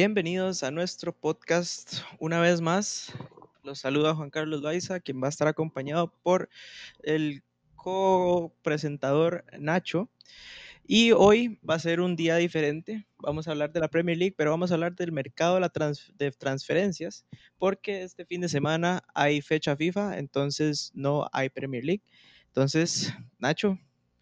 Bienvenidos 0.00 0.62
a 0.62 0.70
nuestro 0.70 1.12
podcast 1.12 2.02
una 2.20 2.38
vez 2.38 2.60
más. 2.60 3.12
Los 3.64 3.80
saluda 3.80 4.14
Juan 4.14 4.30
Carlos 4.30 4.62
Loaiza, 4.62 5.00
quien 5.00 5.20
va 5.20 5.26
a 5.26 5.28
estar 5.28 5.48
acompañado 5.48 6.14
por 6.22 6.48
el 7.02 7.42
co-presentador 7.74 9.44
Nacho. 9.58 10.08
Y 10.86 11.10
hoy 11.10 11.58
va 11.68 11.74
a 11.74 11.78
ser 11.80 12.00
un 12.00 12.14
día 12.14 12.36
diferente. 12.36 13.08
Vamos 13.18 13.48
a 13.48 13.50
hablar 13.50 13.72
de 13.72 13.80
la 13.80 13.88
Premier 13.88 14.16
League, 14.16 14.36
pero 14.38 14.52
vamos 14.52 14.70
a 14.70 14.74
hablar 14.74 14.94
del 14.94 15.10
mercado 15.10 15.58
de, 15.58 16.30
transferencias, 16.30 17.26
porque 17.58 18.04
este 18.04 18.24
fin 18.24 18.40
de 18.40 18.48
semana 18.48 19.02
hay 19.14 19.42
fecha 19.42 19.74
FIFA, 19.74 20.18
entonces 20.18 20.92
no 20.94 21.28
hay 21.32 21.48
Premier 21.48 21.84
League. 21.84 22.04
Entonces, 22.46 23.12
Nacho, 23.40 23.76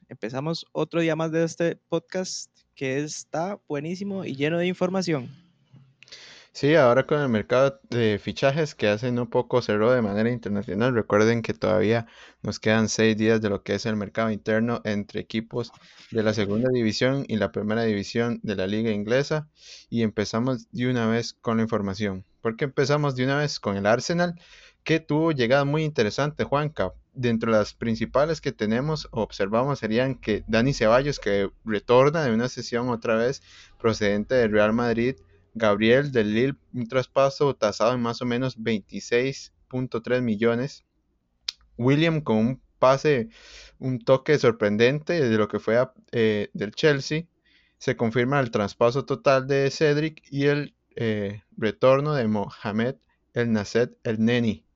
empezamos 0.08 0.64
otro 0.72 1.02
día 1.02 1.16
más 1.16 1.33
de 1.33 1.45
este 1.45 1.77
podcast 1.77 2.51
que 2.74 2.97
está 3.01 3.61
buenísimo 3.69 4.24
y 4.24 4.34
lleno 4.34 4.56
de 4.56 4.69
información. 4.69 5.45
Sí, 6.56 6.74
ahora 6.74 7.06
con 7.06 7.20
el 7.20 7.28
mercado 7.28 7.78
de 7.91 8.19
fichajes 8.19 8.74
que 8.74 8.88
hace 8.88 9.12
no 9.12 9.28
poco 9.28 9.60
cerró 9.60 9.92
de 9.92 10.01
manera 10.01 10.30
internacional. 10.30 10.95
Recuerden 10.95 11.42
que 11.42 11.52
todavía 11.52 12.06
nos 12.42 12.59
quedan 12.59 12.88
seis 12.88 13.15
días 13.15 13.42
de 13.42 13.51
lo 13.51 13.62
que 13.62 13.74
es 13.74 13.84
el 13.84 13.95
mercado 13.96 14.30
interno 14.30 14.80
entre 14.84 15.20
equipos 15.20 15.70
de 16.10 16.23
la 16.23 16.32
segunda 16.32 16.70
división 16.73 17.27
y 17.29 17.37
la 17.37 17.52
primera 17.52 17.82
división 17.82 18.41
de 18.42 18.56
la 18.56 18.66
liga 18.66 18.91
inglesa. 18.91 19.51
Y 19.91 20.02
empezamos 20.02 20.66
de 20.73 20.88
una 20.88 21.06
vez 21.06 21.34
con 21.34 21.59
la 21.59 21.62
información. 21.65 22.24
porque 22.41 22.65
empezamos 22.65 23.16
de 23.16 23.24
una 23.24 23.37
vez 23.37 23.60
con 23.60 23.77
el 23.77 23.84
Arsenal? 23.84 24.41
Que 24.82 24.98
tuvo 24.98 25.32
llegada 25.32 25.66
muy 25.66 25.84
interesante, 25.84 26.45
Juanca. 26.45 26.95
Dentro 27.12 27.52
de 27.52 27.59
las 27.59 27.74
principales 27.74 28.41
que 28.41 28.52
tenemos, 28.52 29.09
observamos 29.10 29.80
serían 29.80 30.15
que 30.15 30.43
Dani 30.46 30.73
Ceballos, 30.73 31.18
que 31.18 31.51
retorna 31.66 32.24
de 32.24 32.32
una 32.32 32.48
sesión 32.48 32.88
otra 32.88 33.16
vez 33.16 33.43
procedente 33.79 34.37
del 34.37 34.52
Real 34.52 34.73
Madrid, 34.73 35.16
Gabriel 35.57 36.12
del 36.12 36.35
Lille, 36.35 36.57
un 36.74 36.87
traspaso 36.87 37.57
tasado 37.57 37.95
en 37.95 38.02
más 38.02 38.21
o 38.21 38.26
menos 38.26 38.59
26.3 38.59 40.21
millones. 40.21 40.85
William 41.79 42.21
con 42.21 42.37
un 42.37 42.62
pase, 42.79 43.30
un 43.79 43.99
toque 43.99 44.38
sorprendente 44.38 45.15
de 45.27 45.38
lo 45.38 45.49
que 45.49 45.59
fue 45.59 45.82
eh, 46.12 46.51
del 46.52 46.73
Chelsea. 46.73 47.24
Se 47.79 47.96
confirma 47.96 48.38
el 48.38 48.51
traspaso 48.51 49.07
total 49.07 49.46
de 49.46 49.71
Cedric 49.71 50.23
y 50.30 50.45
el 50.45 50.74
eh, 50.95 51.43
retorno 51.57 52.12
de 52.12 52.29
Mohamed 52.29 52.96
El 53.32 53.52
Nasset 53.52 53.96
El 54.04 54.23
Neni. 54.23 54.66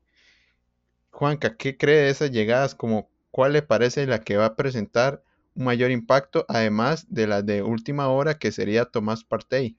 Juanca, 1.10 1.58
¿qué 1.58 1.76
cree 1.76 2.04
de 2.04 2.08
esas 2.08 2.30
llegadas? 2.30 2.74
Como, 2.74 3.10
¿Cuál 3.30 3.52
le 3.52 3.60
parece 3.60 4.06
la 4.06 4.22
que 4.22 4.38
va 4.38 4.46
a 4.46 4.56
presentar 4.56 5.22
un 5.54 5.64
mayor 5.64 5.90
impacto, 5.90 6.46
además 6.48 7.04
de 7.10 7.26
la 7.26 7.42
de 7.42 7.62
última 7.62 8.08
hora 8.08 8.38
que 8.38 8.50
sería 8.50 8.86
Tomás 8.86 9.24
Partey? 9.24 9.76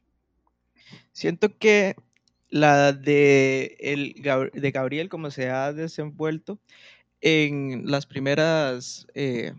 Siento 1.12 1.58
que 1.58 1.96
la 2.50 2.94
de, 2.94 3.78
el, 3.80 4.14
de 4.54 4.72
Gabriel, 4.72 5.10
como 5.10 5.32
se 5.32 5.50
ha 5.50 5.74
desenvuelto 5.74 6.60
en 7.22 7.90
las 7.90 8.06
primeras 8.06 9.08
eh, 9.14 9.54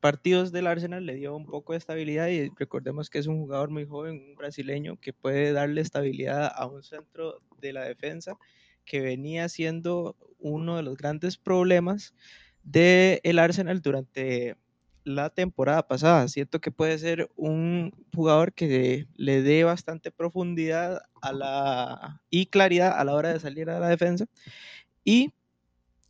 partidos 0.00 0.52
del 0.52 0.66
Arsenal, 0.66 1.06
le 1.06 1.14
dio 1.14 1.34
un 1.34 1.46
poco 1.46 1.72
de 1.72 1.78
estabilidad 1.78 2.28
y 2.28 2.50
recordemos 2.50 3.08
que 3.08 3.18
es 3.18 3.26
un 3.26 3.38
jugador 3.38 3.70
muy 3.70 3.86
joven, 3.86 4.22
un 4.30 4.36
brasileño, 4.36 5.00
que 5.00 5.12
puede 5.12 5.52
darle 5.52 5.80
estabilidad 5.80 6.52
a 6.54 6.66
un 6.66 6.82
centro 6.82 7.40
de 7.60 7.72
la 7.72 7.84
defensa 7.84 8.36
que 8.84 9.00
venía 9.00 9.48
siendo 9.48 10.16
uno 10.38 10.76
de 10.76 10.82
los 10.82 10.96
grandes 10.96 11.38
problemas 11.38 12.14
del 12.62 13.20
el 13.22 13.38
Arsenal 13.38 13.80
durante 13.80 14.56
la 15.04 15.30
temporada 15.30 15.86
pasada. 15.86 16.28
Siento 16.28 16.60
que 16.60 16.70
puede 16.70 16.98
ser 16.98 17.30
un 17.36 17.92
jugador 18.14 18.52
que 18.54 19.06
le 19.16 19.42
dé 19.42 19.64
bastante 19.64 20.10
profundidad 20.10 21.02
a 21.20 21.32
la, 21.32 22.22
y 22.30 22.46
claridad 22.46 22.98
a 22.98 23.04
la 23.04 23.14
hora 23.14 23.32
de 23.32 23.40
salir 23.40 23.70
a 23.70 23.80
la 23.80 23.88
defensa. 23.88 24.26
Y 25.04 25.32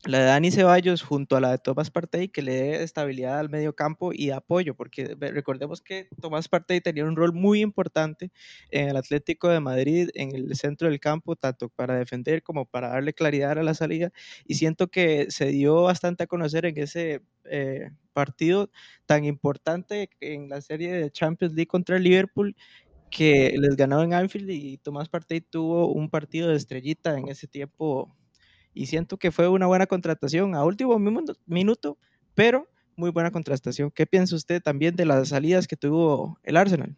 la 0.07 0.19
de 0.19 0.25
Dani 0.27 0.51
Ceballos 0.51 1.03
junto 1.03 1.37
a 1.37 1.41
la 1.41 1.51
de 1.53 1.59
Tomás 1.59 1.91
Partey 1.91 2.29
que 2.29 2.43
le 2.43 2.53
dé 2.53 2.83
estabilidad 2.83 3.39
al 3.39 3.49
medio 3.49 3.75
campo 3.75 4.13
y 4.13 4.31
apoyo, 4.31 4.75
porque 4.75 5.17
recordemos 5.19 5.81
que 5.81 6.09
Tomás 6.21 6.49
Partey 6.49 6.81
tenía 6.81 7.05
un 7.05 7.17
rol 7.17 7.33
muy 7.33 7.61
importante 7.61 8.31
en 8.71 8.91
el 8.91 8.97
Atlético 8.97 9.49
de 9.49 9.61
Madrid, 9.61 10.11
en 10.15 10.35
el 10.35 10.55
centro 10.57 10.89
del 10.89 11.01
campo, 11.01 11.37
tanto 11.37 11.71
para 11.71 11.97
defender 11.97 12.43
como 12.43 12.67
para 12.67 12.89
darle 12.89 13.15
claridad 13.15 13.59
a 13.59 13.63
la 13.63 13.75
salida, 13.75 14.13
y 14.47 14.55
siento 14.55 14.89
que 14.89 15.31
se 15.31 15.47
dio 15.47 15.83
bastante 15.85 16.25
a 16.25 16.27
conocer 16.27 16.67
en 16.67 16.79
ese 16.79 17.23
eh, 17.45 17.91
partido 18.13 18.71
tan 19.07 19.25
importante 19.25 20.11
en 20.21 20.49
la 20.49 20.61
serie 20.61 20.93
de 20.93 21.11
Champions 21.11 21.55
League 21.55 21.69
contra 21.69 21.99
Liverpool 21.99 22.57
que 23.11 23.55
les 23.59 23.77
ganó 23.77 24.03
en 24.03 24.13
Anfield 24.13 24.51
y 24.51 24.79
Tomás 24.79 25.09
Partey 25.09 25.41
tuvo 25.41 25.93
un 25.93 26.11
partido 26.11 26.49
de 26.49 26.57
estrellita 26.57 27.17
en 27.19 27.29
ese 27.29 27.47
tiempo 27.47 28.15
y 28.75 28.87
siento 28.87 29.17
que 29.19 29.33
fue 29.33 29.49
una 29.49 29.67
buena 29.67 29.87
contratación 29.87 30.55
a 30.55 30.65
último 30.65 30.99
minuto, 31.47 31.99
pero 32.35 32.69
muy 32.97 33.11
buena 33.11 33.31
contratación. 33.31 33.91
¿Qué 33.91 34.07
piensa 34.07 34.37
usted 34.37 34.63
también 34.63 34.97
de 34.97 35.07
las 35.07 35.29
salidas 35.29 35.67
que 35.67 35.77
tuvo 35.77 36.39
el 36.43 36.57
Arsenal? 36.57 36.97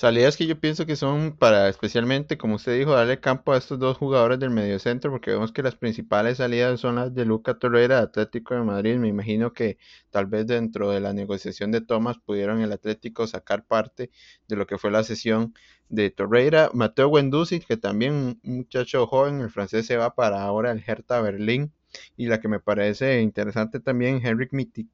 Salidas 0.00 0.38
que 0.38 0.46
yo 0.46 0.58
pienso 0.58 0.86
que 0.86 0.96
son 0.96 1.36
para 1.36 1.68
especialmente, 1.68 2.38
como 2.38 2.54
usted 2.54 2.78
dijo, 2.78 2.92
darle 2.92 3.20
campo 3.20 3.52
a 3.52 3.58
estos 3.58 3.78
dos 3.78 3.98
jugadores 3.98 4.38
del 4.38 4.48
mediocentro, 4.48 5.10
porque 5.10 5.30
vemos 5.30 5.52
que 5.52 5.62
las 5.62 5.76
principales 5.76 6.38
salidas 6.38 6.80
son 6.80 6.94
las 6.94 7.14
de 7.14 7.26
Luca 7.26 7.58
Torreira, 7.58 7.98
Atlético 7.98 8.54
de 8.54 8.62
Madrid. 8.62 8.96
Me 8.96 9.08
imagino 9.08 9.52
que 9.52 9.76
tal 10.08 10.24
vez 10.24 10.46
dentro 10.46 10.90
de 10.90 11.00
la 11.00 11.12
negociación 11.12 11.70
de 11.70 11.82
Thomas 11.82 12.16
pudieron 12.16 12.62
el 12.62 12.72
Atlético 12.72 13.26
sacar 13.26 13.66
parte 13.66 14.10
de 14.48 14.56
lo 14.56 14.66
que 14.66 14.78
fue 14.78 14.90
la 14.90 15.04
sesión 15.04 15.52
de 15.90 16.08
Torreira. 16.08 16.70
Mateo 16.72 17.10
Guendouzi, 17.10 17.60
que 17.60 17.76
también 17.76 18.14
un 18.14 18.40
muchacho 18.42 19.06
joven, 19.06 19.42
el 19.42 19.50
francés 19.50 19.84
se 19.84 19.98
va 19.98 20.14
para 20.14 20.42
ahora 20.42 20.72
el 20.72 20.82
Hertha 20.86 21.20
Berlín. 21.20 21.74
Y 22.16 22.28
la 22.28 22.40
que 22.40 22.48
me 22.48 22.58
parece 22.58 23.20
interesante 23.20 23.80
también, 23.80 24.24
Henrik 24.24 24.52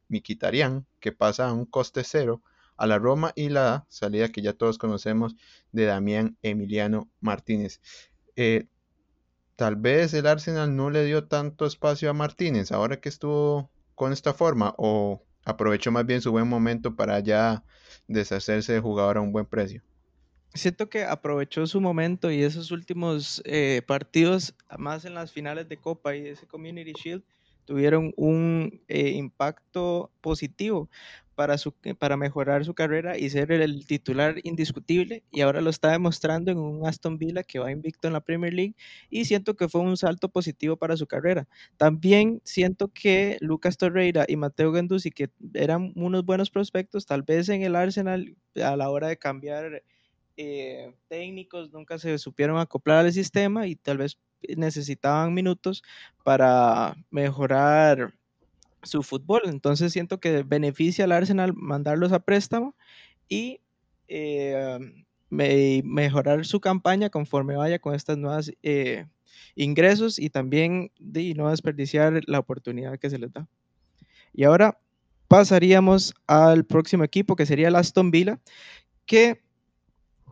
Mikitarian, 0.09 0.84
que 0.99 1.12
pasa 1.12 1.49
a 1.49 1.53
un 1.53 1.65
coste 1.65 2.03
cero 2.03 2.43
a 2.76 2.87
la 2.87 2.98
Roma 2.98 3.32
y 3.34 3.48
la 3.48 3.87
salida 3.88 4.28
que 4.28 4.42
ya 4.42 4.53
todos 4.53 4.78
conocemos 4.78 5.34
de 5.72 5.84
Damián 5.84 6.37
Emiliano 6.42 7.10
Martínez. 7.20 7.81
Eh, 8.37 8.66
tal 9.56 9.76
vez 9.76 10.12
el 10.14 10.26
Arsenal 10.26 10.76
no 10.76 10.91
le 10.91 11.04
dio 11.04 11.26
tanto 11.26 11.66
espacio 11.66 12.10
a 12.10 12.12
Martínez 12.12 12.72
ahora 12.72 13.00
que 13.00 13.09
estuvo 13.09 13.70
con 13.94 14.12
esta 14.12 14.34
forma 14.34 14.75
o 14.76 15.22
aprovechó 15.44 15.91
más 15.91 16.04
bien 16.04 16.20
su 16.20 16.31
buen 16.31 16.48
momento 16.48 16.94
para 16.94 17.20
ya 17.20 17.64
deshacerse 18.09 18.75
de 18.75 18.81
jugador 18.81 19.16
a 19.16 19.20
un 19.20 19.32
buen 19.32 19.47
precio. 19.47 19.82
Siento 20.54 20.88
que 20.88 21.04
aprovechó 21.04 21.66
su 21.66 21.81
momento 21.81 22.31
y 22.31 22.43
esos 22.43 22.70
últimos 22.70 23.43
eh, 23.44 23.82
partidos, 23.87 24.54
más 24.78 25.04
en 25.04 25.14
las 25.14 25.32
finales 25.32 25.69
de 25.69 25.76
Copa 25.76 26.16
y 26.16 26.28
ese 26.28 26.47
Community 26.47 26.93
Shield, 26.93 27.22
tuvieron 27.66 28.14
un 28.16 28.81
eh, 28.88 29.10
impacto 29.10 30.10
positivo 30.20 30.88
para, 31.37 31.59
su, 31.59 31.73
para 31.99 32.17
mejorar 32.17 32.65
su 32.65 32.75
carrera 32.75 33.17
y 33.17 33.31
ser 33.31 33.53
el 33.53 33.87
titular 33.87 34.37
indiscutible 34.43 35.23
y 35.31 35.43
ahora 35.43 35.61
lo 35.61 35.71
está 35.71 35.93
demostrando 35.93 36.51
en 36.51 36.59
un 36.59 36.87
Aston 36.87 37.19
Villa 37.19 37.45
que 37.45 37.59
va 37.59 37.71
invicto 37.71 38.09
en 38.09 38.15
la 38.15 38.21
Premier 38.21 38.53
League 38.53 38.75
y 39.11 39.27
siento 39.27 39.55
que 39.55 39.69
fue 39.69 39.83
un 39.83 39.97
salto 39.97 40.29
positivo 40.31 40.77
para 40.77 40.97
su 40.97 41.07
carrera. 41.07 41.47
También 41.77 42.41
siento 42.43 42.89
que 42.89 43.37
Lucas 43.41 43.77
Torreira 43.77 44.25
y 44.27 44.37
Mateo 44.37 44.73
Gendouzi 44.73 45.11
que 45.11 45.31
eran 45.55 45.93
unos 45.95 46.25
buenos 46.25 46.51
prospectos, 46.51 47.07
tal 47.07 47.23
vez 47.23 47.49
en 47.51 47.63
el 47.63 47.77
Arsenal 47.77 48.35
a 48.57 48.75
la 48.75 48.91
hora 48.91 49.09
de 49.09 49.19
cambiar 49.19 49.83
eh, 50.39 50.95
técnicos 51.09 51.73
nunca 51.73 51.99
se 51.99 52.19
supieron 52.19 52.59
acoplar 52.59 53.05
al 53.05 53.13
sistema 53.13 53.67
y 53.67 53.77
tal 53.77 53.99
vez 53.99 54.19
necesitaban 54.57 55.35
minutos 55.35 55.83
para 56.25 56.97
mejorar 57.11 58.15
su 58.87 59.03
fútbol. 59.03 59.43
Entonces 59.45 59.93
siento 59.93 60.19
que 60.19 60.43
beneficia 60.43 61.05
al 61.05 61.12
Arsenal 61.12 61.53
mandarlos 61.55 62.12
a 62.12 62.21
préstamo 62.21 62.75
y 63.29 63.61
eh, 64.09 64.79
mejorar 65.31 66.47
su 66.47 66.61
campaña 66.61 67.11
conforme 67.11 67.56
vaya 67.56 67.79
con 67.79 67.94
estas 67.94 68.17
nuevas 68.17 68.53
eh, 68.62 69.06
ingresos 69.55 70.19
y 70.19 70.31
también 70.31 70.93
de 70.99 71.35
no 71.35 71.50
desperdiciar 71.50 72.21
la 72.27 72.38
oportunidad 72.38 72.99
que 72.99 73.11
se 73.11 73.19
les 73.19 73.33
da. 73.33 73.49
Y 74.33 74.44
ahora 74.44 74.79
pasaríamos 75.29 76.15
al 76.27 76.65
próximo 76.65 77.05
equipo 77.05 77.37
que 77.37 77.47
sería 77.47 77.69
el 77.69 77.77
Aston 77.77 78.11
Villa, 78.11 78.41
que 79.06 79.43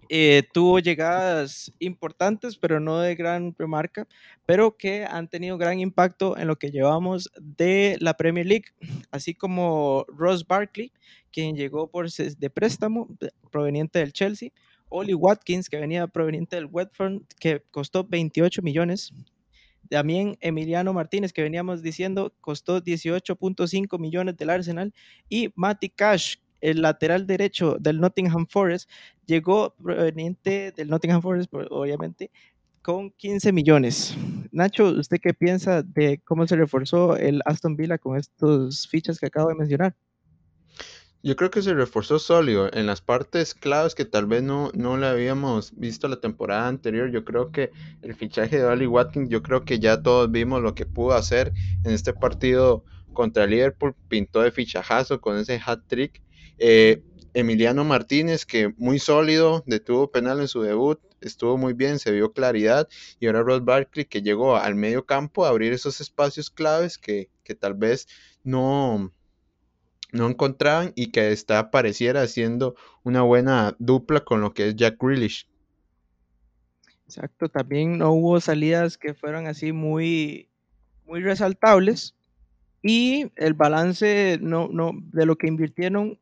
eh, 0.08 0.42
tuvo 0.52 0.78
llegadas 0.78 1.72
importantes, 1.78 2.56
pero 2.56 2.80
no 2.80 2.98
de 2.98 3.14
gran 3.14 3.54
remarca, 3.58 4.06
pero 4.46 4.76
que 4.76 5.04
han 5.04 5.28
tenido 5.28 5.58
gran 5.58 5.80
impacto 5.80 6.36
en 6.36 6.48
lo 6.48 6.56
que 6.56 6.70
llevamos 6.70 7.30
de 7.40 7.96
la 8.00 8.14
Premier 8.14 8.46
League, 8.46 8.66
así 9.10 9.34
como 9.34 10.04
Ross 10.08 10.46
Barkley, 10.46 10.92
quien 11.32 11.56
llegó 11.56 11.90
por 11.90 12.10
de 12.10 12.50
préstamo 12.50 13.08
proveniente 13.50 13.98
del 13.98 14.12
Chelsea, 14.12 14.50
Oli 14.88 15.14
Watkins, 15.14 15.68
que 15.68 15.78
venía 15.78 16.06
proveniente 16.06 16.56
del 16.56 16.66
Watford, 16.66 17.22
que 17.40 17.62
costó 17.70 18.04
28 18.04 18.62
millones. 18.62 19.12
También 19.90 20.36
Emiliano 20.40 20.92
Martínez, 20.92 21.32
que 21.32 21.42
veníamos 21.42 21.82
diciendo, 21.82 22.32
costó 22.40 22.80
18.5 22.80 23.98
millones 23.98 24.36
del 24.36 24.50
Arsenal. 24.50 24.94
Y 25.28 25.50
Matty 25.56 25.88
Cash, 25.88 26.36
el 26.64 26.80
lateral 26.80 27.26
derecho 27.26 27.76
del 27.78 28.00
Nottingham 28.00 28.46
Forest, 28.46 28.90
llegó 29.26 29.74
proveniente 29.74 30.72
del 30.74 30.88
Nottingham 30.88 31.20
Forest, 31.20 31.52
obviamente, 31.70 32.30
con 32.80 33.10
15 33.10 33.52
millones. 33.52 34.16
Nacho, 34.50 34.86
¿usted 34.86 35.18
qué 35.22 35.34
piensa 35.34 35.82
de 35.82 36.20
cómo 36.24 36.46
se 36.46 36.56
reforzó 36.56 37.16
el 37.16 37.42
Aston 37.44 37.76
Villa 37.76 37.98
con 37.98 38.16
estos 38.16 38.88
fichas 38.88 39.18
que 39.18 39.26
acabo 39.26 39.48
de 39.48 39.56
mencionar? 39.56 39.94
Yo 41.22 41.36
creo 41.36 41.50
que 41.50 41.62
se 41.62 41.72
reforzó 41.72 42.18
sólido 42.18 42.70
en 42.72 42.86
las 42.86 43.00
partes 43.00 43.54
claves 43.54 43.94
que 43.94 44.04
tal 44.04 44.26
vez 44.26 44.42
no, 44.42 44.70
no 44.74 44.98
le 44.98 45.06
habíamos 45.06 45.72
visto 45.74 46.08
la 46.08 46.20
temporada 46.20 46.68
anterior. 46.68 47.10
Yo 47.10 47.24
creo 47.24 47.50
que 47.50 47.70
el 48.02 48.14
fichaje 48.14 48.58
de 48.58 48.64
Oli 48.64 48.86
Watkins, 48.86 49.30
yo 49.30 49.42
creo 49.42 49.64
que 49.64 49.78
ya 49.78 50.02
todos 50.02 50.30
vimos 50.30 50.62
lo 50.62 50.74
que 50.74 50.84
pudo 50.84 51.14
hacer 51.14 51.52
en 51.84 51.92
este 51.92 52.12
partido 52.12 52.84
contra 53.14 53.46
Liverpool. 53.46 53.94
Pintó 54.08 54.42
de 54.42 54.50
fichajazo 54.50 55.22
con 55.22 55.38
ese 55.38 55.58
hat 55.64 55.80
trick. 55.86 56.20
Eh, 56.58 57.02
Emiliano 57.34 57.84
Martínez, 57.84 58.46
que 58.46 58.72
muy 58.76 58.98
sólido, 58.98 59.64
detuvo 59.66 60.10
penal 60.10 60.40
en 60.40 60.48
su 60.48 60.62
debut, 60.62 61.00
estuvo 61.20 61.58
muy 61.58 61.72
bien, 61.72 61.98
se 61.98 62.12
vio 62.12 62.32
claridad. 62.32 62.88
Y 63.18 63.26
ahora 63.26 63.42
Ross 63.42 63.64
Barkley, 63.64 64.04
que 64.04 64.22
llegó 64.22 64.56
al 64.56 64.76
medio 64.76 65.04
campo 65.04 65.44
a 65.44 65.48
abrir 65.48 65.72
esos 65.72 66.00
espacios 66.00 66.50
claves 66.50 66.96
que, 66.96 67.28
que 67.42 67.54
tal 67.54 67.74
vez 67.74 68.06
no 68.44 69.12
no 70.14 70.28
encontraban 70.28 70.92
y 70.94 71.10
que 71.10 71.32
está 71.32 71.72
pareciera 71.72 72.22
haciendo 72.22 72.76
una 73.02 73.22
buena 73.22 73.74
dupla 73.80 74.20
con 74.20 74.40
lo 74.40 74.54
que 74.54 74.68
es 74.68 74.76
Jack 74.76 74.96
Grealish. 75.00 75.48
Exacto, 77.04 77.48
también 77.48 77.98
no 77.98 78.12
hubo 78.12 78.40
salidas 78.40 78.96
que 78.96 79.12
fueran 79.12 79.48
así 79.48 79.72
muy, 79.72 80.48
muy 81.04 81.20
resaltables 81.20 82.14
y 82.80 83.32
el 83.34 83.54
balance 83.54 84.38
no, 84.40 84.68
no, 84.68 84.92
de 85.12 85.26
lo 85.26 85.36
que 85.36 85.48
invirtieron 85.48 86.18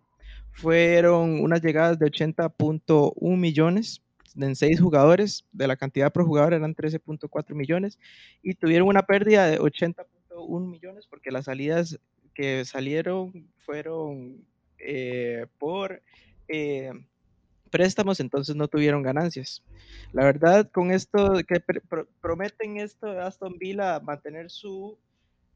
fueron 0.53 1.41
unas 1.41 1.63
llegadas 1.63 1.99
de 1.99 2.07
80.1 2.07 3.37
millones 3.37 4.03
en 4.37 4.57
seis 4.57 4.81
jugadores, 4.81 5.45
de 5.53 5.67
la 5.67 5.77
cantidad 5.77 6.13
por 6.13 6.25
jugador 6.25 6.55
eran 6.55 6.75
13.4 6.75 7.55
millones 7.55 7.99
y 8.43 8.55
tuvieron 8.55 8.89
una 8.89 9.03
pérdida 9.03 9.47
de 9.47 9.59
80.1 9.59 10.71
millones 10.71 11.07
porque 11.07 11.31
las 11.31 11.47
salidas 11.47 11.99
que 12.35 12.65
salieron 12.65 13.51
fueron 13.59 14.45
eh, 14.79 15.47
por 15.59 16.03
eh, 16.49 16.93
préstamos, 17.71 18.21
entonces 18.21 18.57
no 18.57 18.69
tuvieron 18.69 19.03
ganancias. 19.03 19.63
La 20.13 20.25
verdad, 20.25 20.71
con 20.71 20.91
esto 20.91 21.41
que 21.47 21.63
prometen 22.21 22.79
esto 22.79 23.07
de 23.07 23.21
Aston 23.21 23.59
Villa 23.59 24.01
mantener 24.01 24.51
su 24.51 24.99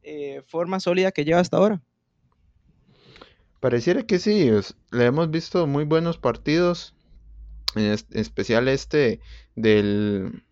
eh, 0.03 0.43
forma 0.47 0.81
sólida 0.81 1.13
que 1.13 1.25
lleva 1.25 1.41
hasta 1.41 1.57
ahora. 1.57 1.83
Pareciera 3.67 4.05
que 4.05 4.21
sí, 4.21 4.49
le 4.93 5.05
hemos 5.07 5.29
visto 5.29 5.67
muy 5.67 5.83
buenos 5.83 6.19
partidos, 6.19 6.95
en 7.75 7.97
especial 8.13 8.69
este 8.69 9.19
del, 9.57 10.45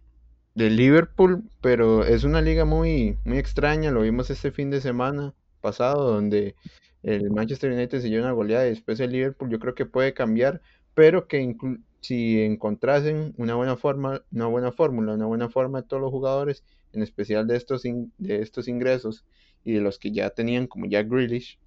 del 0.56 0.74
Liverpool, 0.74 1.44
pero 1.60 2.02
es 2.02 2.24
una 2.24 2.42
liga 2.42 2.64
muy, 2.64 3.16
muy 3.24 3.38
extraña, 3.38 3.92
lo 3.92 4.00
vimos 4.00 4.30
este 4.30 4.50
fin 4.50 4.68
de 4.70 4.80
semana 4.80 5.32
pasado, 5.60 6.12
donde 6.12 6.56
el 7.04 7.30
Manchester 7.30 7.70
United 7.70 8.00
se 8.00 8.08
dio 8.08 8.18
una 8.18 8.32
goleada 8.32 8.66
y 8.66 8.70
después 8.70 8.98
el 8.98 9.12
Liverpool, 9.12 9.48
yo 9.48 9.60
creo 9.60 9.76
que 9.76 9.86
puede 9.86 10.12
cambiar, 10.12 10.60
pero 10.94 11.28
que 11.28 11.54
si 12.00 12.42
encontrasen 12.42 13.32
una 13.38 13.54
buena 13.54 13.76
forma, 13.76 14.24
una 14.32 14.46
buena 14.46 14.72
fórmula, 14.72 15.14
una 15.14 15.26
buena 15.26 15.48
forma 15.48 15.82
de 15.82 15.86
todos 15.86 16.02
los 16.02 16.10
jugadores, 16.10 16.64
en 16.92 17.00
especial 17.00 17.46
de 17.46 17.58
estos, 17.58 17.84
de 17.84 18.42
estos 18.42 18.66
ingresos 18.66 19.24
y 19.62 19.74
de 19.74 19.82
los 19.82 20.00
que 20.00 20.10
ya 20.10 20.30
tenían 20.30 20.66
como 20.66 20.86
Jack 20.86 21.08
Grealish, 21.08 21.60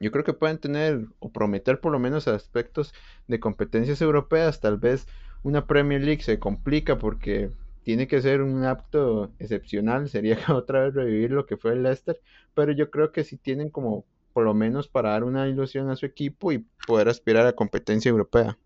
yo 0.00 0.10
creo 0.10 0.24
que 0.24 0.32
pueden 0.32 0.58
tener 0.58 1.06
o 1.18 1.30
prometer 1.30 1.80
por 1.80 1.92
lo 1.92 1.98
menos 1.98 2.28
aspectos 2.28 2.94
de 3.26 3.40
competencias 3.40 4.00
europeas, 4.00 4.60
tal 4.60 4.78
vez 4.78 5.06
una 5.42 5.66
Premier 5.66 6.02
League 6.02 6.22
se 6.22 6.38
complica 6.38 6.98
porque 6.98 7.50
tiene 7.82 8.06
que 8.06 8.20
ser 8.20 8.42
un 8.42 8.64
acto 8.64 9.32
excepcional, 9.38 10.08
sería 10.10 10.38
otra 10.48 10.84
vez 10.84 10.94
revivir 10.94 11.30
lo 11.30 11.46
que 11.46 11.56
fue 11.56 11.72
el 11.72 11.82
Leicester, 11.82 12.20
pero 12.54 12.72
yo 12.72 12.90
creo 12.90 13.12
que 13.12 13.24
si 13.24 13.36
tienen 13.36 13.70
como 13.70 14.04
por 14.32 14.44
lo 14.44 14.54
menos 14.54 14.88
para 14.88 15.10
dar 15.10 15.24
una 15.24 15.48
ilusión 15.48 15.90
a 15.90 15.96
su 15.96 16.06
equipo 16.06 16.52
y 16.52 16.64
poder 16.86 17.08
aspirar 17.08 17.46
a 17.46 17.54
competencia 17.54 18.08
europea. 18.08 18.56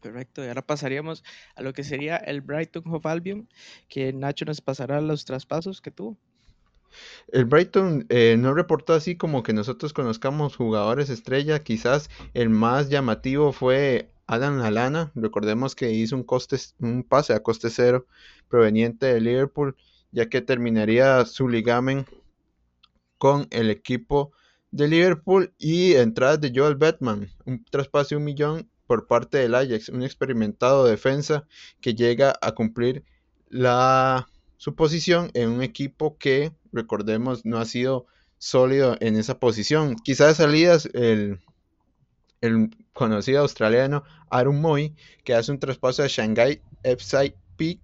Perfecto, 0.00 0.44
y 0.44 0.48
ahora 0.48 0.62
pasaríamos 0.62 1.24
a 1.54 1.62
lo 1.62 1.72
que 1.72 1.82
sería 1.82 2.16
el 2.16 2.42
Brighton 2.42 2.82
of 2.86 3.06
Albion, 3.06 3.48
que 3.88 4.12
Nacho 4.12 4.44
nos 4.44 4.60
pasará 4.60 5.00
los 5.00 5.24
traspasos 5.24 5.80
que 5.80 5.90
tuvo. 5.90 6.18
El 7.28 7.44
Brighton 7.44 8.06
eh, 8.08 8.36
no 8.38 8.54
reportó 8.54 8.94
así 8.94 9.16
como 9.16 9.42
que 9.42 9.52
nosotros 9.52 9.92
conozcamos 9.92 10.56
jugadores 10.56 11.10
estrella, 11.10 11.62
quizás 11.62 12.08
el 12.34 12.50
más 12.50 12.88
llamativo 12.88 13.52
fue 13.52 14.10
Adam 14.26 14.60
Alana, 14.60 15.12
recordemos 15.14 15.74
que 15.74 15.92
hizo 15.92 16.16
un, 16.16 16.24
coste, 16.24 16.56
un 16.78 17.02
pase 17.02 17.32
a 17.32 17.42
coste 17.42 17.70
cero 17.70 18.06
proveniente 18.48 19.06
de 19.06 19.20
Liverpool, 19.20 19.76
ya 20.12 20.28
que 20.28 20.40
terminaría 20.40 21.24
su 21.24 21.48
ligamen 21.48 22.06
con 23.18 23.46
el 23.50 23.70
equipo 23.70 24.32
de 24.70 24.88
Liverpool 24.88 25.52
y 25.58 25.94
entradas 25.94 26.40
de 26.40 26.52
Joel 26.54 26.76
Batman, 26.76 27.28
un 27.44 27.64
traspaso 27.64 28.10
de 28.10 28.16
un 28.16 28.24
millón 28.24 28.70
por 28.86 29.06
parte 29.06 29.38
del 29.38 29.54
Ajax, 29.54 29.88
un 29.88 30.02
experimentado 30.02 30.84
defensa 30.84 31.46
que 31.80 31.94
llega 31.94 32.34
a 32.40 32.52
cumplir 32.52 33.04
la 33.48 34.28
su 34.56 34.74
posición 34.74 35.30
en 35.34 35.50
un 35.50 35.62
equipo 35.62 36.16
que, 36.18 36.52
recordemos, 36.76 37.44
no 37.44 37.58
ha 37.58 37.64
sido 37.64 38.06
sólido 38.38 38.96
en 39.00 39.16
esa 39.16 39.40
posición. 39.40 39.96
Quizás 39.96 40.36
salidas 40.36 40.88
el 40.94 41.40
el 42.40 42.70
conocido 42.92 43.40
australiano 43.40 44.04
Aaron 44.30 44.60
Moy, 44.60 44.94
que 45.24 45.34
hace 45.34 45.52
un 45.52 45.58
traspaso 45.58 46.02
a 46.02 46.08
Shanghai 46.08 46.62
FC 46.82 47.34
Peak 47.56 47.80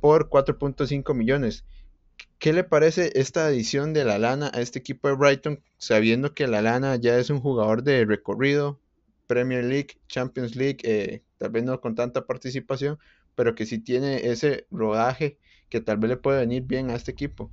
por 0.00 0.28
4.5 0.28 1.14
millones. 1.14 1.64
¿Qué 2.38 2.52
le 2.52 2.64
parece 2.64 3.12
esta 3.14 3.46
adición 3.46 3.92
de 3.92 4.04
la 4.04 4.18
lana 4.18 4.50
a 4.54 4.60
este 4.60 4.78
equipo 4.78 5.08
de 5.08 5.14
Brighton, 5.14 5.60
sabiendo 5.76 6.34
que 6.34 6.46
la 6.46 6.62
lana 6.62 6.96
ya 6.96 7.18
es 7.18 7.30
un 7.30 7.40
jugador 7.40 7.82
de 7.82 8.04
recorrido, 8.04 8.80
Premier 9.26 9.64
League, 9.64 9.98
Champions 10.08 10.56
League, 10.56 10.78
eh, 10.84 11.22
tal 11.38 11.50
vez 11.50 11.64
no 11.64 11.80
con 11.80 11.94
tanta 11.94 12.26
participación, 12.26 12.98
pero 13.34 13.54
que 13.54 13.66
sí 13.66 13.78
tiene 13.78 14.28
ese 14.28 14.66
rodaje 14.70 15.38
que 15.68 15.80
tal 15.80 15.98
vez 15.98 16.10
le 16.10 16.16
puede 16.16 16.40
venir 16.40 16.62
bien 16.62 16.90
a 16.90 16.94
este 16.94 17.10
equipo? 17.10 17.50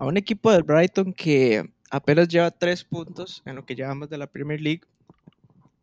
A 0.00 0.06
un 0.06 0.16
equipo 0.16 0.50
del 0.50 0.62
Brighton 0.62 1.12
que 1.12 1.62
apenas 1.90 2.26
lleva 2.26 2.50
tres 2.50 2.82
puntos 2.84 3.42
en 3.44 3.54
lo 3.54 3.66
que 3.66 3.74
llevamos 3.74 4.08
de 4.08 4.16
la 4.16 4.26
Premier 4.26 4.58
League. 4.58 4.80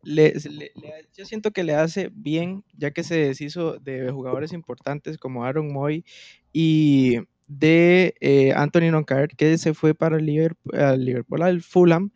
yo 0.02 1.24
siento 1.24 1.52
que 1.52 1.62
le 1.62 1.76
hace 1.76 2.10
bien, 2.12 2.64
ya 2.76 2.90
que 2.90 3.04
se 3.04 3.14
deshizo 3.14 3.78
de 3.78 4.10
jugadores 4.10 4.52
importantes 4.52 5.18
como 5.18 5.44
Aaron 5.44 5.72
Moy 5.72 6.04
y 6.52 7.18
de 7.46 8.16
eh, 8.20 8.52
Anthony 8.56 8.90
Noncard, 8.90 9.30
que 9.36 9.56
se 9.56 9.72
fue 9.72 9.94
para 9.94 10.16
el 10.16 10.26
Liverpool, 10.26 10.76
al 10.76 11.04
Liverpool, 11.04 11.42
al 11.42 11.62
Fulham, 11.62 12.10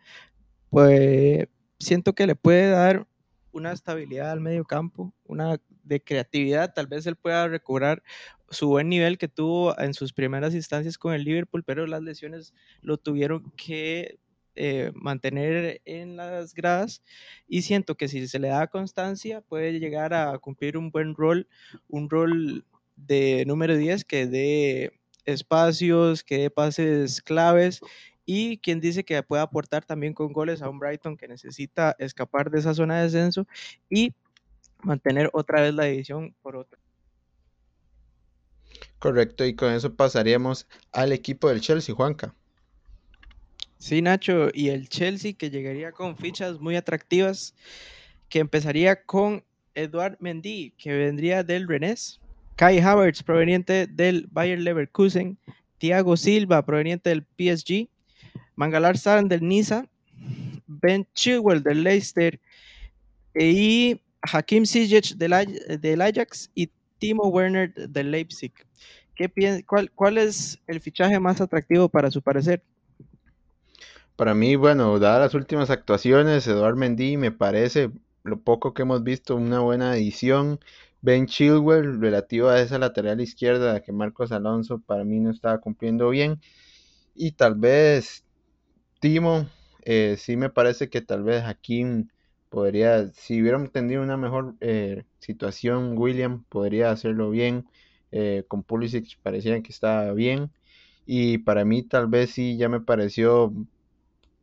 pues 0.71 1.47
siento 1.79 2.15
que 2.15 2.27
le 2.27 2.35
puede 2.35 2.69
dar 2.69 3.07
una 3.53 3.71
estabilidad 3.71 4.33
al 4.33 4.41
medio 4.41 4.65
campo, 4.65 5.15
una 5.25 5.57
de 5.83 6.03
creatividad, 6.03 6.73
tal 6.75 6.87
vez 6.87 7.07
él 7.07 7.17
pueda 7.17 7.49
recobrar 7.49 8.03
su 8.51 8.69
buen 8.69 8.89
nivel 8.89 9.19
que 9.19 9.29
tuvo 9.29 9.79
en 9.79 9.95
sus 9.95 10.13
primeras 10.13 10.55
instancias 10.55 10.99
con 10.99 11.15
el 11.15 11.25
Liverpool, 11.25 11.65
pero 11.65 11.87
las 11.87 12.03
lesiones 12.03 12.55
lo 12.83 12.99
tuvieron 12.99 13.51
que 13.57 14.19
eh, 14.55 14.93
mantener 14.95 15.81
en 15.87 16.17
las 16.17 16.55
gradas. 16.55 17.03
Y 17.49 17.63
siento 17.63 17.95
que 17.97 18.09
si 18.09 18.29
se 18.29 18.39
le 18.39 18.49
da 18.49 18.67
constancia 18.67 19.41
puede 19.41 19.81
llegar 19.81 20.13
a 20.13 20.39
cumplir 20.39 20.77
un 20.77 20.91
buen 20.91 21.15
rol, 21.15 21.49
un 21.89 22.11
rol 22.11 22.65
de 22.97 23.45
número 23.47 23.77
10 23.77 24.05
que 24.05 24.27
dé 24.27 24.93
espacios, 25.25 26.23
que 26.23 26.39
dé 26.39 26.51
pases 26.51 27.23
claves 27.23 27.81
y 28.25 28.59
quien 28.59 28.81
dice 28.81 29.05
que 29.05 29.23
puede 29.23 29.43
aportar 29.43 29.85
también 29.85 30.13
con 30.15 30.33
goles 30.33 30.63
a 30.63 30.69
un 30.69 30.79
Brighton 30.79 31.17
que 31.17 31.29
necesita 31.29 31.97
escapar 31.99 32.51
de 32.51 32.61
esa 32.61 32.75
zona 32.75 32.99
de 32.99 33.05
descenso 33.05 33.47
y 33.89 34.13
mantener 34.83 35.31
otra 35.33 35.61
vez 35.61 35.75
la 35.75 35.85
división 35.85 36.35
por 36.43 36.57
otro. 36.57 36.79
Correcto, 38.99 39.45
y 39.45 39.55
con 39.55 39.73
eso 39.73 39.95
pasaríamos 39.95 40.67
al 40.93 41.13
equipo 41.13 41.49
del 41.49 41.61
Chelsea, 41.61 41.95
Juanca. 41.95 42.35
Sí, 43.79 44.01
Nacho, 44.01 44.49
y 44.55 44.69
el 44.69 44.89
Chelsea 44.89 45.33
que 45.33 45.51
llegaría 45.51 45.91
con 45.91 46.17
fichas 46.17 46.61
muy 46.61 46.77
atractivas, 46.77 47.55
que 48.29 48.39
empezaría 48.39 49.03
con 49.03 49.43
Eduard 49.75 50.17
Mendy, 50.21 50.73
que 50.79 50.93
vendría 50.93 51.43
del 51.43 51.67
Rennes, 51.67 52.21
Kai 52.57 52.79
Havertz, 52.79 53.23
proveniente 53.23 53.89
del 53.89 54.29
Bayer 54.31 54.61
Leverkusen, 54.61 55.37
Thiago 55.79 56.17
Silva, 56.17 56.65
proveniente 56.65 57.11
del 57.11 57.25
PSG, 57.37 57.89
Mangalar 58.55 58.97
Saran 58.97 59.29
del 59.29 59.43
Niza, 59.43 59.87
Ben 60.67 61.07
Chilwell 61.15 61.63
del 61.63 61.83
Leicester 61.83 62.39
y 63.35 64.01
Hakim 64.23 64.65
Ziyech 64.65 65.17
del, 65.17 66.01
Ajax 66.03 66.51
y 66.55 66.71
Timo 66.99 67.29
Werner 67.29 67.73
del 67.75 68.11
Leipzig. 68.11 68.53
¿Qué 69.15 69.65
cuál, 69.67 69.91
¿Cuál 69.91 70.19
es 70.19 70.59
el 70.67 70.81
fichaje 70.81 71.19
más 71.21 71.41
atractivo 71.41 71.89
para 71.89 72.11
su 72.11 72.23
parecer? 72.23 72.63
Para 74.17 74.35
mí, 74.35 74.57
bueno, 74.57 74.99
dadas 74.99 75.21
las 75.21 75.35
últimas 75.35 75.71
actuaciones, 75.71 76.47
Eduard 76.47 76.77
Mendy 76.77 77.17
me 77.17 77.33
parece, 77.33 77.91
lo 78.25 78.41
poco 78.41 78.75
que 78.75 78.83
hemos 78.83 79.03
visto, 79.03 79.37
una 79.37 79.61
buena 79.61 79.97
edición. 79.97 80.61
Ben 81.01 81.27
Chilwell, 81.27 82.01
relativo 82.01 82.49
a 82.49 82.61
esa 82.61 82.79
lateral 82.79 83.21
izquierda 83.21 83.81
que 83.81 83.91
Marcos 83.91 84.31
Alonso 84.31 84.79
para 84.79 85.03
mí 85.03 85.19
no 85.19 85.31
estaba 85.31 85.59
cumpliendo 85.59 86.09
bien. 86.11 86.41
Y 87.15 87.33
tal 87.33 87.57
vez 87.57 88.25
Timo, 89.01 89.49
eh, 89.85 90.17
sí 90.19 90.37
me 90.37 90.49
parece 90.49 90.89
que 90.89 91.01
tal 91.01 91.25
vez 91.25 91.43
Hakim 91.43 92.09
podría, 92.53 93.11
si 93.15 93.41
hubiéramos 93.41 93.73
tenido 93.73 94.03
una 94.03 94.19
mejor 94.19 94.57
eh, 94.61 95.05
situación, 95.21 95.97
William 95.97 96.45
podría 96.51 96.91
hacerlo 96.91 97.31
bien. 97.31 97.67
Eh, 98.13 98.45
con 98.47 98.63
Pulisic 98.63 99.19
parecía 99.23 99.63
que 99.63 99.73
estaba 99.73 100.13
bien. 100.13 100.51
Y 101.07 101.39
para 101.39 101.65
mí 101.65 101.83
tal 101.83 102.09
vez 102.09 102.33
sí 102.33 102.59
ya 102.59 102.69
me 102.69 102.81
pareció 102.81 103.55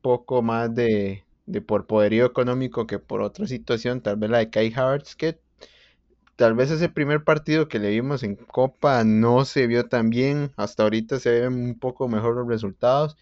poco 0.02 0.42
más 0.42 0.74
de, 0.74 1.24
de 1.46 1.62
por 1.62 1.88
poderío 1.88 2.26
económico 2.26 2.88
que 2.88 3.00
por 3.00 3.22
otra 3.22 3.48
situación, 3.48 4.02
tal 4.02 4.18
vez 4.18 4.30
la 4.32 4.40
de 4.40 4.50
Kai 4.50 4.74
Havertz, 4.76 5.16
que 5.16 5.40
tal 6.36 6.56
vez 6.56 6.72
ese 6.72 6.90
primer 6.90 7.24
partido 7.24 7.68
que 7.68 7.80
le 7.80 7.92
vimos 7.92 8.24
en 8.24 8.36
Copa 8.36 9.04
no 9.04 9.46
se 9.46 9.68
vio 9.68 9.88
tan 9.88 10.10
bien, 10.10 10.52
hasta 10.58 10.84
ahorita 10.84 11.20
se 11.20 11.42
ven 11.42 11.54
un 11.54 11.80
poco 11.80 12.08
mejor 12.08 12.36
los 12.36 12.48
resultados, 12.48 13.18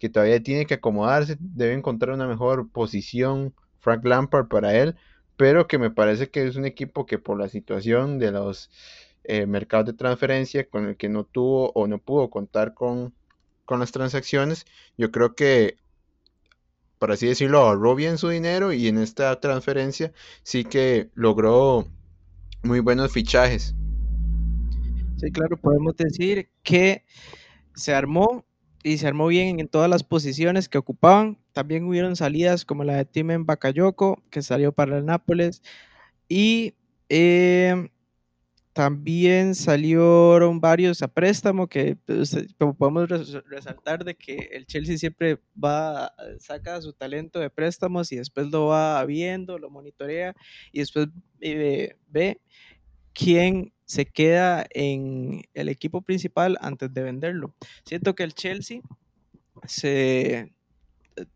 que 0.00 0.08
todavía 0.08 0.42
tiene 0.42 0.66
que 0.66 0.74
acomodarse, 0.74 1.36
debe 1.40 1.74
encontrar 1.74 2.14
una 2.14 2.26
mejor 2.26 2.70
posición 2.70 3.54
Frank 3.82 4.04
Lampard 4.04 4.48
para 4.48 4.74
él, 4.78 4.96
pero 5.36 5.66
que 5.66 5.78
me 5.78 5.90
parece 5.90 6.30
que 6.30 6.46
es 6.46 6.56
un 6.56 6.64
equipo 6.64 7.04
que 7.04 7.18
por 7.18 7.38
la 7.38 7.48
situación 7.48 8.18
de 8.18 8.30
los 8.30 8.70
eh, 9.24 9.46
mercados 9.46 9.86
de 9.86 9.92
transferencia 9.92 10.68
con 10.68 10.86
el 10.86 10.96
que 10.96 11.08
no 11.08 11.24
tuvo 11.24 11.72
o 11.74 11.86
no 11.86 11.98
pudo 11.98 12.30
contar 12.30 12.74
con, 12.74 13.12
con 13.66 13.80
las 13.80 13.92
transacciones, 13.92 14.66
yo 14.96 15.10
creo 15.10 15.34
que 15.34 15.76
por 17.02 17.10
así 17.10 17.26
decirlo, 17.26 17.58
ahorró 17.58 17.96
bien 17.96 18.16
su 18.16 18.28
dinero 18.28 18.72
y 18.72 18.86
en 18.86 18.96
esta 18.96 19.40
transferencia 19.40 20.12
sí 20.44 20.62
que 20.62 21.10
logró 21.14 21.88
muy 22.62 22.78
buenos 22.78 23.10
fichajes. 23.10 23.74
Sí, 25.16 25.32
claro, 25.32 25.56
podemos 25.56 25.96
decir 25.96 26.48
que 26.62 27.04
se 27.74 27.92
armó 27.92 28.44
y 28.82 28.98
se 28.98 29.06
armó 29.06 29.26
bien 29.28 29.60
en 29.60 29.68
todas 29.68 29.88
las 29.88 30.02
posiciones 30.02 30.68
que 30.68 30.78
ocupaban. 30.78 31.38
También 31.52 31.84
hubieron 31.84 32.16
salidas 32.16 32.64
como 32.64 32.84
la 32.84 32.96
de 32.96 33.04
Timen 33.04 33.46
Bakayoko, 33.46 34.22
que 34.30 34.42
salió 34.42 34.72
para 34.72 34.98
el 34.98 35.06
Nápoles. 35.06 35.62
Y 36.28 36.74
eh, 37.08 37.90
también 38.72 39.54
salieron 39.54 40.60
varios 40.60 41.02
a 41.02 41.08
préstamo 41.08 41.68
que 41.68 41.96
pues, 42.06 42.32
eh, 42.34 42.46
podemos 42.78 43.08
resaltar 43.46 44.04
de 44.04 44.14
que 44.14 44.48
el 44.52 44.66
Chelsea 44.66 44.96
siempre 44.96 45.38
va, 45.62 46.12
saca 46.38 46.80
su 46.80 46.94
talento 46.94 47.38
de 47.38 47.50
préstamos 47.50 48.10
y 48.12 48.16
después 48.16 48.46
lo 48.50 48.66
va 48.66 49.04
viendo, 49.04 49.58
lo 49.58 49.68
monitorea 49.68 50.34
y 50.72 50.78
después 50.78 51.08
eh, 51.40 51.96
ve 52.08 52.40
quién 53.12 53.72
se 53.92 54.06
queda 54.06 54.64
en 54.70 55.42
el 55.52 55.68
equipo 55.68 56.00
principal 56.00 56.56
antes 56.62 56.94
de 56.94 57.02
venderlo. 57.02 57.52
Siento 57.84 58.14
que 58.14 58.22
el 58.22 58.32
Chelsea 58.32 58.80
se 59.66 60.38
eh, 60.38 61.26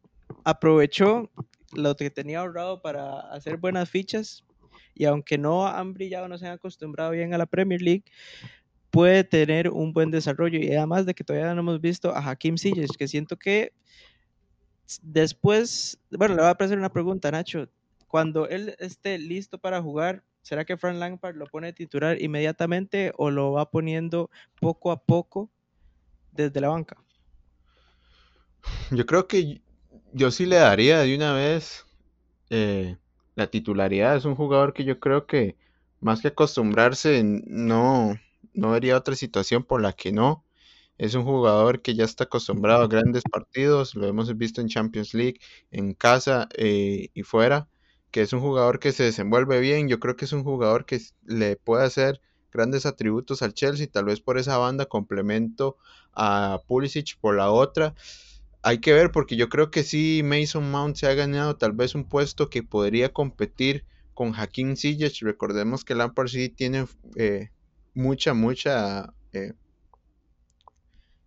aprovechó 0.43 1.31
lo 1.75 1.95
que 1.97 2.09
tenía 2.09 2.41
ahorrado 2.41 2.81
para 2.81 3.21
hacer 3.31 3.59
buenas 3.59 3.91
fichas 3.91 4.43
y 4.95 5.05
aunque 5.05 5.37
no 5.37 5.67
han 5.67 5.93
brillado, 5.93 6.29
no 6.29 6.39
se 6.39 6.47
han 6.47 6.53
acostumbrado 6.53 7.11
bien 7.11 7.35
a 7.35 7.39
la 7.39 7.45
Premier 7.45 7.83
League, 7.83 8.05
puede 8.91 9.23
tener 9.23 9.69
un 9.69 9.93
buen 9.93 10.11
desarrollo. 10.11 10.59
Y 10.59 10.73
además 10.73 11.05
de 11.05 11.13
que 11.13 11.25
todavía 11.25 11.53
no 11.53 11.61
hemos 11.61 11.83
visto 11.83 12.17
a 12.17 12.27
Hakim 12.27 12.57
Ziyech, 12.57 12.97
que 12.97 13.07
siento 13.07 13.37
que 13.37 13.75
después, 15.03 15.99
bueno, 16.11 16.37
le 16.37 16.41
voy 16.41 16.49
a 16.49 16.57
hacer 16.59 16.79
una 16.79 16.91
pregunta, 16.91 17.31
Nacho. 17.31 17.69
Cuando 18.09 18.49
él 18.49 18.75
esté 18.79 19.19
listo 19.19 19.59
para 19.59 19.83
jugar, 19.83 20.25
¿será 20.47 20.65
que 20.65 20.77
Frank 20.77 20.99
Lampard 20.99 21.35
lo 21.35 21.47
pone 21.47 21.73
titular 21.73 22.23
inmediatamente 22.23 23.13
o 23.17 23.33
lo 23.33 23.51
va 23.51 23.69
poniendo 23.69 24.31
poco 24.61 24.93
a 24.93 25.03
poco 25.03 25.51
desde 26.31 26.61
la 26.61 26.69
banca? 26.69 26.97
Yo 28.93 29.05
creo 29.07 29.27
que 29.27 29.61
yo 30.13 30.31
sí 30.31 30.47
le 30.47 30.55
daría 30.55 31.01
de 31.01 31.17
una 31.17 31.33
vez 31.33 31.85
eh, 32.51 32.97
la 33.35 33.49
titularidad. 33.49 34.15
Es 34.15 34.25
un 34.25 34.37
jugador 34.37 34.73
que 34.73 34.85
yo 34.85 35.01
creo 35.01 35.27
que 35.27 35.57
más 36.01 36.21
que 36.21 36.29
acostumbrarse, 36.29 37.25
no, 37.25 38.17
no 38.55 38.71
vería 38.71 38.97
otra 38.97 39.17
situación 39.17 39.65
por 39.65 39.83
la 39.83 39.95
que 39.95 40.13
no. 40.13 40.45
Es 40.97 41.17
un 41.17 41.25
jugador 41.25 41.83
que 41.83 41.97
ya 41.97 42.05
está 42.05 42.25
acostumbrado 42.25 42.85
a 42.85 42.89
grandes 42.89 43.25
partidos, 43.25 43.97
lo 43.97 44.07
hemos 44.07 44.35
visto 44.39 44.61
en 44.61 44.69
Champions 44.69 45.13
League, 45.13 45.41
en 45.73 45.93
casa 45.93 46.49
eh, 46.57 47.09
y 47.15 47.23
fuera, 47.25 47.69
que 48.17 48.23
es 48.23 48.33
un 48.33 48.41
jugador 48.41 48.79
que 48.79 48.93
se 48.93 49.03
desenvuelve 49.03 49.61
bien. 49.61 49.89
Yo 49.89 50.01
creo 50.01 50.17
que 50.17 50.25
es 50.25 50.33
un 50.33 50.43
jugador 50.43 50.87
que 50.87 51.03
le 51.27 51.57
puede 51.57 51.85
hacer 51.85 52.23
grandes 52.51 52.87
atributos 52.87 53.43
al 53.43 53.53
Chelsea, 53.53 53.89
tal 53.93 54.07
vez 54.07 54.23
por 54.23 54.39
esa 54.39 54.57
banda 54.57 54.87
complemento 54.87 55.77
a 56.15 56.63
Pulisic 56.67 57.19
por 57.21 57.37
la 57.37 57.51
otra 57.51 57.95
hay 58.63 58.79
que 58.79 58.95
ver 58.95 59.13
porque 59.13 59.37
yo 59.37 59.51
creo 59.51 59.71
que 59.71 59.83
sí 59.83 60.23
Mason 60.25 60.71
Mount 60.71 60.97
se 60.97 61.07
ha 61.07 61.13
ganado 61.13 61.57
tal 61.57 61.73
vez 61.73 61.95
un 61.95 62.05
puesto 62.05 62.49
que 62.49 62.63
podría 62.63 63.13
competir 63.13 63.85
con 64.15 64.33
Hakim 64.35 64.77
Ziyech. 64.77 65.21
Recordemos 65.21 65.85
que 65.85 65.95
Lampard 65.95 66.29
sí 66.29 66.49
tiene 66.49 66.87
eh, 67.17 67.51
mucha, 67.93 68.33
mucha 68.33 69.13
eh, 69.35 69.53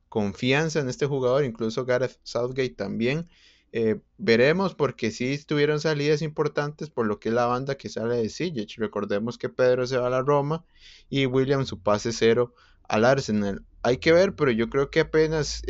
confianza 0.09 0.79
en 0.79 0.89
este 0.89 1.05
jugador, 1.05 1.45
incluso 1.45 1.85
Gareth 1.85 2.19
Southgate 2.23 2.73
también. 2.73 3.29
Eh, 3.71 3.99
veremos 4.17 4.73
porque 4.73 5.11
sí 5.11 5.37
tuvieron 5.45 5.79
salidas 5.79 6.23
importantes 6.23 6.89
por 6.89 7.05
lo 7.05 7.19
que 7.19 7.29
es 7.29 7.35
la 7.35 7.45
banda 7.45 7.75
que 7.75 7.89
sale 7.89 8.15
de 8.15 8.29
Ziyech. 8.29 8.77
Recordemos 8.77 9.37
que 9.37 9.49
Pedro 9.49 9.85
se 9.85 9.97
va 9.97 10.07
a 10.07 10.11
la 10.11 10.21
Roma 10.21 10.65
y 11.09 11.25
William 11.27 11.65
su 11.65 11.79
pase 11.79 12.11
cero 12.11 12.53
al 12.87 13.05
Arsenal. 13.05 13.63
Hay 13.83 13.97
que 13.97 14.11
ver, 14.11 14.35
pero 14.35 14.51
yo 14.51 14.69
creo 14.69 14.89
que 14.89 15.01
apenas 15.01 15.61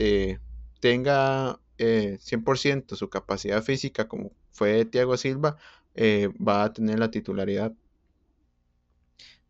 tenga 0.79 1.59
100% 1.77 2.93
eh, 2.93 2.95
su 2.95 3.09
capacidad 3.09 3.63
física, 3.63 4.07
como 4.07 4.31
fue 4.51 4.85
Thiago 4.85 5.17
Silva, 5.17 5.57
eh, 5.95 6.29
va 6.35 6.63
a 6.63 6.73
tener 6.73 6.99
la 6.99 7.11
titularidad. 7.11 7.73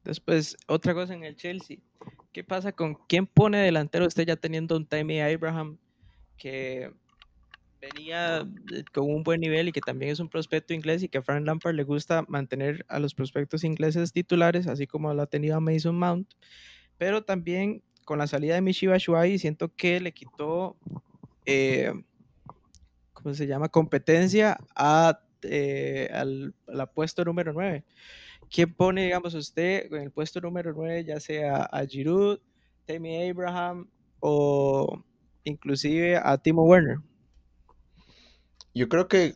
Después, 0.03 0.57
otra 0.67 0.93
cosa 0.93 1.13
en 1.13 1.23
el 1.23 1.35
Chelsea. 1.35 1.77
¿Qué 2.31 2.43
pasa 2.43 2.71
con 2.71 2.95
quién 3.07 3.27
pone 3.27 3.59
delantero? 3.59 4.05
Usted 4.05 4.25
ya 4.25 4.35
teniendo 4.35 4.77
un 4.77 4.85
Tammy 4.85 5.19
Abraham 5.19 5.77
que 6.37 6.91
venía 7.81 8.47
con 8.93 9.09
un 9.09 9.23
buen 9.23 9.41
nivel 9.41 9.69
y 9.69 9.71
que 9.71 9.81
también 9.81 10.11
es 10.11 10.19
un 10.19 10.29
prospecto 10.29 10.73
inglés 10.73 11.03
y 11.03 11.09
que 11.09 11.19
a 11.19 11.21
Frank 11.21 11.45
Lampard 11.45 11.75
le 11.75 11.83
gusta 11.83 12.25
mantener 12.27 12.85
a 12.89 12.99
los 12.99 13.13
prospectos 13.13 13.63
ingleses 13.63 14.11
titulares, 14.11 14.67
así 14.67 14.85
como 14.87 15.13
lo 15.13 15.21
ha 15.21 15.27
tenido 15.27 15.55
a 15.55 15.59
Mason 15.59 15.97
Mount. 15.97 16.33
Pero 16.97 17.23
también 17.23 17.81
con 18.05 18.19
la 18.19 18.27
salida 18.27 18.55
de 18.55 18.61
Michi 18.61 18.87
Batshuayi 18.87 19.39
siento 19.39 19.73
que 19.75 19.99
le 19.99 20.11
quitó 20.11 20.77
eh, 21.45 21.93
¿cómo 23.13 23.33
se 23.35 23.47
llama? 23.47 23.69
Competencia 23.69 24.57
a, 24.75 25.19
eh, 25.41 26.09
al, 26.13 26.53
puesto 26.93 27.25
número 27.25 27.53
9. 27.53 27.83
¿Quién 28.49 28.73
pone, 28.73 29.03
digamos, 29.03 29.33
usted 29.33 29.91
en 29.91 30.03
el 30.03 30.11
puesto 30.11 30.39
número 30.41 30.73
9, 30.73 31.03
ya 31.05 31.19
sea 31.19 31.63
a 31.63 31.85
Giroud, 31.85 32.39
Tammy 32.85 33.29
Abraham 33.29 33.89
o 34.19 35.03
inclusive 35.43 36.17
a 36.17 36.37
Timo 36.37 36.63
Werner? 36.63 36.97
Yo 38.79 38.87
creo 38.87 39.09
que 39.09 39.35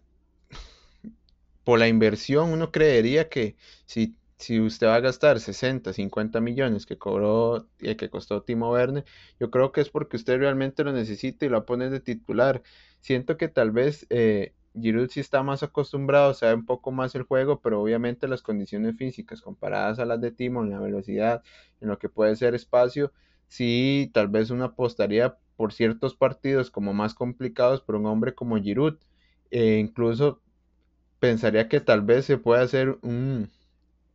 por 1.65 1.77
la 1.77 1.89
inversión 1.89 2.53
uno 2.53 2.71
creería 2.71 3.27
que 3.27 3.57
si 3.85 4.15
si 4.37 4.61
usted 4.61 4.87
va 4.87 4.95
a 4.95 4.99
gastar 5.01 5.39
60, 5.41 5.91
50 5.91 6.39
millones 6.39 6.85
que 6.85 6.97
cobró, 6.97 7.67
eh, 7.79 7.97
que 7.97 8.09
costó 8.09 8.41
Timo 8.43 8.71
Werner, 8.71 9.03
yo 9.39 9.51
creo 9.51 9.73
que 9.73 9.81
es 9.81 9.89
porque 9.89 10.15
usted 10.15 10.37
realmente 10.37 10.85
lo 10.85 10.93
necesita 10.93 11.45
y 11.45 11.49
lo 11.49 11.65
pone 11.65 11.89
de 11.89 11.99
titular. 11.99 12.61
Siento 13.01 13.35
que 13.35 13.49
tal 13.49 13.71
vez 13.71 14.05
eh, 14.09 14.53
Giroud 14.79 15.09
sí 15.09 15.19
está 15.19 15.43
más 15.43 15.61
acostumbrado, 15.61 16.33
sabe 16.33 16.53
un 16.55 16.65
poco 16.65 16.91
más 16.91 17.13
el 17.15 17.23
juego, 17.23 17.59
pero 17.59 17.81
obviamente 17.81 18.29
las 18.29 18.41
condiciones 18.41 18.95
físicas 18.97 19.41
comparadas 19.41 19.99
a 19.99 20.05
las 20.05 20.21
de 20.21 20.31
Timo, 20.31 20.63
en 20.63 20.71
la 20.71 20.79
velocidad, 20.79 21.43
en 21.81 21.89
lo 21.89 21.99
que 21.99 22.07
puede 22.07 22.35
ser 22.37 22.55
espacio, 22.55 23.11
sí, 23.49 24.09
tal 24.13 24.29
vez 24.29 24.51
uno 24.51 24.63
apostaría 24.63 25.37
por 25.57 25.73
ciertos 25.73 26.15
partidos 26.15 26.71
como 26.71 26.93
más 26.93 27.13
complicados 27.13 27.81
por 27.81 27.95
un 27.95 28.05
hombre 28.05 28.35
como 28.35 28.57
Giroud. 28.57 28.97
E 29.53 29.77
incluso 29.77 30.41
pensaría 31.19 31.69
que 31.69 31.79
tal 31.79 32.01
vez 32.01 32.25
se 32.25 32.39
puede 32.39 32.63
hacer 32.63 32.97
un, 33.03 33.51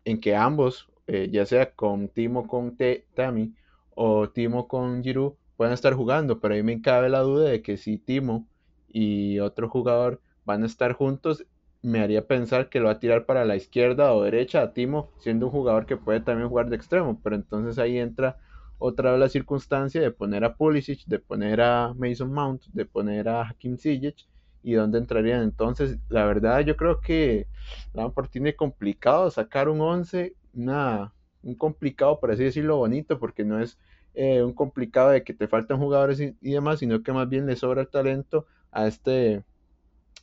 en 0.04 0.20
que 0.20 0.34
ambos, 0.34 0.88
eh, 1.06 1.28
ya 1.32 1.46
sea 1.46 1.72
con 1.74 2.08
Timo 2.08 2.48
con 2.48 2.76
Tami 3.14 3.54
o 3.94 4.28
Timo 4.30 4.66
con 4.66 5.00
Giroud, 5.04 5.34
puedan 5.56 5.74
estar 5.74 5.94
jugando, 5.94 6.40
pero 6.40 6.54
ahí 6.54 6.64
me 6.64 6.82
cabe 6.82 7.08
la 7.08 7.20
duda 7.20 7.50
de 7.50 7.62
que 7.62 7.76
si 7.76 7.98
Timo 7.98 8.48
y 8.88 9.38
otro 9.38 9.68
jugador 9.68 10.20
van 10.44 10.64
a 10.64 10.66
estar 10.66 10.92
juntos, 10.94 11.44
me 11.82 12.00
haría 12.00 12.26
pensar 12.26 12.68
que 12.68 12.80
lo 12.80 12.86
va 12.86 12.92
a 12.92 12.98
tirar 13.00 13.24
para 13.24 13.44
la 13.44 13.54
izquierda 13.54 14.12
o 14.14 14.24
derecha 14.24 14.60
a 14.62 14.72
Timo, 14.72 15.12
siendo 15.20 15.46
un 15.46 15.52
jugador 15.52 15.86
que 15.86 15.96
puede 15.96 16.20
también 16.20 16.48
jugar 16.48 16.68
de 16.68 16.76
extremo, 16.76 17.20
pero 17.22 17.36
entonces 17.36 17.78
ahí 17.78 17.98
entra 17.98 18.38
otra 18.78 19.12
vez 19.12 19.20
la 19.20 19.28
circunstancia 19.28 20.00
de 20.00 20.10
poner 20.10 20.44
a 20.44 20.56
Pulisic, 20.56 21.04
de 21.06 21.20
poner 21.20 21.60
a 21.60 21.94
Mason 21.94 22.32
Mount, 22.32 22.64
de 22.72 22.84
poner 22.86 23.28
a 23.28 23.48
Hakim 23.48 23.76
Ziyech, 23.78 24.26
y 24.62 24.74
dónde 24.74 24.98
entrarían. 24.98 25.42
Entonces, 25.42 25.98
la 26.08 26.24
verdad, 26.24 26.60
yo 26.60 26.76
creo 26.76 27.00
que 27.00 27.46
Lampard 27.94 28.28
tiene 28.28 28.56
complicado 28.56 29.30
sacar 29.30 29.68
un 29.68 29.80
11, 29.80 30.34
una, 30.54 31.12
un 31.42 31.54
complicado, 31.54 32.20
por 32.20 32.30
así 32.30 32.44
decirlo, 32.44 32.76
bonito, 32.76 33.18
porque 33.18 33.44
no 33.44 33.60
es 33.60 33.78
eh, 34.14 34.42
un 34.42 34.52
complicado 34.52 35.10
de 35.10 35.22
que 35.24 35.34
te 35.34 35.48
faltan 35.48 35.78
jugadores 35.78 36.20
y, 36.20 36.36
y, 36.40 36.52
demás, 36.52 36.80
sino 36.80 37.02
que 37.02 37.12
más 37.12 37.28
bien 37.28 37.46
le 37.46 37.56
sobra 37.56 37.82
el 37.82 37.88
talento 37.88 38.46
a 38.72 38.86
este 38.86 39.44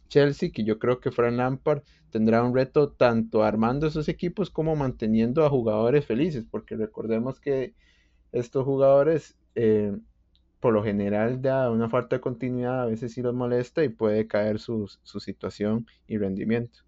Chelsea, 0.07 0.51
que 0.51 0.63
yo 0.63 0.79
creo 0.79 0.99
que 0.99 1.11
Fran 1.11 1.37
Lampard 1.37 1.81
tendrá 2.11 2.43
un 2.43 2.55
reto 2.55 2.91
tanto 2.91 3.43
armando 3.43 3.87
esos 3.87 4.07
equipos 4.07 4.49
como 4.49 4.75
manteniendo 4.75 5.45
a 5.45 5.49
jugadores 5.49 6.05
felices, 6.05 6.45
porque 6.49 6.75
recordemos 6.75 7.39
que 7.39 7.73
estos 8.31 8.65
jugadores 8.65 9.37
eh, 9.55 9.97
por 10.65 10.73
lo 10.73 10.83
general 10.83 11.43
da 11.43 11.69
una 11.69 11.87
falta 11.89 12.15
de 12.15 12.21
continuidad, 12.21 12.81
a 12.81 12.85
veces 12.87 13.13
sí 13.13 13.21
los 13.21 13.35
molesta 13.35 13.83
y 13.83 13.89
puede 13.89 14.25
caer 14.25 14.57
su, 14.57 14.89
su 15.03 15.19
situación 15.19 15.85
y 16.07 16.17
rendimiento. 16.17 16.79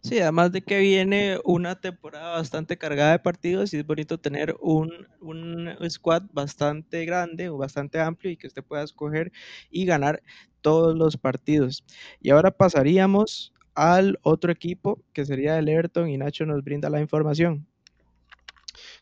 Sí, 0.00 0.18
además 0.18 0.50
de 0.50 0.62
que 0.62 0.78
viene 0.78 1.38
una 1.44 1.78
temporada 1.78 2.38
bastante 2.38 2.78
cargada 2.78 3.12
de 3.12 3.18
partidos 3.18 3.74
y 3.74 3.76
es 3.76 3.86
bonito 3.86 4.16
tener 4.16 4.56
un, 4.62 5.06
un, 5.20 5.76
squad 5.90 6.22
bastante 6.32 7.04
grande 7.04 7.50
o 7.50 7.58
bastante 7.58 8.00
amplio 8.00 8.32
y 8.32 8.38
que 8.38 8.46
usted 8.46 8.64
pueda 8.64 8.82
escoger 8.82 9.30
y 9.68 9.84
ganar 9.84 10.22
todos 10.62 10.96
los 10.96 11.18
partidos. 11.18 11.84
Y 12.18 12.30
ahora 12.30 12.50
pasaríamos 12.50 13.52
al 13.74 14.18
otro 14.22 14.50
equipo 14.50 15.02
que 15.12 15.26
sería 15.26 15.58
el 15.58 15.68
Everton 15.68 16.08
y 16.08 16.16
Nacho 16.16 16.46
nos 16.46 16.64
brinda 16.64 16.88
la 16.88 17.02
información. 17.02 17.66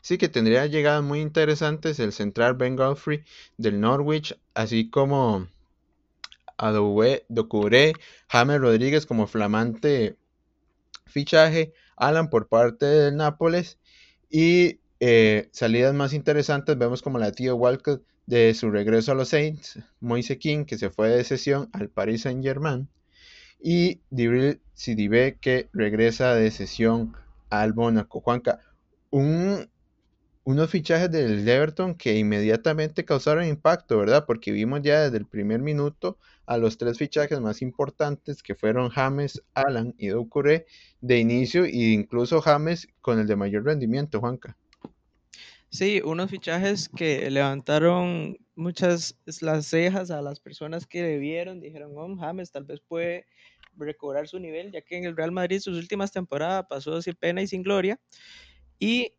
Sí, 0.05 0.19
que 0.19 0.29
tendría 0.29 0.67
llegadas 0.67 1.03
muy 1.03 1.23
interesantes 1.23 1.99
el 1.99 2.13
central 2.13 2.53
Ben 2.53 2.77
Godfrey 2.77 3.25
del 3.57 3.81
Norwich, 3.81 4.39
así 4.53 4.91
como 4.91 5.49
Adobe, 6.59 7.25
Docuré, 7.31 7.95
James 8.29 8.61
Rodríguez 8.61 9.07
como 9.07 9.27
flamante 9.27 10.19
fichaje, 11.07 11.73
Alan 11.97 12.29
por 12.29 12.49
parte 12.49 12.85
del 12.85 13.17
Nápoles 13.17 13.79
y 14.29 14.79
eh, 15.01 15.49
salidas 15.53 15.95
más 15.95 16.13
interesantes 16.13 16.77
vemos 16.77 17.01
como 17.01 17.19
la 17.19 17.33
tía 17.33 17.55
Walcott 17.55 18.05
de 18.27 18.53
su 18.53 18.71
regreso 18.71 19.13
a 19.13 19.15
los 19.15 19.31
Saints, 19.31 19.79
Moise 20.01 20.37
King 20.37 20.67
que 20.67 20.77
se 20.77 20.91
fue 20.91 21.09
de 21.09 21.25
sesión 21.25 21.71
al 21.73 21.89
Paris 21.89 22.25
Saint 22.25 22.45
Germain 22.45 22.91
y 23.59 24.03
Dibril 24.11 24.61
Sidibé 24.75 25.39
que 25.41 25.71
regresa 25.73 26.35
de 26.35 26.51
sesión 26.51 27.17
al 27.49 27.73
Mónaco. 27.73 28.21
Juanca, 28.21 28.61
un, 29.11 29.71
unos 30.45 30.71
fichajes 30.71 31.11
del 31.11 31.49
Everton 31.49 31.95
que 31.95 32.19
inmediatamente 32.19 33.05
causaron 33.05 33.47
impacto, 33.47 33.99
¿verdad? 33.99 34.27
Porque 34.27 34.53
vimos 34.53 34.83
ya 34.83 35.03
desde 35.03 35.17
el 35.17 35.27
primer 35.27 35.61
minuto 35.61 36.19
a 36.47 36.59
los 36.59 36.77
tres 36.77 36.99
fichajes 36.99 37.41
más 37.41 37.63
importantes 37.63 38.43
que 38.43 38.55
fueron 38.55 38.91
James, 38.91 39.43
Alan 39.55 39.95
y 39.97 40.09
Doucouré 40.09 40.67
de 41.01 41.19
inicio 41.19 41.65
e 41.65 41.93
incluso 41.93 42.43
James 42.43 42.89
con 43.01 43.19
el 43.19 43.27
de 43.27 43.37
mayor 43.37 43.65
rendimiento, 43.65 44.21
Juanca. 44.21 44.57
Sí, 45.71 46.03
unos 46.05 46.31
fichajes 46.31 46.89
que 46.89 47.29
levantaron 47.31 48.37
muchas 48.55 49.17
las 49.41 49.67
cejas 49.67 50.11
a 50.11 50.23
las 50.23 50.39
personas 50.39 50.87
que 50.87 51.03
le 51.03 51.19
vieron, 51.19 51.61
dijeron, 51.61 51.93
oh, 51.97 52.17
James 52.17 52.53
tal 52.53 52.65
vez 52.65 52.81
puede 52.81 53.27
recobrar 53.77 54.29
su 54.29 54.39
nivel, 54.39 54.71
ya 54.71 54.83
que 54.83 54.97
en 54.97 55.05
el 55.05 55.17
Real 55.17 55.33
Madrid 55.33 55.59
sus 55.59 55.77
últimas 55.77 56.13
temporadas 56.13 56.67
pasó 56.69 57.01
sin 57.03 57.15
pena 57.15 57.43
y 57.43 57.47
sin 57.47 57.63
gloria. 57.63 57.99
Y 58.79 59.15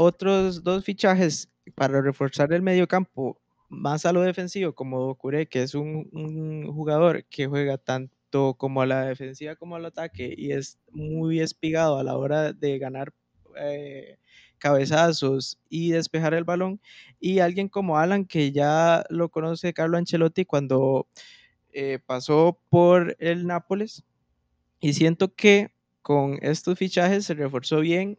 otros 0.00 0.62
dos 0.62 0.84
fichajes 0.84 1.48
para 1.74 2.00
reforzar 2.00 2.52
el 2.52 2.62
medio 2.62 2.86
campo, 2.86 3.40
más 3.68 4.06
a 4.06 4.12
lo 4.12 4.22
defensivo, 4.22 4.72
como 4.72 5.00
Docure, 5.00 5.48
que 5.48 5.62
es 5.64 5.74
un, 5.74 6.08
un, 6.12 6.72
jugador 6.72 7.24
que 7.24 7.48
juega 7.48 7.78
tanto 7.78 8.54
como 8.54 8.80
a 8.80 8.86
la 8.86 9.06
defensiva 9.06 9.56
como 9.56 9.74
al 9.74 9.86
ataque 9.86 10.32
y 10.38 10.52
es 10.52 10.78
muy 10.92 11.40
espigado 11.40 11.98
a 11.98 12.04
la 12.04 12.16
hora 12.16 12.52
de 12.52 12.78
ganar 12.78 13.12
eh, 13.56 14.18
cabezazos 14.58 15.58
y 15.68 15.90
despejar 15.90 16.32
el 16.32 16.44
balón. 16.44 16.80
Y 17.18 17.40
alguien 17.40 17.68
como 17.68 17.98
Alan, 17.98 18.24
que 18.24 18.52
ya 18.52 19.04
lo 19.10 19.30
conoce 19.30 19.74
Carlo 19.74 19.98
Ancelotti 19.98 20.44
cuando 20.44 21.08
eh, 21.72 21.98
pasó 22.06 22.60
por 22.70 23.16
el 23.18 23.48
Nápoles. 23.48 24.04
Y 24.78 24.92
siento 24.92 25.34
que 25.34 25.72
con 26.02 26.38
estos 26.40 26.78
fichajes 26.78 27.24
se 27.24 27.34
reforzó 27.34 27.80
bien 27.80 28.16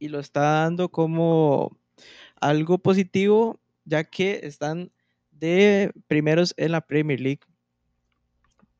y 0.00 0.08
lo 0.08 0.18
está 0.18 0.40
dando 0.40 0.88
como 0.88 1.78
algo 2.40 2.78
positivo, 2.78 3.60
ya 3.84 4.02
que 4.02 4.40
están 4.42 4.90
de 5.30 5.92
primeros 6.08 6.54
en 6.56 6.72
la 6.72 6.80
Premier 6.80 7.20
League. 7.20 7.40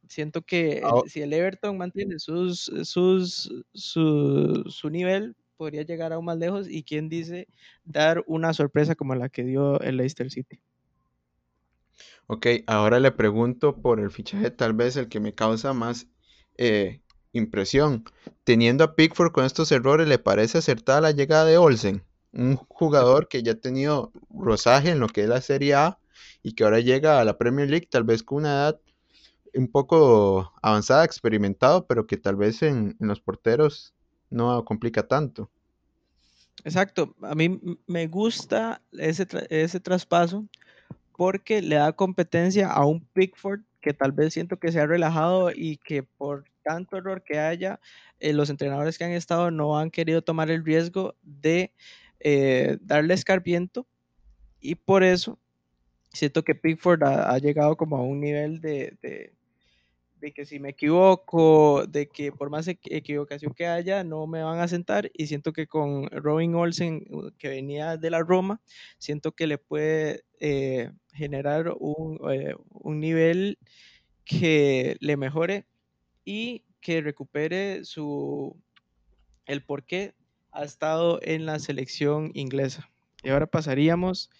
Siento 0.08 0.42
que 0.42 0.82
oh. 0.84 1.04
si 1.06 1.20
el 1.20 1.32
Everton 1.32 1.78
mantiene 1.78 2.18
sus, 2.18 2.72
sus, 2.82 3.52
su, 3.72 4.64
su, 4.66 4.90
nivel, 4.90 5.36
podría 5.56 5.82
llegar 5.82 6.12
aún 6.12 6.24
más 6.24 6.38
lejos 6.38 6.68
y 6.68 6.82
quién 6.82 7.08
dice 7.08 7.46
dar 7.84 8.24
una 8.26 8.52
sorpresa 8.52 8.96
como 8.96 9.14
la 9.14 9.28
que 9.28 9.44
dio 9.44 9.78
el 9.80 9.98
Leicester 9.98 10.30
City. 10.30 10.58
Ok, 12.26 12.46
ahora 12.66 12.98
le 12.98 13.12
pregunto 13.12 13.80
por 13.80 14.00
el 14.00 14.10
fichaje, 14.10 14.50
tal 14.50 14.72
vez 14.72 14.96
el 14.96 15.08
que 15.08 15.20
me 15.20 15.34
causa 15.34 15.72
más 15.74 16.08
eh, 16.56 17.02
impresión. 17.32 18.04
Teniendo 18.44 18.84
a 18.84 18.94
Pickford 18.94 19.32
con 19.32 19.44
estos 19.44 19.70
errores, 19.72 20.08
¿le 20.08 20.18
parece 20.18 20.58
acertada 20.58 21.00
la 21.00 21.10
llegada 21.12 21.44
de 21.44 21.58
Olsen? 21.58 22.02
Un 22.32 22.56
jugador 22.56 23.28
que 23.28 23.42
ya 23.42 23.52
ha 23.52 23.56
tenido 23.56 24.12
rosaje 24.30 24.90
en 24.90 25.00
lo 25.00 25.08
que 25.08 25.22
es 25.22 25.28
la 25.28 25.40
Serie 25.40 25.74
A 25.74 25.98
y 26.42 26.52
que 26.52 26.64
ahora 26.64 26.80
llega 26.80 27.20
a 27.20 27.24
la 27.24 27.38
Premier 27.38 27.68
League, 27.68 27.88
tal 27.90 28.04
vez 28.04 28.22
con 28.22 28.38
una 28.38 28.52
edad 28.52 28.80
un 29.54 29.68
poco 29.68 30.52
avanzada, 30.62 31.04
experimentado, 31.04 31.86
pero 31.86 32.06
que 32.06 32.16
tal 32.16 32.36
vez 32.36 32.62
en, 32.62 32.96
los 33.00 33.20
porteros 33.20 33.94
no 34.30 34.64
complica 34.64 35.06
tanto. 35.06 35.50
Exacto, 36.64 37.14
a 37.22 37.34
mí 37.34 37.60
me 37.86 38.06
gusta 38.06 38.82
ese, 38.92 39.26
ese 39.48 39.80
traspaso 39.80 40.46
porque 41.16 41.62
le 41.62 41.76
da 41.76 41.92
competencia 41.92 42.70
a 42.70 42.84
un 42.84 43.00
Pickford 43.00 43.60
que 43.80 43.92
tal 43.94 44.12
vez 44.12 44.34
siento 44.34 44.58
que 44.58 44.70
se 44.70 44.80
ha 44.80 44.86
relajado 44.86 45.50
y 45.54 45.78
que 45.78 46.02
por 46.02 46.44
tanto 46.62 46.96
error 46.96 47.22
que 47.24 47.38
haya, 47.38 47.80
eh, 48.18 48.32
los 48.32 48.50
entrenadores 48.50 48.98
que 48.98 49.04
han 49.04 49.12
estado 49.12 49.50
no 49.50 49.78
han 49.78 49.90
querido 49.90 50.22
tomar 50.22 50.50
el 50.50 50.64
riesgo 50.64 51.16
de 51.22 51.72
eh, 52.20 52.78
darle 52.82 53.14
escarpiento 53.14 53.86
y 54.60 54.74
por 54.76 55.02
eso 55.04 55.38
siento 56.12 56.42
que 56.44 56.54
Pickford 56.54 57.02
ha, 57.04 57.32
ha 57.32 57.38
llegado 57.38 57.76
como 57.76 57.96
a 57.96 58.02
un 58.02 58.20
nivel 58.20 58.60
de, 58.60 58.96
que 60.34 60.44
si 60.44 60.60
me 60.60 60.70
equivoco, 60.70 61.86
de 61.86 62.08
que 62.08 62.30
por 62.30 62.50
más 62.50 62.68
equivocación 62.68 63.54
que 63.54 63.66
haya, 63.66 64.04
no 64.04 64.26
me 64.26 64.42
van 64.42 64.60
a 64.60 64.68
sentar 64.68 65.10
y 65.14 65.26
siento 65.26 65.52
que 65.52 65.66
con 65.66 66.08
Robin 66.10 66.54
Olsen, 66.54 67.04
que 67.38 67.48
venía 67.48 67.96
de 67.96 68.10
la 68.10 68.20
Roma, 68.20 68.60
siento 68.98 69.32
que 69.32 69.46
le 69.46 69.56
puede 69.56 70.24
eh, 70.38 70.90
generar 71.14 71.72
un, 71.78 72.20
eh, 72.30 72.54
un 72.70 73.00
nivel 73.00 73.58
que 74.24 74.96
le 75.00 75.16
mejore 75.16 75.66
y 76.24 76.62
que 76.80 77.00
recupere 77.00 77.84
su 77.84 78.56
el 79.46 79.62
por 79.62 79.84
qué 79.84 80.14
ha 80.52 80.64
estado 80.64 81.20
en 81.22 81.46
la 81.46 81.58
selección 81.58 82.30
inglesa. 82.34 82.88
Y 83.22 83.30
ahora 83.30 83.46
pasaríamos 83.46 84.30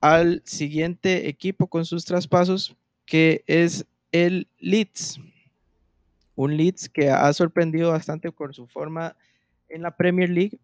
al 0.00 0.42
siguiente 0.44 1.28
equipo 1.28 1.66
con 1.66 1.84
sus 1.84 2.04
traspasos, 2.04 2.76
que 3.04 3.42
es 3.46 3.84
el 4.12 4.48
Leeds. 4.58 5.20
Un 6.36 6.56
Leeds 6.56 6.88
que 6.88 7.10
ha 7.10 7.32
sorprendido 7.32 7.90
bastante 7.90 8.30
con 8.30 8.52
su 8.52 8.66
forma 8.66 9.16
en 9.68 9.82
la 9.82 9.96
Premier 9.96 10.30
League 10.30 10.58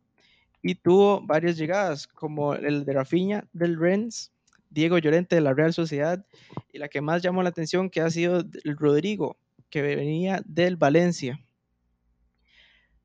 y 0.63 0.77
tuvo 0.77 1.21
varias 1.21 1.57
llegadas, 1.57 2.07
como 2.07 2.55
el 2.55 2.85
de 2.85 2.93
Rafinha 2.93 3.45
del 3.53 3.79
Rennes, 3.79 4.31
Diego 4.71 4.99
Llorente 4.99 5.35
de 5.35 5.43
la 5.43 5.53
Real 5.53 5.75
Sociedad 5.75 6.25
y 6.73 6.79
la 6.79 6.89
que 6.89 7.01
más 7.01 7.23
llamó 7.23 7.43
la 7.43 7.51
atención 7.51 7.91
que 7.91 8.01
ha 8.01 8.11
sido 8.11 8.39
el 8.39 8.77
Rodrigo 8.77 9.37
que 9.75 9.83
venía 9.83 10.41
del 10.47 10.77
Valencia. 10.77 11.41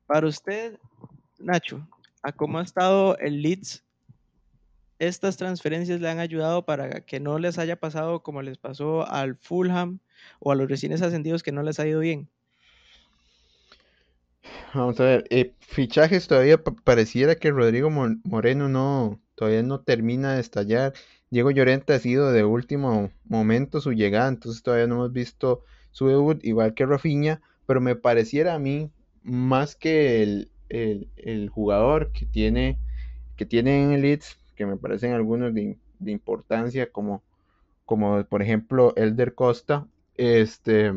Para 0.06 0.28
usted, 0.28 0.78
Nacho, 1.40 1.84
¿a 2.22 2.30
cómo 2.30 2.60
ha 2.60 2.62
estado 2.62 3.18
el 3.18 3.42
Leeds? 3.42 3.82
¿Estas 5.00 5.36
transferencias 5.36 6.00
le 6.00 6.08
han 6.08 6.20
ayudado 6.20 6.64
para 6.64 7.00
que 7.00 7.18
no 7.18 7.40
les 7.40 7.58
haya 7.58 7.74
pasado 7.74 8.22
como 8.22 8.40
les 8.40 8.56
pasó 8.56 9.04
al 9.04 9.34
Fulham 9.34 9.98
o 10.38 10.52
a 10.52 10.54
los 10.54 10.68
recién 10.68 10.92
ascendidos 10.92 11.42
que 11.42 11.50
no 11.50 11.64
les 11.64 11.80
ha 11.80 11.88
ido 11.88 11.98
bien? 11.98 12.28
Vamos 14.72 15.00
a 15.00 15.04
ver, 15.04 15.24
eh, 15.30 15.56
fichajes 15.58 16.28
todavía 16.28 16.62
pareciera 16.62 17.34
que 17.34 17.50
Rodrigo 17.50 17.90
Moreno 17.90 18.68
no 18.68 19.20
todavía 19.34 19.64
no 19.64 19.80
termina 19.80 20.34
de 20.34 20.40
estallar. 20.40 20.92
Diego 21.30 21.50
Llorente 21.50 21.94
ha 21.94 21.98
sido 21.98 22.30
de 22.30 22.44
último 22.44 23.10
momento 23.24 23.80
su 23.80 23.92
llegada, 23.92 24.28
entonces 24.28 24.62
todavía 24.62 24.86
no 24.86 24.94
hemos 24.94 25.12
visto 25.12 25.64
su 25.90 26.08
debut, 26.08 26.44
igual 26.44 26.74
que 26.74 26.86
Rafinha, 26.86 27.40
pero 27.66 27.80
me 27.80 27.96
pareciera 27.96 28.54
a 28.54 28.58
mí 28.58 28.90
más 29.22 29.76
que 29.76 30.22
el, 30.22 30.50
el, 30.68 31.48
jugador 31.48 32.12
que 32.12 32.26
tiene, 32.26 32.78
que 33.36 33.46
tiene 33.46 33.82
en 33.82 33.92
el 33.92 34.02
Leeds, 34.02 34.38
que 34.54 34.66
me 34.66 34.76
parecen 34.76 35.12
algunos 35.12 35.54
de, 35.54 35.78
de, 35.98 36.10
importancia, 36.10 36.90
como, 36.90 37.22
como 37.84 38.24
por 38.24 38.42
ejemplo 38.42 38.94
Elder 38.96 39.34
Costa, 39.34 39.86
este, 40.16 40.92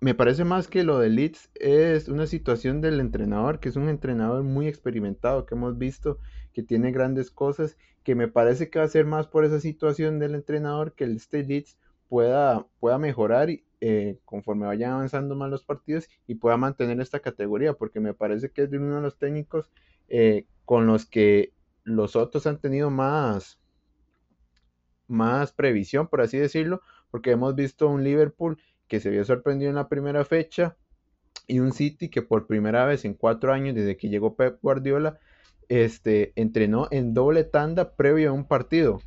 me 0.00 0.14
parece 0.14 0.44
más 0.44 0.68
que 0.68 0.84
lo 0.84 0.98
de 0.98 1.08
Leeds 1.08 1.50
es 1.54 2.08
una 2.08 2.26
situación 2.26 2.80
del 2.80 3.00
entrenador, 3.00 3.60
que 3.60 3.68
es 3.68 3.76
un 3.76 3.88
entrenador 3.88 4.42
muy 4.42 4.68
experimentado, 4.68 5.46
que 5.46 5.54
hemos 5.54 5.78
visto 5.78 6.18
que 6.52 6.62
tiene 6.62 6.92
grandes 6.92 7.30
cosas, 7.30 7.76
que 8.02 8.14
me 8.14 8.28
parece 8.28 8.70
que 8.70 8.78
va 8.78 8.84
a 8.84 8.88
ser 8.88 9.04
más 9.04 9.26
por 9.26 9.44
esa 9.44 9.60
situación 9.60 10.18
del 10.18 10.34
entrenador 10.34 10.94
que 10.94 11.04
el 11.04 11.16
este 11.16 11.42
Leeds 11.42 11.76
pueda, 12.08 12.66
pueda 12.78 12.98
mejorar 12.98 13.48
eh, 13.80 14.18
conforme 14.24 14.66
vayan 14.66 14.92
avanzando 14.92 15.34
más 15.34 15.50
los 15.50 15.64
partidos 15.64 16.08
y 16.26 16.36
pueda 16.36 16.56
mantener 16.56 17.00
esta 17.00 17.20
categoría, 17.20 17.74
porque 17.74 18.00
me 18.00 18.14
parece 18.14 18.50
que 18.50 18.62
es 18.62 18.72
uno 18.72 18.96
de 18.96 19.02
los 19.02 19.18
técnicos 19.18 19.70
eh, 20.08 20.46
con 20.64 20.86
los 20.86 21.06
que 21.06 21.52
los 21.84 22.16
otros 22.16 22.46
han 22.46 22.58
tenido 22.60 22.90
más, 22.90 23.58
más 25.06 25.52
previsión, 25.52 26.08
por 26.08 26.20
así 26.20 26.38
decirlo, 26.38 26.80
porque 27.10 27.30
hemos 27.30 27.54
visto 27.54 27.88
un 27.88 28.02
Liverpool 28.02 28.58
que 28.88 29.00
se 29.00 29.10
vio 29.10 29.24
sorprendido 29.24 29.70
en 29.70 29.76
la 29.76 29.88
primera 29.88 30.24
fecha 30.24 30.76
y 31.46 31.60
un 31.60 31.72
City 31.72 32.08
que 32.08 32.22
por 32.22 32.46
primera 32.46 32.84
vez 32.86 33.04
en 33.04 33.14
cuatro 33.14 33.52
años 33.52 33.74
desde 33.74 33.96
que 33.96 34.08
llegó 34.08 34.36
Pep 34.36 34.58
Guardiola 34.62 35.18
este, 35.68 36.32
entrenó 36.36 36.88
en 36.90 37.14
doble 37.14 37.44
tanda 37.44 37.94
previo 37.94 38.30
a 38.30 38.32
un 38.32 38.46
partido. 38.46 39.00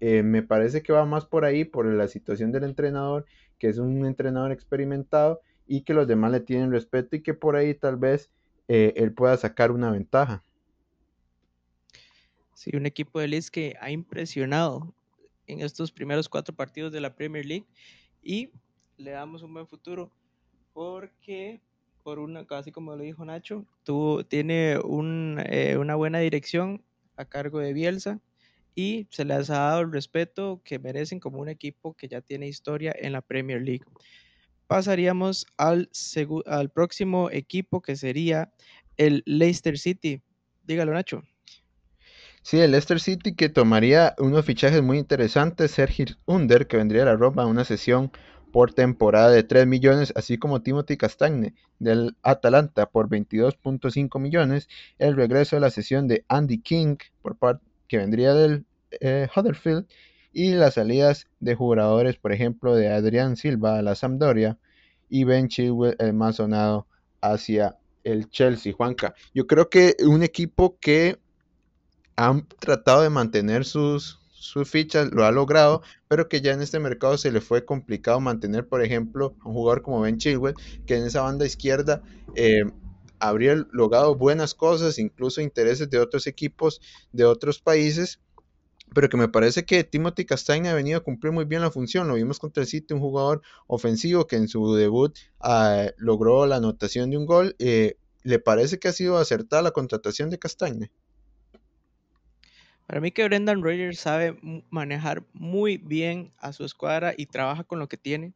Eh, 0.00 0.22
me 0.22 0.42
parece 0.42 0.82
que 0.82 0.92
va 0.92 1.04
más 1.06 1.24
por 1.24 1.44
ahí, 1.44 1.64
por 1.64 1.86
la 1.86 2.08
situación 2.08 2.52
del 2.52 2.64
entrenador, 2.64 3.26
que 3.58 3.68
es 3.68 3.78
un 3.78 4.04
entrenador 4.06 4.52
experimentado 4.52 5.40
y 5.66 5.82
que 5.82 5.94
los 5.94 6.06
demás 6.06 6.32
le 6.32 6.40
tienen 6.40 6.70
respeto 6.70 7.16
y 7.16 7.22
que 7.22 7.34
por 7.34 7.56
ahí 7.56 7.74
tal 7.74 7.96
vez 7.96 8.30
eh, 8.68 8.92
él 8.96 9.12
pueda 9.12 9.36
sacar 9.36 9.70
una 9.70 9.90
ventaja. 9.90 10.42
Sí, 12.54 12.70
un 12.74 12.86
equipo 12.86 13.20
de 13.20 13.28
Leeds 13.28 13.50
que 13.50 13.76
ha 13.80 13.90
impresionado 13.90 14.94
en 15.46 15.60
estos 15.60 15.92
primeros 15.92 16.28
cuatro 16.28 16.54
partidos 16.54 16.92
de 16.92 17.00
la 17.00 17.14
Premier 17.14 17.44
League 17.44 17.66
y 18.22 18.50
le 18.96 19.10
damos 19.10 19.42
un 19.42 19.52
buen 19.52 19.66
futuro 19.66 20.10
porque 20.72 21.60
por 22.02 22.18
una, 22.18 22.46
casi 22.46 22.70
como 22.70 22.94
lo 22.94 23.02
dijo 23.02 23.24
Nacho, 23.24 23.64
tuvo, 23.82 24.24
tiene 24.24 24.72
eh, 24.74 25.76
una 25.78 25.94
buena 25.94 26.18
dirección 26.18 26.82
a 27.16 27.24
cargo 27.24 27.58
de 27.58 27.72
Bielsa 27.72 28.20
y 28.74 29.06
se 29.10 29.24
les 29.24 29.50
ha 29.50 29.58
dado 29.58 29.80
el 29.82 29.92
respeto 29.92 30.60
que 30.64 30.78
merecen 30.78 31.20
como 31.20 31.38
un 31.38 31.48
equipo 31.48 31.94
que 31.94 32.08
ya 32.08 32.20
tiene 32.20 32.48
historia 32.48 32.94
en 32.98 33.12
la 33.12 33.22
Premier 33.22 33.62
League. 33.62 33.84
Pasaríamos 34.66 35.46
al, 35.56 35.90
al 36.46 36.70
próximo 36.70 37.30
equipo 37.30 37.82
que 37.82 37.96
sería 37.96 38.52
el 38.96 39.22
Leicester 39.26 39.78
City. 39.78 40.22
Dígalo, 40.64 40.92
Nacho. 40.92 41.22
Sí, 42.42 42.58
el 42.58 42.72
Leicester 42.72 43.00
City 43.00 43.34
que 43.34 43.48
tomaría 43.48 44.14
unos 44.18 44.44
fichajes 44.44 44.82
muy 44.82 44.98
interesantes, 44.98 45.70
Sergio 45.70 46.06
Under, 46.26 46.66
que 46.66 46.76
vendría 46.76 47.02
a 47.02 47.06
la 47.06 47.16
Roma 47.16 47.44
a 47.44 47.46
una 47.46 47.64
sesión 47.64 48.10
por 48.52 48.72
temporada 48.72 49.30
de 49.30 49.42
3 49.42 49.66
millones, 49.66 50.12
así 50.14 50.38
como 50.38 50.62
Timothy 50.62 50.96
Castagne 50.96 51.54
del 51.78 52.16
Atalanta 52.22 52.86
por 52.86 53.08
22.5 53.08 54.20
millones, 54.20 54.68
el 54.98 55.16
regreso 55.16 55.56
de 55.56 55.60
la 55.60 55.70
sesión 55.70 56.06
de 56.06 56.24
Andy 56.28 56.58
King 56.58 56.96
por 57.22 57.36
parte 57.36 57.64
que 57.94 57.98
vendría 57.98 58.34
del 58.34 58.66
eh, 58.90 59.28
Huddersfield 59.36 59.86
y 60.32 60.50
las 60.50 60.74
salidas 60.74 61.28
de 61.38 61.54
jugadores, 61.54 62.16
por 62.16 62.32
ejemplo, 62.32 62.74
de 62.74 62.88
Adrián 62.88 63.36
Silva 63.36 63.78
a 63.78 63.82
la 63.82 63.94
Sampdoria 63.94 64.58
y 65.08 65.22
Ben 65.22 65.46
Chilwell, 65.46 65.94
el 66.00 66.12
más 66.12 66.36
sonado, 66.36 66.88
hacia 67.20 67.78
el 68.02 68.28
Chelsea. 68.30 68.72
Juanca, 68.72 69.14
yo 69.32 69.46
creo 69.46 69.70
que 69.70 69.94
un 70.00 70.24
equipo 70.24 70.76
que 70.80 71.20
han 72.16 72.48
tratado 72.58 73.02
de 73.02 73.10
mantener 73.10 73.64
sus, 73.64 74.18
sus 74.32 74.68
fichas, 74.68 75.12
lo 75.12 75.24
ha 75.24 75.30
logrado, 75.30 75.80
pero 76.08 76.28
que 76.28 76.40
ya 76.40 76.50
en 76.50 76.62
este 76.62 76.80
mercado 76.80 77.16
se 77.16 77.30
le 77.30 77.40
fue 77.40 77.64
complicado 77.64 78.18
mantener, 78.18 78.66
por 78.66 78.82
ejemplo, 78.82 79.36
un 79.44 79.52
jugador 79.52 79.82
como 79.82 80.00
Ben 80.00 80.18
Chilwell, 80.18 80.56
que 80.84 80.96
en 80.96 81.04
esa 81.04 81.20
banda 81.20 81.46
izquierda 81.46 82.02
eh, 82.34 82.64
habría 83.28 83.54
logrado 83.72 84.14
buenas 84.14 84.54
cosas, 84.54 84.98
incluso 84.98 85.40
intereses 85.40 85.90
de 85.90 85.98
otros 85.98 86.26
equipos 86.26 86.80
de 87.12 87.24
otros 87.24 87.60
países, 87.60 88.20
pero 88.94 89.08
que 89.08 89.16
me 89.16 89.28
parece 89.28 89.64
que 89.64 89.84
Timothy 89.84 90.24
Castagne 90.24 90.68
ha 90.68 90.74
venido 90.74 90.98
a 90.98 91.02
cumplir 91.02 91.32
muy 91.32 91.44
bien 91.44 91.62
la 91.62 91.70
función. 91.70 92.06
Lo 92.08 92.14
vimos 92.14 92.38
contra 92.38 92.62
el 92.62 92.68
City, 92.68 92.94
un 92.94 93.00
jugador 93.00 93.42
ofensivo 93.66 94.26
que 94.26 94.36
en 94.36 94.48
su 94.48 94.74
debut 94.74 95.16
ah, 95.40 95.86
logró 95.96 96.46
la 96.46 96.56
anotación 96.56 97.10
de 97.10 97.16
un 97.16 97.26
gol. 97.26 97.56
Eh, 97.58 97.96
¿Le 98.22 98.38
parece 98.38 98.78
que 98.78 98.88
ha 98.88 98.92
sido 98.92 99.18
acertada 99.18 99.62
la 99.62 99.72
contratación 99.72 100.30
de 100.30 100.38
Castagne? 100.38 100.90
Para 102.86 103.00
mí 103.00 103.10
que 103.10 103.24
Brendan 103.24 103.62
Rodgers 103.62 103.98
sabe 103.98 104.38
manejar 104.70 105.24
muy 105.32 105.78
bien 105.78 106.32
a 106.38 106.52
su 106.52 106.64
escuadra 106.64 107.14
y 107.16 107.26
trabaja 107.26 107.64
con 107.64 107.78
lo 107.78 107.88
que 107.88 107.96
tiene. 107.96 108.34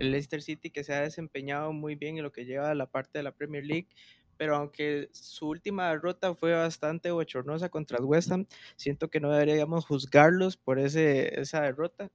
El 0.00 0.10
Leicester 0.10 0.42
City 0.42 0.70
que 0.70 0.82
se 0.82 0.94
ha 0.94 1.02
desempeñado 1.02 1.72
muy 1.72 1.94
bien 1.94 2.16
en 2.16 2.24
lo 2.24 2.32
que 2.32 2.44
lleva 2.44 2.70
a 2.70 2.74
la 2.74 2.86
parte 2.86 3.18
de 3.18 3.22
la 3.22 3.32
Premier 3.32 3.64
League, 3.64 3.88
pero 4.36 4.56
aunque 4.56 5.10
su 5.12 5.48
última 5.48 5.90
derrota 5.90 6.34
fue 6.34 6.54
bastante 6.54 7.10
bochornosa 7.10 7.68
contra 7.68 7.98
el 7.98 8.04
West 8.04 8.32
Ham, 8.32 8.46
siento 8.76 9.10
que 9.10 9.20
no 9.20 9.30
deberíamos 9.30 9.84
juzgarlos 9.86 10.56
por 10.56 10.78
ese, 10.78 11.38
esa 11.38 11.60
derrota. 11.60 12.10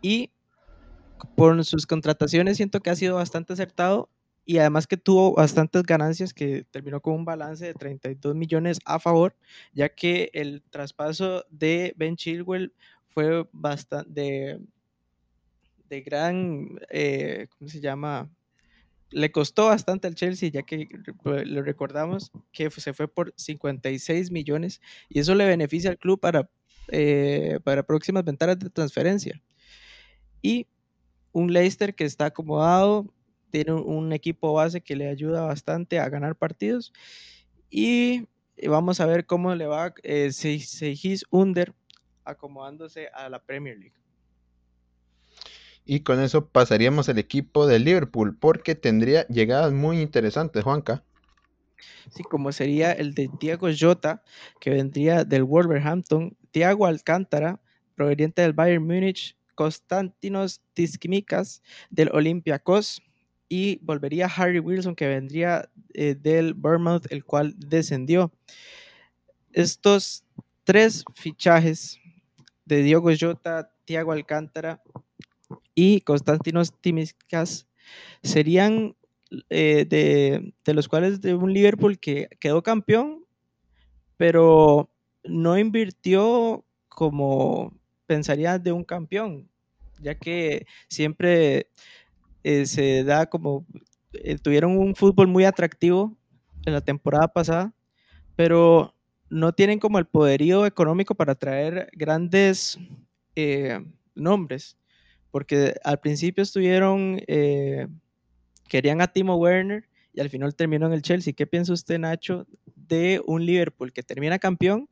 Y 0.00 0.30
por 1.34 1.64
sus 1.64 1.86
contrataciones 1.86 2.58
siento 2.58 2.80
que 2.80 2.90
ha 2.90 2.96
sido 2.96 3.16
bastante 3.16 3.54
acertado 3.54 4.08
y 4.44 4.58
además 4.58 4.86
que 4.86 4.96
tuvo 4.96 5.34
bastantes 5.34 5.82
ganancias 5.82 6.32
que 6.32 6.64
terminó 6.70 7.00
con 7.00 7.14
un 7.14 7.24
balance 7.24 7.66
de 7.66 7.74
32 7.74 8.36
millones 8.36 8.78
a 8.84 9.00
favor, 9.00 9.34
ya 9.72 9.88
que 9.88 10.30
el 10.32 10.62
traspaso 10.70 11.44
de 11.50 11.92
Ben 11.96 12.14
Chilwell 12.14 12.72
fue 13.08 13.48
bastante 13.50 14.60
gran, 15.88 16.78
eh, 16.90 17.48
¿cómo 17.50 17.68
se 17.68 17.80
llama? 17.80 18.30
Le 19.10 19.30
costó 19.30 19.66
bastante 19.66 20.08
al 20.08 20.14
Chelsea, 20.14 20.50
ya 20.50 20.62
que 20.62 20.88
lo 21.24 21.62
recordamos 21.62 22.32
que 22.52 22.70
se 22.70 22.92
fue 22.92 23.08
por 23.08 23.32
56 23.36 24.30
millones 24.30 24.80
y 25.08 25.20
eso 25.20 25.34
le 25.34 25.46
beneficia 25.46 25.90
al 25.90 25.98
club 25.98 26.18
para, 26.18 26.50
eh, 26.88 27.60
para 27.62 27.84
próximas 27.84 28.24
ventanas 28.24 28.58
de 28.58 28.70
transferencia. 28.70 29.40
Y 30.42 30.66
un 31.32 31.52
Leicester 31.52 31.94
que 31.94 32.04
está 32.04 32.26
acomodado, 32.26 33.12
tiene 33.50 33.72
un 33.72 34.12
equipo 34.12 34.52
base 34.52 34.80
que 34.80 34.96
le 34.96 35.08
ayuda 35.08 35.42
bastante 35.42 35.98
a 35.98 36.08
ganar 36.08 36.36
partidos. 36.36 36.92
Y 37.70 38.26
vamos 38.68 39.00
a 39.00 39.06
ver 39.06 39.26
cómo 39.26 39.54
le 39.54 39.66
va 39.66 39.94
eh, 40.02 40.32
Seijis 40.32 41.24
Under 41.30 41.74
acomodándose 42.24 43.08
a 43.08 43.28
la 43.28 43.42
Premier 43.42 43.78
League. 43.78 43.94
Y 45.86 46.00
con 46.00 46.20
eso 46.20 46.48
pasaríamos 46.48 47.08
al 47.08 47.18
equipo 47.18 47.66
de 47.66 47.78
Liverpool, 47.78 48.36
porque 48.36 48.74
tendría 48.74 49.26
llegadas 49.28 49.72
muy 49.72 50.00
interesantes, 50.00 50.64
Juanca. 50.64 51.04
Sí, 52.10 52.24
como 52.24 52.50
sería 52.52 52.92
el 52.92 53.14
de 53.14 53.28
Thiago 53.38 53.68
Jota, 53.78 54.22
que 54.60 54.70
vendría 54.70 55.24
del 55.24 55.44
Wolverhampton, 55.44 56.36
Thiago 56.50 56.86
Alcántara, 56.86 57.60
proveniente 57.94 58.42
del 58.42 58.52
Bayern 58.52 58.84
Múnich, 58.84 59.36
Constantinos 59.54 60.60
Tiskimikas 60.74 61.62
del 61.90 62.10
Olympiacos, 62.12 63.00
y 63.48 63.78
volvería 63.82 64.26
Harry 64.26 64.58
Wilson 64.58 64.96
que 64.96 65.06
vendría 65.06 65.70
eh, 65.94 66.14
del 66.14 66.54
Bournemouth, 66.54 67.06
el 67.10 67.24
cual 67.24 67.54
descendió. 67.56 68.32
Estos 69.52 70.24
tres 70.64 71.04
fichajes 71.14 72.00
de 72.64 72.82
Diogo 72.82 73.10
Jota, 73.18 73.70
Thiago 73.84 74.12
Alcántara 74.12 74.82
y 75.76 76.00
Constantinos 76.00 76.72
Timiskas 76.80 77.68
serían 78.22 78.96
eh, 79.50 79.84
de, 80.64 80.74
los 80.74 80.88
cuales 80.88 81.20
de 81.20 81.34
un 81.34 81.52
Liverpool 81.52 82.00
que 82.00 82.28
quedó 82.40 82.62
campeón, 82.62 83.24
pero 84.16 84.90
no 85.22 85.58
invirtió 85.58 86.64
como 86.88 87.72
pensaría 88.06 88.58
de 88.58 88.72
un 88.72 88.84
campeón, 88.84 89.50
ya 90.00 90.14
que 90.14 90.66
siempre 90.88 91.70
eh, 92.42 92.64
se 92.64 93.04
da 93.04 93.26
como, 93.26 93.66
eh, 94.14 94.38
tuvieron 94.38 94.78
un 94.78 94.94
fútbol 94.94 95.26
muy 95.26 95.44
atractivo 95.44 96.16
en 96.64 96.72
la 96.72 96.80
temporada 96.80 97.28
pasada, 97.28 97.74
pero 98.34 98.94
no 99.28 99.52
tienen 99.52 99.78
como 99.78 99.98
el 99.98 100.06
poderío 100.06 100.64
económico 100.64 101.14
para 101.14 101.34
traer 101.34 101.90
grandes 101.92 102.78
nombres, 104.14 104.78
porque 105.36 105.74
al 105.84 106.00
principio 106.00 106.42
estuvieron, 106.42 107.20
querían 108.68 109.02
a 109.02 109.12
Timo 109.12 109.36
Werner 109.36 109.86
y 110.14 110.22
al 110.22 110.30
final 110.30 110.54
terminó 110.54 110.86
en 110.86 110.94
el 110.94 111.02
Chelsea. 111.02 111.34
¿Qué 111.34 111.46
piensa 111.46 111.74
usted, 111.74 111.98
Nacho, 111.98 112.46
de 112.74 113.20
un 113.26 113.44
Liverpool 113.44 113.92
que 113.92 114.02
termina 114.02 114.38
campeón, 114.38 114.88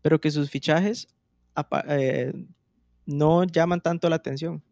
pero 0.00 0.20
que 0.20 0.30
sus 0.30 0.50
fichajes 0.50 1.08
no 3.06 3.42
llaman 3.42 3.80
tanto 3.80 4.08
la 4.08 4.14
atención? 4.14 4.62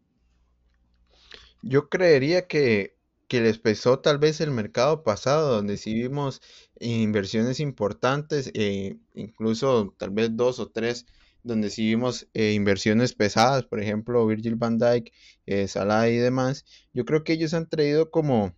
Yo 1.61 1.89
creería 1.89 2.47
que, 2.47 2.95
les 3.31 3.59
pesó 3.59 3.99
tal 3.99 4.19
vez 4.19 4.41
el 4.41 4.53
mercado 4.53 5.03
pasado, 5.03 5.57
donde 5.57 5.77
sí 5.77 5.93
vimos 5.93 6.41
inversiones 6.79 7.59
importantes, 7.59 8.53
e 8.55 8.97
incluso 9.15 9.93
tal 9.99 10.11
vez 10.11 10.37
dos 10.37 10.61
o 10.61 10.69
tres 10.69 11.05
donde 11.43 11.71
sí 11.71 11.87
vimos 11.87 12.29
eh, 12.35 12.53
inversiones 12.53 13.15
pesadas, 13.15 13.65
por 13.65 13.81
ejemplo, 13.81 14.27
Virgil 14.27 14.57
van 14.57 14.79
Dijk, 14.79 15.13
eh, 15.47 15.69
Salah 15.69 16.09
y 16.09 16.17
demás. 16.17 16.65
Yo 16.93 17.05
creo 17.05 17.25
que 17.25 17.33
ellos 17.35 17.55
han 17.55 17.69
traído 17.69 18.11
como 18.11 18.55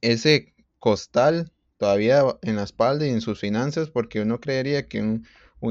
ese 0.00 0.54
costal 0.78 1.52
todavía 1.78 2.22
en 2.42 2.56
la 2.56 2.64
espalda 2.64 3.06
y 3.06 3.10
en 3.10 3.20
sus 3.20 3.40
finanzas, 3.40 3.90
porque 3.90 4.20
uno 4.20 4.40
creería 4.40 4.88
que 4.88 5.02
un, 5.02 5.24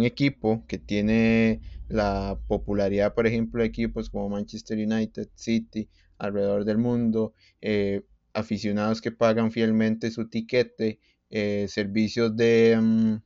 equipo 0.04 0.66
que 0.68 0.80
tiene 0.80 1.62
la 1.88 2.40
popularidad, 2.48 3.14
por 3.14 3.28
ejemplo, 3.28 3.62
de 3.62 3.68
equipos 3.68 4.10
como 4.10 4.28
Manchester 4.30 4.76
United, 4.80 5.30
City, 5.36 5.88
alrededor 6.18 6.66
del 6.66 6.80
mundo, 6.80 7.36
eh, 7.62 8.02
aficionados 8.34 9.02
que 9.02 9.12
pagan 9.12 9.52
fielmente 9.52 10.10
su 10.10 10.28
tiquete, 10.30 11.00
eh, 11.30 11.68
servicios 11.70 12.36
de, 12.36 12.76
mm, 12.82 13.18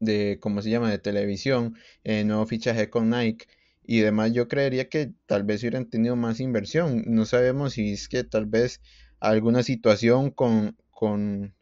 de, 0.00 0.38
¿cómo 0.40 0.62
se 0.62 0.70
llama?, 0.70 0.90
de 0.90 0.98
televisión, 0.98 1.76
eh, 2.04 2.24
nuevo 2.24 2.46
fichaje 2.46 2.90
con 2.90 3.10
Nike 3.10 3.46
y 3.84 4.00
demás, 4.00 4.32
yo 4.32 4.48
creería 4.48 4.88
que 4.88 5.12
tal 5.26 5.44
vez 5.44 5.62
hubieran 5.62 5.88
tenido 5.88 6.16
más 6.16 6.40
inversión. 6.40 7.04
No 7.06 7.26
sabemos 7.26 7.74
si 7.74 7.92
es 7.92 8.08
que 8.08 8.24
tal 8.24 8.46
vez 8.46 8.80
alguna 9.20 9.62
situación 9.62 10.30
con, 10.30 10.76
con, 10.90 11.54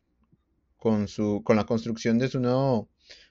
con, 0.77 1.09
su, 1.09 1.43
con 1.45 1.57
la 1.57 1.65
construcción 1.65 2.19
de 2.19 2.29
su 2.29 2.41
nuevo, 2.41 2.89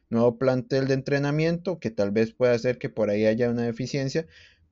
nuevo 0.10 0.38
plantel 0.38 0.88
de 0.88 0.96
entrenamiento, 0.96 1.80
que 1.80 1.92
tal 1.92 2.12
vez 2.12 2.34
pueda 2.34 2.54
hacer 2.54 2.78
que 2.78 2.90
por 2.90 3.10
ahí 3.10 3.26
haya 3.26 3.50
una 3.50 3.64
deficiencia, 3.64 4.28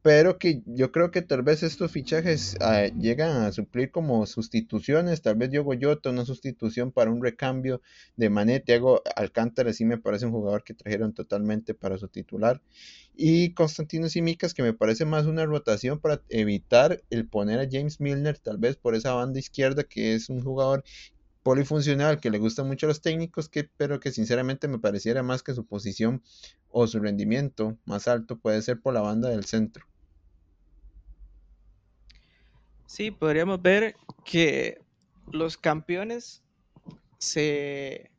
pero 0.06 0.38
que 0.38 0.62
yo 0.68 0.92
creo 0.92 1.10
que 1.10 1.24
tal 1.24 1.42
vez 1.42 1.64
estos 1.64 1.92
fichajes 1.92 2.56
ah, 2.62 2.86
llegan 2.96 3.42
a 3.42 3.52
suplir 3.52 3.90
como 3.90 4.28
sustituciones, 4.28 5.24
tal 5.24 5.36
vez 5.36 5.50
Diogo 5.50 5.74
Jota 5.82 6.12
una 6.12 6.26
sustitución 6.26 6.92
para 6.92 7.10
un 7.10 7.24
recambio 7.24 7.82
de 8.16 8.30
Mané, 8.30 8.60
Thiago 8.60 9.02
Alcántara 9.16 9.74
sí 9.74 9.84
me 9.84 9.98
parece 9.98 10.28
un 10.28 10.32
jugador 10.32 10.64
que 10.64 10.76
trajeron 10.76 11.16
totalmente 11.16 11.74
para 11.74 11.98
su 11.98 12.08
titular, 12.08 12.62
y 13.16 13.56
Constantino 13.56 14.08
Simicas 14.08 14.54
que 14.54 14.62
me 14.62 14.74
parece 14.74 15.06
más 15.06 15.26
una 15.26 15.44
rotación 15.48 16.00
para 16.00 16.22
evitar 16.30 17.02
el 17.10 17.28
poner 17.28 17.60
a 17.60 17.68
James 17.68 18.00
Milner 18.00 18.38
tal 18.38 18.60
vez 18.60 18.76
por 18.76 18.94
esa 18.94 19.14
banda 19.14 19.40
izquierda 19.40 19.86
que 19.86 20.14
es 20.14 20.30
un 20.30 20.44
jugador 20.44 20.84
polifuncional 21.42 22.20
que 22.20 22.30
le 22.30 22.38
gusta 22.38 22.64
mucho 22.64 22.86
a 22.86 22.90
los 22.90 23.02
técnicos, 23.02 23.50
que, 23.50 23.68
pero 23.76 24.00
que 24.00 24.12
sinceramente 24.12 24.68
me 24.68 24.78
pareciera 24.78 25.24
más 25.24 25.42
que 25.42 25.56
su 25.56 25.66
posición 25.66 26.22
o 26.70 26.86
su 26.86 27.00
rendimiento 27.00 27.76
más 27.86 28.08
alto 28.08 28.38
puede 28.38 28.62
ser 28.62 28.80
por 28.80 28.94
la 28.94 29.02
banda 29.02 29.30
del 29.30 29.46
centro. 29.46 29.88
Sí, 32.86 33.12
podríamos 33.12 33.62
ver 33.62 33.96
que 34.24 34.80
los 35.32 35.58
campeones 35.58 36.44
se 37.18 38.12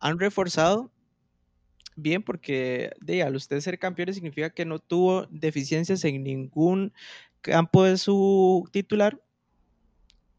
han 0.00 0.18
reforzado 0.18 0.90
bien 1.96 2.22
porque 2.22 2.90
de, 3.00 3.22
al 3.22 3.34
usted 3.34 3.60
ser 3.60 3.78
campeón 3.78 4.14
significa 4.14 4.50
que 4.50 4.64
no 4.64 4.78
tuvo 4.78 5.26
deficiencias 5.30 6.04
en 6.04 6.22
ningún 6.22 6.92
campo 7.40 7.84
de 7.84 7.98
su 7.98 8.68
titular 8.72 9.20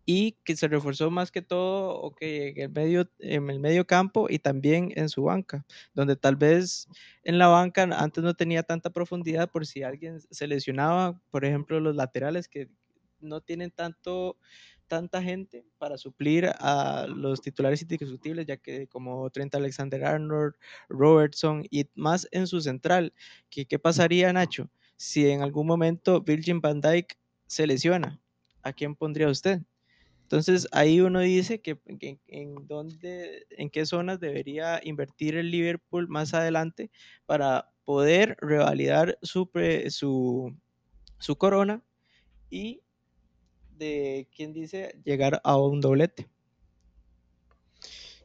y 0.05 0.31
que 0.43 0.55
se 0.55 0.67
reforzó 0.67 1.11
más 1.11 1.31
que 1.31 1.43
todo 1.43 1.95
o 1.95 2.15
que 2.15 2.49
en 2.49 2.61
el 2.61 2.69
medio 2.69 3.09
en 3.19 3.49
el 3.49 3.59
medio 3.59 3.85
campo 3.85 4.27
y 4.27 4.39
también 4.39 4.91
en 4.95 5.07
su 5.09 5.23
banca, 5.23 5.65
donde 5.93 6.15
tal 6.15 6.35
vez 6.35 6.87
en 7.23 7.37
la 7.37 7.47
banca 7.47 7.83
antes 7.83 8.23
no 8.23 8.33
tenía 8.33 8.63
tanta 8.63 8.89
profundidad 8.89 9.51
por 9.51 9.67
si 9.67 9.83
alguien 9.83 10.19
se 10.19 10.47
lesionaba, 10.47 11.21
por 11.29 11.45
ejemplo, 11.45 11.79
los 11.79 11.95
laterales 11.95 12.47
que 12.47 12.69
no 13.21 13.41
tienen 13.41 13.71
tanto 13.71 14.37
tanta 14.87 15.21
gente 15.21 15.63
para 15.77 15.97
suplir 15.97 16.49
a 16.59 17.05
los 17.07 17.41
titulares 17.41 17.81
indiscutibles, 17.81 18.45
ya 18.47 18.57
que 18.57 18.87
como 18.87 19.29
Trent 19.29 19.53
Alexander 19.55 20.03
Arnold, 20.03 20.55
Robertson 20.89 21.63
y 21.69 21.87
más 21.95 22.27
en 22.31 22.47
su 22.47 22.59
central, 22.59 23.13
¿qué, 23.49 23.65
qué 23.65 23.79
pasaría, 23.79 24.33
Nacho? 24.33 24.69
Si 24.97 25.29
en 25.29 25.41
algún 25.43 25.67
momento 25.67 26.21
Virgin 26.21 26.59
van 26.59 26.81
Dijk 26.81 27.17
se 27.45 27.67
lesiona, 27.67 28.19
¿a 28.63 28.73
quién 28.73 28.95
pondría 28.95 29.29
usted? 29.29 29.61
Entonces 30.23 30.67
ahí 30.71 31.01
uno 31.01 31.21
dice 31.21 31.59
que, 31.59 31.79
en, 32.27 32.67
dónde, 32.67 33.47
en 33.49 33.69
qué 33.71 33.85
zonas 33.87 34.19
debería 34.19 34.79
invertir 34.83 35.35
el 35.35 35.49
Liverpool 35.49 36.07
más 36.07 36.35
adelante 36.35 36.91
para 37.25 37.71
poder 37.83 38.37
revalidar 38.39 39.17
su, 39.23 39.49
su, 39.89 40.55
su 41.17 41.35
corona 41.35 41.81
y 42.51 42.81
de 43.79 44.29
quien 44.35 44.53
dice 44.53 45.01
llegar 45.05 45.41
a 45.43 45.57
un 45.57 45.81
doblete. 45.81 46.29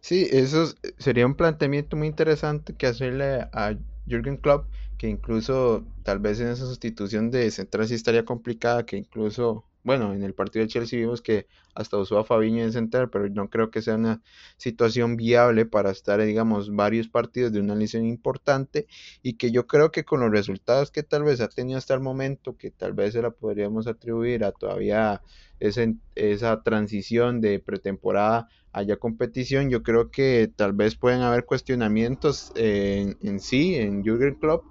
Sí, 0.01 0.29
eso 0.31 0.67
sería 0.99 1.27
un 1.27 1.37
planteamiento 1.37 1.97
muy 1.97 2.09
interesante 2.09 2.77
que 2.77 2.87
hacerle 2.87 3.49
a 3.53 3.75
Jürgen 4.07 4.37
Klopp, 4.37 4.71
que 4.99 5.09
incluso 5.09 5.87
tal 6.03 6.19
vez 6.21 6.41
en 6.41 6.49
esa 6.49 6.67
sustitución 6.67 7.31
de 7.31 7.51
central 7.51 7.89
sí 7.89 7.95
estaría 7.95 8.25
complicada, 8.27 8.85
que 8.87 8.99
incluso 8.99 9.67
bueno, 9.85 10.15
en 10.15 10.23
el 10.23 10.35
partido 10.35 10.65
de 10.65 10.69
Chelsea 10.69 10.99
vimos 10.99 11.21
que 11.23 11.47
hasta 11.75 11.99
usó 11.99 12.19
a 12.19 12.25
Fabiño 12.25 12.65
en 12.65 12.73
central, 12.73 13.11
pero 13.11 13.29
no 13.29 13.51
creo 13.51 13.71
que 13.71 13.83
sea 13.83 13.97
una 13.97 14.23
situación 14.57 15.17
viable 15.17 15.67
para 15.67 15.91
estar, 15.91 16.21
digamos, 16.23 16.75
varios 16.75 17.09
partidos 17.09 17.53
de 17.53 17.61
una 17.61 17.75
lesión 17.75 18.07
importante 18.07 18.87
y 19.23 19.35
que 19.35 19.51
yo 19.53 19.67
creo 19.67 19.93
que 19.93 20.05
con 20.05 20.21
los 20.21 20.31
resultados 20.31 20.91
que 20.91 21.03
tal 21.03 21.25
vez 21.25 21.41
ha 21.43 21.49
tenido 21.49 21.79
hasta 21.79 21.95
el 21.95 22.01
momento, 22.01 22.57
que 22.57 22.71
tal 22.71 22.95
vez 22.95 23.13
se 23.13 23.23
la 23.23 23.31
podríamos 23.31 23.87
atribuir 23.87 24.45
a 24.45 24.53
todavía 24.53 25.23
esa 25.61 26.63
transición 26.63 27.41
de 27.41 27.61
pretemporada 27.61 28.49
haya 28.73 28.97
competición, 28.97 29.71
yo 29.71 29.83
creo 29.83 30.11
que 30.11 30.51
tal 30.57 30.73
vez 30.73 30.97
pueden 30.97 31.21
haber 31.21 31.45
cuestionamientos 31.45 32.53
en, 32.57 33.17
en 33.23 33.39
sí, 33.39 33.77
en 33.77 34.03
Jürgen 34.03 34.35
Klopp, 34.35 34.65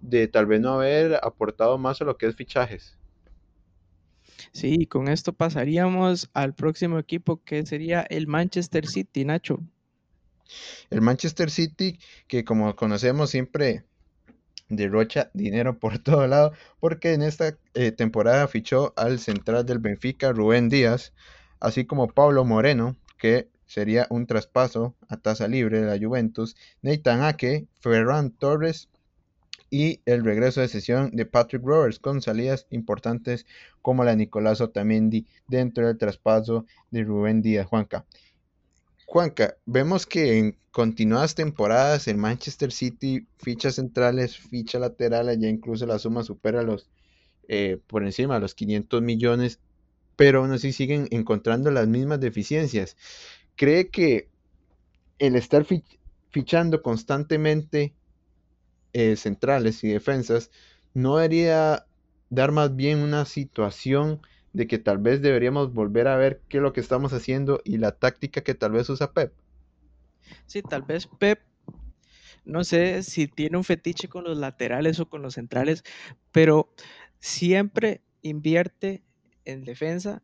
de 0.00 0.28
tal 0.28 0.46
vez 0.46 0.60
no 0.60 0.74
haber 0.74 1.16
aportado 1.22 1.78
más 1.78 2.00
a 2.00 2.04
lo 2.04 2.16
que 2.18 2.26
es 2.26 2.36
fichajes. 2.36 2.98
Sí, 4.52 4.86
con 4.86 5.08
esto 5.08 5.32
pasaríamos 5.32 6.30
al 6.32 6.54
próximo 6.54 6.98
equipo 6.98 7.42
que 7.44 7.64
sería 7.66 8.02
el 8.02 8.26
Manchester 8.26 8.86
City, 8.86 9.24
Nacho. 9.24 9.60
El 10.90 11.00
Manchester 11.00 11.50
City, 11.50 11.98
que 12.26 12.44
como 12.44 12.74
conocemos 12.74 13.30
siempre 13.30 13.84
derrocha 14.68 15.30
dinero 15.34 15.78
por 15.78 15.98
todo 16.02 16.26
lado, 16.26 16.52
porque 16.80 17.12
en 17.12 17.22
esta 17.22 17.56
eh, 17.74 17.92
temporada 17.92 18.48
fichó 18.48 18.92
al 18.96 19.18
central 19.18 19.66
del 19.66 19.78
Benfica, 19.78 20.32
Rubén 20.32 20.68
Díaz, 20.68 21.12
así 21.60 21.84
como 21.84 22.08
Pablo 22.08 22.44
Moreno, 22.44 22.96
que 23.18 23.48
sería 23.66 24.06
un 24.10 24.26
traspaso 24.26 24.96
a 25.08 25.18
tasa 25.18 25.48
libre 25.48 25.80
de 25.80 25.86
la 25.86 26.04
Juventus, 26.04 26.56
Nathan 26.82 27.22
Ake, 27.22 27.66
Ferran 27.80 28.30
Torres 28.30 28.88
y 29.70 30.00
el 30.06 30.24
regreso 30.24 30.60
de 30.60 30.68
sesión 30.68 31.10
de 31.12 31.26
Patrick 31.26 31.62
Roberts 31.64 31.98
con 31.98 32.22
salidas 32.22 32.66
importantes 32.70 33.46
como 33.82 34.04
la 34.04 34.12
de 34.12 34.18
Nicolás 34.18 34.60
Otamendi 34.60 35.26
dentro 35.46 35.86
del 35.86 35.98
traspaso 35.98 36.66
de 36.90 37.04
Rubén 37.04 37.42
Díaz 37.42 37.66
Juanca. 37.66 38.04
Juanca, 39.06 39.56
vemos 39.64 40.06
que 40.06 40.38
en 40.38 40.58
continuadas 40.70 41.34
temporadas 41.34 42.08
el 42.08 42.18
Manchester 42.18 42.72
City 42.72 43.26
fichas 43.38 43.76
centrales, 43.76 44.36
ficha 44.36 44.78
laterales, 44.78 45.38
ya 45.38 45.48
incluso 45.48 45.86
la 45.86 45.98
suma 45.98 46.22
supera 46.22 46.62
los 46.62 46.88
eh, 47.48 47.78
por 47.86 48.04
encima 48.04 48.38
los 48.38 48.54
500 48.54 49.00
millones, 49.00 49.58
pero 50.16 50.40
aún 50.40 50.52
así 50.52 50.72
siguen 50.72 51.08
encontrando 51.10 51.70
las 51.70 51.88
mismas 51.88 52.20
deficiencias. 52.20 52.96
¿Cree 53.56 53.88
que 53.88 54.28
el 55.18 55.34
estar 55.34 55.66
fichando 56.30 56.82
constantemente 56.82 57.94
eh, 58.92 59.16
centrales 59.16 59.84
y 59.84 59.88
defensas, 59.88 60.50
no 60.94 61.16
debería 61.16 61.86
dar 62.30 62.52
más 62.52 62.74
bien 62.76 62.98
una 62.98 63.24
situación 63.24 64.20
de 64.52 64.66
que 64.66 64.78
tal 64.78 64.98
vez 64.98 65.22
deberíamos 65.22 65.72
volver 65.72 66.08
a 66.08 66.16
ver 66.16 66.40
qué 66.48 66.58
es 66.58 66.62
lo 66.62 66.72
que 66.72 66.80
estamos 66.80 67.12
haciendo 67.12 67.60
y 67.64 67.78
la 67.78 67.92
táctica 67.92 68.42
que 68.42 68.54
tal 68.54 68.72
vez 68.72 68.88
usa 68.88 69.12
Pep. 69.12 69.32
Sí, 70.46 70.62
tal 70.62 70.82
vez 70.82 71.06
Pep, 71.06 71.40
no 72.44 72.64
sé 72.64 73.02
si 73.02 73.28
tiene 73.28 73.56
un 73.56 73.64
fetiche 73.64 74.08
con 74.08 74.24
los 74.24 74.36
laterales 74.36 75.00
o 75.00 75.08
con 75.08 75.22
los 75.22 75.34
centrales, 75.34 75.84
pero 76.32 76.72
siempre 77.18 78.02
invierte 78.22 79.02
en 79.44 79.64
defensa 79.64 80.22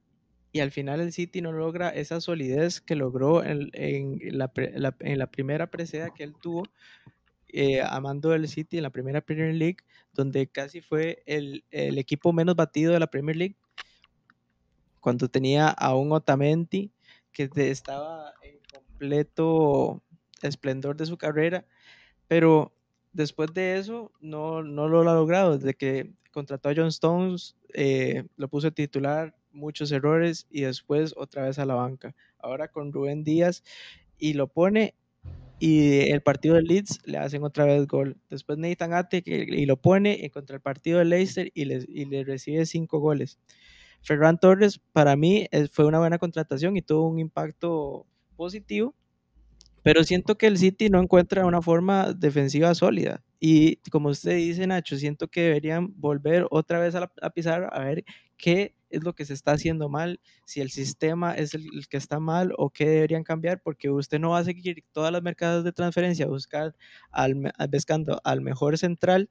y 0.53 0.61
al 0.61 0.70
final 0.70 1.00
el 1.00 1.12
City 1.12 1.40
no 1.40 1.53
logra 1.53 1.90
esa 1.90 2.20
solidez 2.20 2.81
que 2.81 2.94
logró 2.94 3.44
en, 3.44 3.70
la, 3.72 4.53
en 4.55 5.18
la 5.18 5.31
primera 5.31 5.70
presea 5.70 6.11
que 6.11 6.22
él 6.22 6.35
tuvo 6.40 6.62
eh, 7.57 7.81
amando 7.83 8.31
del 8.31 8.49
City 8.49 8.79
en 8.79 8.83
la 8.83 8.90
primera 8.90 9.21
Premier 9.21 9.55
League, 9.55 9.77
donde 10.12 10.49
casi 10.49 10.81
fue 10.81 11.23
el, 11.25 11.64
equipo 11.71 12.33
menos 12.33 12.57
batido 12.57 12.93
de 12.93 12.99
la 12.99 13.07
Premier 13.07 13.37
League, 13.37 13.57
cuando 14.99 15.29
tenía 15.29 15.69
a 15.69 15.95
un 15.95 16.11
Otamendi 16.11 16.90
que 17.31 17.49
estaba 17.55 18.33
en 18.43 18.59
completo 18.73 20.03
esplendor 20.43 20.97
de 20.97 21.07
su 21.07 21.17
carrera, 21.17 21.64
pero 22.27 22.75
después 23.12 23.55
de 23.55 23.79
eso 23.79 24.11
no, 24.21 24.64
no 24.64 24.88
lo 24.88 25.09
ha 25.09 25.14
logrado, 25.14 25.57
desde 25.57 25.75
que 25.75 26.12
contrató 26.33 26.71
a 26.71 26.75
John 26.75 26.88
Stones, 26.88 27.57
eh, 27.73 28.25
lo 28.37 28.49
puso 28.49 28.73
titular, 28.73 29.33
muchos 29.53 29.93
errores 29.93 30.49
y 30.51 30.62
después 30.62 31.14
otra 31.17 31.45
vez 31.45 31.61
a 31.61 31.67
la 31.67 31.75
banca. 31.75 32.17
Ahora 32.40 32.67
con 32.67 32.93
Rubén 32.93 33.23
Díaz 33.23 33.62
y 34.19 34.33
lo 34.33 34.49
pone 34.49 34.97
y 35.66 36.11
el 36.11 36.20
partido 36.20 36.57
del 36.57 36.66
Leeds 36.66 37.00
le 37.07 37.16
hacen 37.16 37.42
otra 37.42 37.64
vez 37.64 37.87
gol. 37.87 38.18
Después 38.29 38.59
Nathan 38.59 38.92
Ate 38.92 39.22
y 39.24 39.64
lo 39.64 39.79
pone 39.79 40.29
contra 40.29 40.57
el 40.57 40.61
partido 40.61 40.98
de 40.98 41.07
Leicester 41.07 41.50
y 41.55 41.64
le, 41.64 41.83
y 41.88 42.05
le 42.05 42.22
recibe 42.22 42.66
cinco 42.66 42.98
goles. 42.98 43.38
Ferran 44.03 44.38
Torres 44.38 44.79
para 44.92 45.16
mí 45.16 45.48
fue 45.72 45.87
una 45.87 46.00
buena 46.00 46.18
contratación 46.18 46.77
y 46.77 46.83
tuvo 46.83 47.09
un 47.09 47.18
impacto 47.18 48.05
positivo, 48.37 48.94
pero 49.83 50.05
siento 50.05 50.37
que 50.37 50.48
el 50.48 50.59
City 50.59 50.90
no 50.90 51.00
encuentra 51.00 51.46
una 51.46 51.62
forma 51.62 52.12
defensiva 52.12 52.74
sólida. 52.74 53.24
Y 53.40 53.77
como 53.90 54.11
usted 54.11 54.37
dice, 54.37 54.66
Nacho, 54.66 54.98
siento 54.98 55.29
que 55.29 55.44
deberían 55.44 55.98
volver 55.98 56.46
otra 56.50 56.79
vez 56.79 56.94
a, 56.94 57.00
la, 57.00 57.31
pisar 57.31 57.70
a 57.72 57.79
ver 57.85 58.05
qué 58.37 58.74
es 58.95 59.05
lo 59.05 59.15
que 59.15 59.25
se 59.25 59.35
está 59.35 59.53
haciendo 59.53 59.89
mal, 59.89 60.21
si 60.45 60.61
el 60.61 60.71
sistema 60.71 61.35
es 61.35 61.55
el, 61.55 61.87
que 61.89 61.97
está 61.97 62.21
mal 62.21 62.53
o 62.57 62.71
qué 62.71 62.89
deberían 62.89 63.25
cambiar, 63.25 63.61
porque 63.61 63.91
usted 63.91 64.19
no 64.19 64.31
va 64.31 64.39
a 64.39 64.45
seguir 64.45 64.85
todas 64.93 65.13
las 65.13 65.23
mercados 65.23 65.65
de 65.65 65.73
transferencia 65.73 66.27
buscar 66.27 66.75
al, 67.11 67.53
buscando 67.71 68.21
al 68.25 68.41
mejor 68.41 68.79
central 68.79 69.29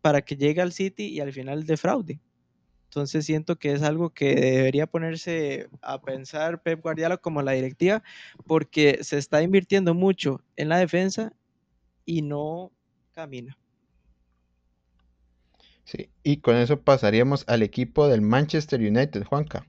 para 0.00 0.22
que 0.22 0.36
llegue 0.36 0.60
al 0.60 0.72
City 0.72 1.06
y 1.06 1.20
al 1.20 1.32
final 1.32 1.64
defraude. 1.64 2.20
Entonces 2.84 3.26
siento 3.26 3.56
que 3.56 3.72
es 3.72 3.82
algo 3.82 4.10
que 4.10 4.34
debería 4.34 4.86
ponerse 4.86 5.68
a 5.82 6.00
pensar 6.00 6.62
Pep 6.62 6.82
Guardiola 6.82 7.18
como 7.18 7.42
la 7.42 7.52
directiva, 7.52 8.02
porque 8.46 9.00
se 9.02 9.18
está 9.18 9.42
invirtiendo 9.42 9.92
mucho 9.94 10.42
en 10.56 10.70
la 10.70 10.78
defensa 10.78 11.32
y 12.06 12.22
no 12.22 12.72
camina. 13.12 13.58
Sí, 15.88 16.10
y 16.22 16.42
con 16.42 16.54
eso 16.56 16.82
pasaríamos 16.82 17.44
al 17.46 17.62
equipo 17.62 18.08
del 18.08 18.20
Manchester 18.20 18.78
United, 18.78 19.24
Juanca. 19.24 19.66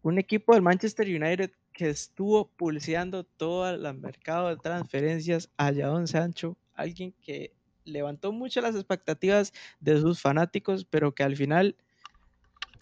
Un 0.00 0.18
equipo 0.18 0.54
del 0.54 0.62
Manchester 0.62 1.06
United 1.06 1.50
que 1.74 1.90
estuvo 1.90 2.48
pulseando 2.48 3.24
todo 3.24 3.68
el 3.68 3.82
mercado 3.98 4.48
de 4.48 4.56
transferencias 4.56 5.50
a 5.58 5.74
Jadon 5.74 6.08
Sancho, 6.08 6.56
alguien 6.72 7.12
que 7.20 7.52
levantó 7.84 8.32
mucho 8.32 8.62
las 8.62 8.74
expectativas 8.76 9.52
de 9.78 10.00
sus 10.00 10.22
fanáticos, 10.22 10.86
pero 10.86 11.14
que 11.14 11.22
al 11.22 11.36
final 11.36 11.76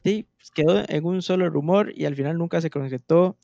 sí, 0.04 0.28
pues, 0.36 0.52
quedó 0.52 0.84
en 0.88 1.04
un 1.04 1.22
solo 1.22 1.50
rumor 1.50 1.92
y 1.92 2.04
al 2.04 2.14
final 2.14 2.38
nunca 2.38 2.60
se 2.60 2.70
concretó 2.70 3.36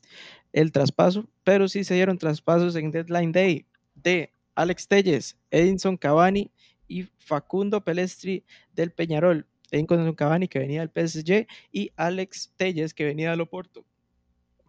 el 0.53 0.71
traspaso, 0.71 1.27
pero 1.43 1.67
sí 1.67 1.83
se 1.83 1.95
dieron 1.95 2.17
traspasos 2.17 2.77
en 2.77 2.91
Deadline 2.91 3.33
Day 3.33 3.65
de 3.93 4.31
Alex 4.55 4.87
Telles, 4.87 5.37
Edinson 5.51 5.97
Cavani 5.97 6.49
y 6.87 7.03
Facundo 7.17 7.83
Pelestri 7.83 8.43
del 8.73 8.91
Peñarol. 8.91 9.47
Edinson 9.71 10.13
Cavani 10.13 10.47
que 10.47 10.59
venía 10.59 10.85
del 10.85 11.07
PSG 11.07 11.47
y 11.71 11.91
Alex 11.95 12.53
Telles 12.55 12.93
que 12.93 13.05
venía 13.05 13.31
del 13.31 13.41
Oporto. 13.41 13.83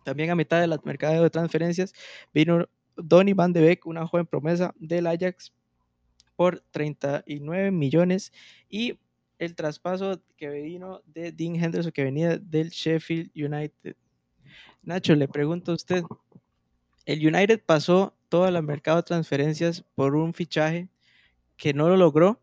También 0.05 0.31
a 0.31 0.35
mitad 0.35 0.61
del 0.61 0.79
mercado 0.85 1.23
de 1.23 1.31
transferencias 1.31 1.93
vino 2.33 2.69
Donny 2.97 3.33
Van 3.33 3.53
de 3.53 3.61
Beek, 3.61 3.87
una 3.87 4.07
joven 4.07 4.27
promesa 4.27 4.75
del 4.79 5.07
Ajax 5.07 5.53
por 6.35 6.61
39 6.71 7.71
millones 7.71 8.33
y 8.69 8.99
el 9.39 9.55
traspaso 9.55 10.23
que 10.37 10.49
vino 10.49 11.03
de 11.07 11.33
Dean 11.33 11.57
Henderson 11.57 11.93
que 11.93 12.05
venía 12.05 12.39
del 12.39 12.71
Sheffield 12.71 13.31
United. 13.35 13.97
Nacho, 14.83 15.15
le 15.15 15.29
pregunto 15.29 15.73
a 15.73 15.75
usted, 15.75 16.05
el 17.05 17.27
United 17.27 17.61
pasó 17.65 18.15
todo 18.29 18.49
el 18.49 18.63
mercado 18.63 18.99
de 18.99 19.03
transferencias 19.03 19.83
por 19.95 20.15
un 20.15 20.33
fichaje 20.33 20.89
que 21.57 21.75
no 21.75 21.89
lo 21.89 21.97
logró, 21.97 22.41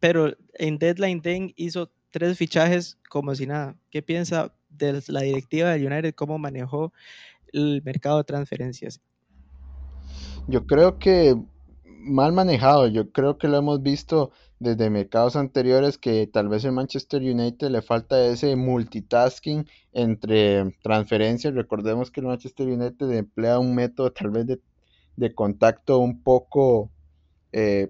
pero 0.00 0.36
en 0.54 0.78
Deadline 0.78 1.20
Day 1.22 1.54
hizo 1.56 1.90
tres 2.10 2.38
fichajes 2.38 2.98
como 3.08 3.34
si 3.34 3.46
nada. 3.46 3.76
¿Qué 3.90 4.02
piensa 4.02 4.54
de 4.68 5.02
la 5.08 5.22
directiva 5.22 5.70
del 5.70 5.86
United, 5.86 6.14
cómo 6.14 6.38
manejó 6.38 6.92
el 7.52 7.82
mercado 7.84 8.18
de 8.18 8.24
transferencias? 8.24 9.00
Yo 10.46 10.66
creo 10.66 10.98
que 10.98 11.34
mal 12.04 12.32
manejado. 12.32 12.86
Yo 12.88 13.10
creo 13.10 13.38
que 13.38 13.48
lo 13.48 13.56
hemos 13.56 13.82
visto 13.82 14.30
desde 14.58 14.90
mercados 14.90 15.36
anteriores 15.36 15.98
que 15.98 16.26
tal 16.26 16.48
vez 16.48 16.64
el 16.64 16.72
Manchester 16.72 17.20
United 17.22 17.70
le 17.70 17.82
falta 17.82 18.24
ese 18.26 18.54
multitasking 18.56 19.66
entre 19.92 20.72
transferencias. 20.82 21.54
Recordemos 21.54 22.10
que 22.10 22.20
el 22.20 22.26
Manchester 22.26 22.68
United 22.68 23.10
emplea 23.10 23.58
un 23.58 23.74
método 23.74 24.12
tal 24.12 24.30
vez 24.30 24.46
de, 24.46 25.34
contacto 25.34 25.98
un 25.98 26.22
poco 26.22 26.90
eh, 27.54 27.88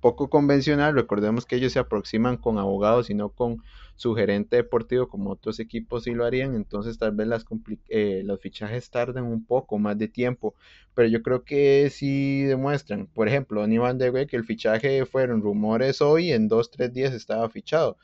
poco 0.00 0.28
convencional. 0.28 0.94
Recordemos 0.94 1.46
que 1.46 1.54
ellos 1.56 1.72
se 1.72 1.78
aproximan 1.78 2.36
con 2.36 2.58
abogados 2.58 3.10
y 3.10 3.14
no 3.14 3.28
con 3.30 3.62
su 3.94 4.14
gerente 4.16 4.56
deportivo 4.56 5.08
como 5.08 5.30
otros 5.30 5.60
equipos 5.60 6.02
sí 6.04 6.10
lo 6.12 6.24
harían. 6.24 6.56
Entonces 6.56 6.98
tal 6.98 7.12
vez 7.12 7.28
las 7.28 7.44
eh, 7.88 8.22
los 8.24 8.40
fichajes 8.40 8.90
tarden 8.90 9.24
un 9.24 9.46
poco 9.46 9.78
más 9.78 9.96
de 9.98 10.08
tiempo. 10.08 10.56
Pero 10.94 11.08
yo 11.08 11.22
creo 11.22 11.44
que 11.44 11.90
sí 11.90 12.42
demuestran. 12.42 13.06
Por 13.06 13.28
ejemplo, 13.28 13.60
Donny 13.60 13.78
Van 13.78 13.98
de 13.98 14.26
que 14.26 14.36
el 14.36 14.44
fichaje 14.44 15.06
fueron 15.06 15.42
rumores 15.42 16.02
hoy, 16.02 16.32
en 16.32 16.48
dos, 16.48 16.70
tres 16.72 16.92
días 16.92 17.14
estaba 17.14 17.48
fichado. 17.48 17.98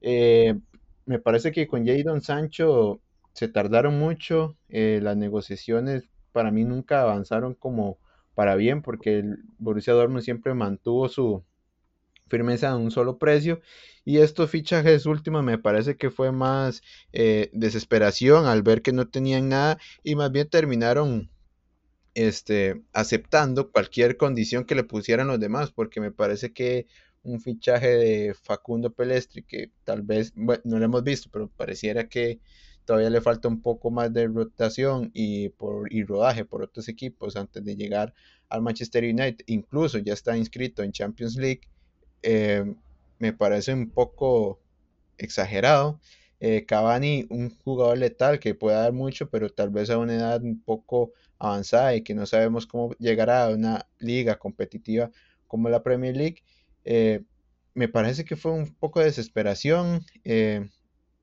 Eh, 0.00 0.58
me 1.06 1.18
parece 1.18 1.52
que 1.52 1.66
con 1.68 1.86
Jadon 1.86 2.22
Sancho 2.22 3.00
se 3.34 3.48
tardaron 3.48 3.98
mucho. 3.98 4.56
Las 4.68 5.16
negociaciones 5.18 6.04
para 6.32 6.50
mí 6.50 6.64
nunca 6.64 7.02
avanzaron 7.02 7.54
como 7.54 7.98
para 8.34 8.56
bien, 8.56 8.82
porque 8.82 9.18
el 9.18 9.38
Borussia 9.58 9.92
Dortmund 9.92 10.22
siempre 10.22 10.54
mantuvo 10.54 11.08
su 11.08 11.44
firmeza 12.28 12.68
en 12.70 12.76
un 12.76 12.90
solo 12.90 13.18
precio. 13.18 13.60
Y 14.04 14.18
estos 14.18 14.50
fichajes 14.50 15.06
últimos 15.06 15.42
me 15.44 15.58
parece 15.58 15.96
que 15.96 16.10
fue 16.10 16.32
más 16.32 16.82
eh, 17.12 17.50
desesperación 17.52 18.46
al 18.46 18.62
ver 18.62 18.82
que 18.82 18.92
no 18.92 19.08
tenían 19.08 19.48
nada 19.48 19.78
y 20.02 20.14
más 20.14 20.30
bien 20.30 20.48
terminaron 20.48 21.30
este, 22.14 22.82
aceptando 22.92 23.70
cualquier 23.70 24.16
condición 24.16 24.64
que 24.64 24.74
le 24.74 24.84
pusieran 24.84 25.28
los 25.28 25.40
demás, 25.40 25.72
porque 25.72 26.00
me 26.00 26.12
parece 26.12 26.52
que 26.52 26.86
un 27.22 27.40
fichaje 27.40 27.88
de 27.88 28.34
Facundo 28.34 28.92
Pelestri, 28.92 29.42
que 29.42 29.70
tal 29.84 30.02
vez, 30.02 30.32
bueno, 30.36 30.62
no 30.64 30.78
lo 30.78 30.84
hemos 30.84 31.02
visto, 31.02 31.30
pero 31.32 31.48
pareciera 31.48 32.08
que 32.08 32.40
todavía 32.84 33.10
le 33.10 33.20
falta 33.20 33.48
un 33.48 33.62
poco 33.62 33.90
más 33.90 34.12
de 34.12 34.26
rotación 34.26 35.10
y, 35.14 35.48
por, 35.50 35.92
y 35.92 36.04
rodaje 36.04 36.44
por 36.44 36.62
otros 36.62 36.88
equipos 36.88 37.36
antes 37.36 37.64
de 37.64 37.76
llegar 37.76 38.14
al 38.48 38.62
Manchester 38.62 39.04
United. 39.04 39.44
Incluso 39.46 39.98
ya 39.98 40.12
está 40.12 40.36
inscrito 40.36 40.82
en 40.82 40.92
Champions 40.92 41.36
League. 41.36 41.62
Eh, 42.22 42.74
me 43.18 43.32
parece 43.32 43.72
un 43.72 43.90
poco 43.90 44.60
exagerado. 45.18 46.00
Eh, 46.40 46.66
Cavani, 46.66 47.26
un 47.30 47.50
jugador 47.64 47.98
letal 47.98 48.38
que 48.38 48.54
puede 48.54 48.76
dar 48.76 48.92
mucho, 48.92 49.30
pero 49.30 49.48
tal 49.48 49.70
vez 49.70 49.88
a 49.90 49.98
una 49.98 50.14
edad 50.14 50.42
un 50.42 50.60
poco 50.60 51.12
avanzada 51.38 51.94
y 51.94 52.02
que 52.02 52.14
no 52.14 52.26
sabemos 52.26 52.66
cómo 52.66 52.92
llegará 52.98 53.44
a 53.46 53.50
una 53.50 53.86
liga 53.98 54.38
competitiva 54.38 55.10
como 55.46 55.68
la 55.68 55.82
Premier 55.82 56.16
League. 56.16 56.42
Eh, 56.84 57.22
me 57.74 57.88
parece 57.88 58.24
que 58.24 58.36
fue 58.36 58.52
un 58.52 58.74
poco 58.74 59.00
de 59.00 59.06
desesperación. 59.06 60.04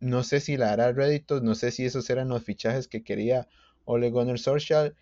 No 0.01 0.23
sé 0.23 0.39
si 0.39 0.57
la 0.57 0.73
hará 0.73 0.91
réditos, 0.91 1.43
no 1.43 1.55
sé 1.55 1.71
si 1.71 1.85
esos 1.85 2.09
eran 2.09 2.27
los 2.27 2.43
fichajes 2.43 2.87
que 2.87 3.03
quería 3.03 3.47
Ole 3.85 4.09
Gunnar 4.09 4.39
Solskjaer. 4.39 4.95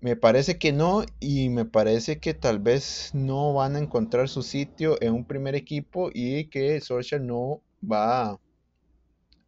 Me 0.00 0.16
parece 0.16 0.58
que 0.58 0.70
no 0.70 1.04
y 1.18 1.48
me 1.48 1.64
parece 1.64 2.20
que 2.20 2.34
tal 2.34 2.60
vez 2.60 3.10
no 3.14 3.54
van 3.54 3.74
a 3.74 3.80
encontrar 3.80 4.28
su 4.28 4.42
sitio 4.42 4.96
en 5.00 5.14
un 5.14 5.24
primer 5.24 5.54
equipo 5.54 6.10
y 6.12 6.50
que 6.50 6.80
Solskjaer 6.80 7.22
no 7.22 7.62
va 7.82 8.38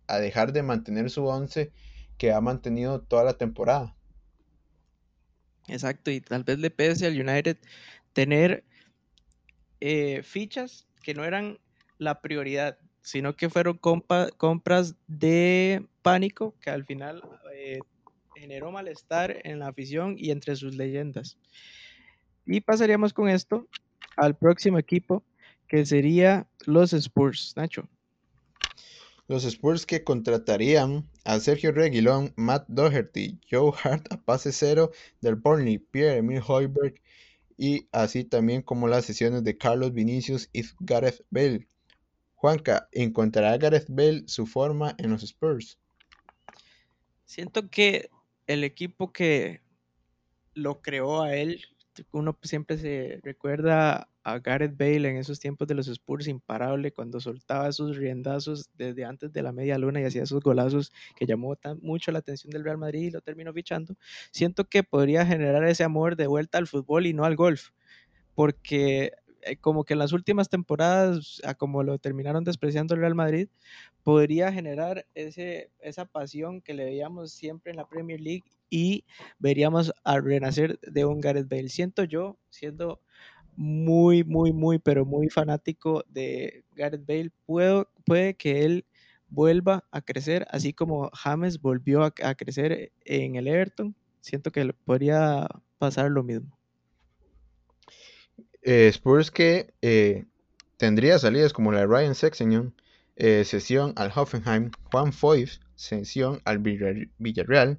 a 0.07 0.19
dejar 0.19 0.53
de 0.53 0.63
mantener 0.63 1.11
su 1.11 1.27
once 1.27 1.73
que 2.19 2.33
ha 2.33 2.41
mantenido 2.41 3.03
toda 3.03 3.23
la 3.23 3.35
temporada. 3.35 3.95
Exacto, 5.69 6.11
y 6.11 6.21
tal 6.21 6.43
vez 6.43 6.59
le 6.59 6.71
pese 6.71 7.07
al 7.07 7.21
United 7.21 7.59
tener 8.13 8.65
eh, 9.81 10.23
fichas 10.23 10.87
que 11.03 11.15
no 11.15 11.25
eran 11.25 11.59
la 11.99 12.23
prioridad 12.23 12.79
sino 13.03 13.37
que 13.37 13.49
fueron 13.49 13.79
compras 13.79 14.95
de 15.07 15.87
pánico 16.03 16.55
que 16.61 16.71
al 16.71 16.85
final 16.85 17.23
eh, 17.55 17.81
generó 18.35 18.71
malestar 18.71 19.37
en 19.45 19.59
la 19.59 19.69
afición 19.69 20.17
y 20.19 20.31
entre 20.31 20.57
sus 20.57 20.77
leyendas. 20.77 21.39
Y 22.47 22.61
pasaríamos 22.61 23.13
con 23.13 23.29
esto 23.29 23.67
al 24.17 24.37
próximo 24.37 24.79
equipo, 24.79 25.23
que 25.69 25.87
sería 25.87 26.49
los 26.67 26.93
Spurs, 26.93 27.55
Nacho. 27.57 27.89
Los 29.29 29.45
Spurs 29.45 29.87
que 29.87 30.03
contratarían 30.03 31.09
a 31.25 31.39
Sergio 31.39 31.71
Reguilón, 31.71 32.33
Matt 32.37 32.65
Doherty, 32.67 33.39
Joe 33.49 33.73
Hart 33.81 34.13
a 34.13 34.21
pase 34.21 34.51
cero 34.51 34.91
del 35.21 35.37
Burnley, 35.37 35.79
Pierre-Emile 35.79 36.43
Hoiberg 36.45 36.95
y 37.57 37.87
así 37.93 38.25
también 38.25 38.63
como 38.63 38.89
las 38.89 39.05
sesiones 39.05 39.45
de 39.45 39.57
Carlos 39.57 39.93
Vinicius 39.93 40.49
y 40.53 40.65
Gareth 40.81 41.25
Bale. 41.31 41.69
Juanca, 42.41 42.89
¿encontrará 42.93 43.59
Gareth 43.59 43.89
Bale 43.91 44.23
su 44.27 44.47
forma 44.47 44.95
en 44.97 45.11
los 45.11 45.23
Spurs? 45.23 45.79
Siento 47.27 47.69
que 47.69 48.09
el 48.47 48.65
equipo 48.65 49.13
que 49.13 49.61
lo 50.55 50.81
creó 50.81 51.21
a 51.21 51.37
él, 51.37 51.63
uno 52.13 52.39
siempre 52.43 52.79
se 52.79 53.21
recuerda 53.23 54.09
a 54.25 54.39
Gareth 54.39 54.75
Bale 54.75 55.11
en 55.11 55.19
esos 55.19 55.39
tiempos 55.39 55.69
de 55.69 55.75
los 55.75 55.87
Spurs 55.89 56.29
imparable 56.29 56.93
cuando 56.93 57.21
soltaba 57.21 57.69
esos 57.69 57.99
riendazos 57.99 58.71
desde 58.75 59.05
antes 59.05 59.31
de 59.35 59.43
la 59.43 59.53
media 59.53 59.77
luna 59.77 60.01
y 60.01 60.05
hacía 60.05 60.23
esos 60.23 60.43
golazos 60.43 60.95
que 61.17 61.27
llamó 61.27 61.57
tan, 61.57 61.79
mucho 61.83 62.11
la 62.11 62.21
atención 62.21 62.53
del 62.53 62.65
Real 62.65 62.79
Madrid 62.79 63.03
y 63.03 63.11
lo 63.11 63.21
terminó 63.21 63.53
fichando, 63.53 63.97
siento 64.31 64.65
que 64.65 64.83
podría 64.83 65.27
generar 65.27 65.63
ese 65.65 65.85
amor 65.85 66.17
de 66.17 66.27
vuelta 66.27 66.57
al 66.57 66.67
fútbol 66.67 67.05
y 67.05 67.13
no 67.13 67.27
al 67.27 67.37
golf, 67.37 67.69
porque 68.35 69.13
eh, 69.43 69.57
como 69.57 69.85
que 69.85 69.95
en 69.95 69.99
las 69.99 70.13
últimas 70.13 70.49
temporadas, 70.49 71.41
a 71.45 71.55
como 71.55 71.83
lo 71.83 71.99
terminaron 71.99 72.45
despreciando 72.45 72.95
el 72.95 73.01
Real 73.01 73.15
Madrid, 73.15 73.49
podría 74.03 74.53
generar 74.53 75.07
ese, 75.15 75.71
esa 75.81 76.05
pasión 76.05 76.61
que 76.61 76.75
le 76.75 76.85
veíamos 76.85 77.33
siempre 77.33 77.71
en 77.71 77.77
la 77.77 77.89
Premier 77.89 78.21
League 78.21 78.45
y 78.71 79.05
veríamos 79.39 79.93
a 80.05 80.21
renacer 80.21 80.79
de 80.81 81.05
un 81.05 81.21
Gareth 81.21 81.49
Bale. 81.49 81.69
Siento 81.69 82.05
yo, 82.05 82.39
siendo 82.51 83.01
muy, 83.57 84.25
muy, 84.25 84.53
muy, 84.53 84.79
pero 84.79 85.05
muy 85.05 85.29
fanático 85.29 86.05
de 86.09 86.65
Gareth 86.75 87.07
Bale, 87.07 87.31
puedo, 87.47 87.91
puede 88.05 88.35
que 88.35 88.65
él 88.65 88.87
vuelva 89.29 89.85
a 89.91 90.01
crecer, 90.03 90.47
así 90.51 90.73
como 90.73 91.11
James 91.13 91.61
volvió 91.61 92.03
a, 92.05 92.13
a 92.23 92.35
crecer 92.35 92.93
en 93.05 93.37
el 93.37 93.49
Everton. 93.49 93.95
Siento 94.21 94.51
que 94.53 94.73
podría 94.85 95.49
pasar 95.79 96.11
lo 96.11 96.23
mismo. 96.23 96.60
Eh, 98.63 98.89
Spurs 98.89 99.31
que 99.31 99.73
eh, 99.81 100.27
tendría 100.77 101.19
salidas 101.19 101.53
como 101.53 101.73
la 101.73 101.81
de 101.81 101.87
Ryan 101.87 102.15
Sexton, 102.15 102.75
eh, 103.17 103.45
sesión 103.45 103.93
al 103.97 104.13
Hoffenheim, 104.15 104.71
Juan 104.91 105.13
Foyt, 105.13 105.51
sesión 105.75 106.41
al 106.45 106.59
Villarreal, 106.59 107.79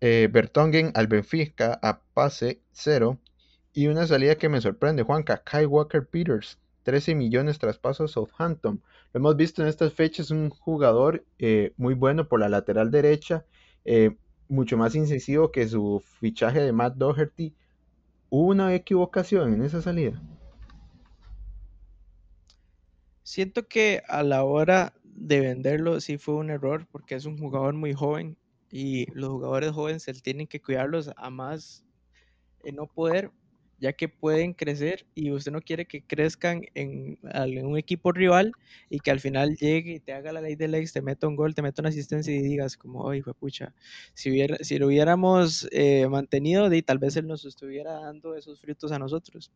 eh, 0.00 0.28
Bertongen 0.30 0.92
al 0.94 1.06
Benfica 1.06 1.78
a 1.82 2.00
pase 2.14 2.60
cero 2.72 3.18
y 3.72 3.88
una 3.88 4.06
salida 4.06 4.36
que 4.36 4.48
me 4.48 4.60
sorprende, 4.60 5.02
Juanca, 5.02 5.42
Kai 5.44 5.66
Walker 5.66 6.06
Peters, 6.06 6.58
13 6.84 7.14
millones 7.14 7.58
traspaso 7.58 8.04
a 8.04 8.08
Southampton. 8.08 8.82
Lo 9.12 9.18
hemos 9.18 9.36
visto 9.36 9.62
en 9.62 9.68
estas 9.68 9.92
fechas, 9.92 10.30
un 10.30 10.48
jugador 10.48 11.24
muy 11.76 11.94
bueno 11.94 12.28
por 12.28 12.40
la 12.40 12.48
lateral 12.48 12.90
derecha, 12.90 13.44
mucho 14.48 14.76
más 14.78 14.94
incisivo 14.94 15.52
que 15.52 15.68
su 15.68 16.02
fichaje 16.20 16.60
de 16.62 16.72
Matt 16.72 16.96
Doherty 16.96 17.54
¿Hubo 18.30 18.48
una 18.48 18.74
equivocación 18.74 19.54
en 19.54 19.62
esa 19.62 19.80
salida? 19.80 20.20
Siento 23.22 23.68
que 23.68 24.02
a 24.08 24.22
la 24.22 24.44
hora 24.44 24.94
de 25.02 25.40
venderlo 25.40 26.00
sí 26.00 26.18
fue 26.18 26.34
un 26.34 26.50
error 26.50 26.86
porque 26.90 27.14
es 27.14 27.24
un 27.24 27.38
jugador 27.38 27.74
muy 27.74 27.94
joven 27.94 28.36
y 28.70 29.10
los 29.12 29.30
jugadores 29.30 29.72
jóvenes 29.72 30.02
se 30.02 30.12
tienen 30.14 30.46
que 30.46 30.60
cuidarlos 30.60 31.10
a 31.16 31.30
más 31.30 31.84
en 32.64 32.76
no 32.76 32.86
poder 32.86 33.30
ya 33.80 33.92
que 33.92 34.08
pueden 34.08 34.54
crecer 34.54 35.06
y 35.14 35.30
usted 35.30 35.52
no 35.52 35.60
quiere 35.60 35.86
que 35.86 36.02
crezcan 36.02 36.62
en, 36.74 37.18
un 37.64 37.78
equipo 37.78 38.12
rival 38.12 38.52
y 38.90 39.00
que 39.00 39.10
al 39.10 39.20
final 39.20 39.56
llegue 39.56 39.94
y 39.94 40.00
te 40.00 40.12
haga 40.12 40.32
la 40.32 40.40
ley 40.40 40.56
del 40.56 40.74
ex, 40.74 40.92
te 40.92 41.02
meta 41.02 41.28
un 41.28 41.36
gol, 41.36 41.54
te 41.54 41.62
meta 41.62 41.82
una 41.82 41.90
asistencia 41.90 42.34
y 42.34 42.42
digas 42.42 42.76
como, 42.76 43.04
fue 43.22 43.34
pucha, 43.34 43.74
si, 44.14 44.46
si 44.60 44.78
lo 44.78 44.88
hubiéramos 44.88 45.68
eh, 45.70 46.08
mantenido, 46.08 46.68
tal 46.82 46.98
vez 46.98 47.16
él 47.16 47.26
nos 47.26 47.44
estuviera 47.44 47.92
dando 48.00 48.34
esos 48.34 48.60
frutos 48.60 48.92
a 48.92 48.98
nosotros. 48.98 49.52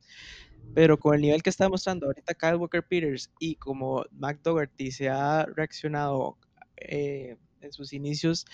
Pero 0.74 0.98
con 0.98 1.14
el 1.14 1.22
nivel 1.22 1.42
que 1.42 1.50
está 1.50 1.68
mostrando 1.68 2.06
ahorita 2.06 2.34
Kyle 2.34 2.56
Walker 2.56 2.82
Peters 2.82 3.30
y 3.38 3.56
como 3.56 4.04
McDougherty 4.12 4.90
se 4.90 5.08
ha 5.08 5.44
reaccionado 5.46 6.38
eh, 6.76 7.36
en 7.62 7.72
sus 7.72 7.92
inicios 7.92 8.46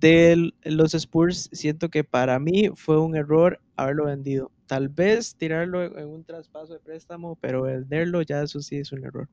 de 0.00 0.52
los 0.64 0.94
Spurs, 0.94 1.48
siento 1.52 1.88
que 1.88 2.04
para 2.04 2.38
mí 2.38 2.70
fue 2.74 3.00
un 3.00 3.16
error 3.16 3.60
haberlo 3.76 4.06
vendido. 4.06 4.50
Tal 4.66 4.88
vez 4.88 5.34
tirarlo 5.36 5.82
en 5.82 6.08
un 6.08 6.24
traspaso 6.24 6.74
de 6.74 6.80
préstamo, 6.80 7.36
pero 7.40 7.62
venderlo 7.62 8.22
ya 8.22 8.42
eso 8.42 8.60
sí 8.60 8.76
es 8.76 8.92
un 8.92 9.04
error. 9.04 9.28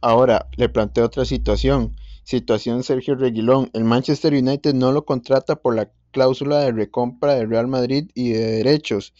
Ahora, 0.00 0.48
le 0.56 0.68
planteo 0.68 1.04
otra 1.04 1.24
situación. 1.24 1.96
Situación 2.24 2.82
Sergio 2.82 3.14
Reguilón. 3.14 3.70
El 3.72 3.84
Manchester 3.84 4.32
United 4.34 4.74
no 4.74 4.92
lo 4.92 5.04
contrata 5.04 5.56
por 5.56 5.74
la 5.74 5.90
cláusula 6.10 6.60
de 6.60 6.72
recompra 6.72 7.34
del 7.34 7.48
Real 7.48 7.68
Madrid 7.68 8.10
y 8.14 8.30
de 8.30 8.46
derechos. 8.52 9.12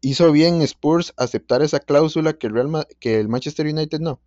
¿Hizo 0.00 0.30
bien 0.30 0.62
Spurs 0.62 1.14
aceptar 1.16 1.62
esa 1.62 1.80
cláusula 1.80 2.34
que 2.34 2.46
el, 2.46 2.52
Real 2.52 2.86
que 3.00 3.18
el 3.18 3.28
Manchester 3.28 3.66
United 3.66 4.00
no? 4.00 4.20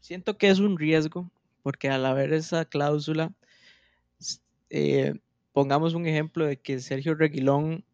Siento 0.00 0.38
que 0.38 0.50
es 0.50 0.58
un 0.58 0.78
riesgo 0.78 1.30
porque 1.68 1.90
al 1.90 2.06
haber 2.06 2.32
esa 2.32 2.64
cláusula, 2.64 3.30
eh, 4.70 5.12
pongamos 5.52 5.92
un 5.92 6.06
ejemplo 6.06 6.46
de 6.46 6.56
que 6.58 6.80
Sergio 6.80 7.14
Reguilón 7.14 7.84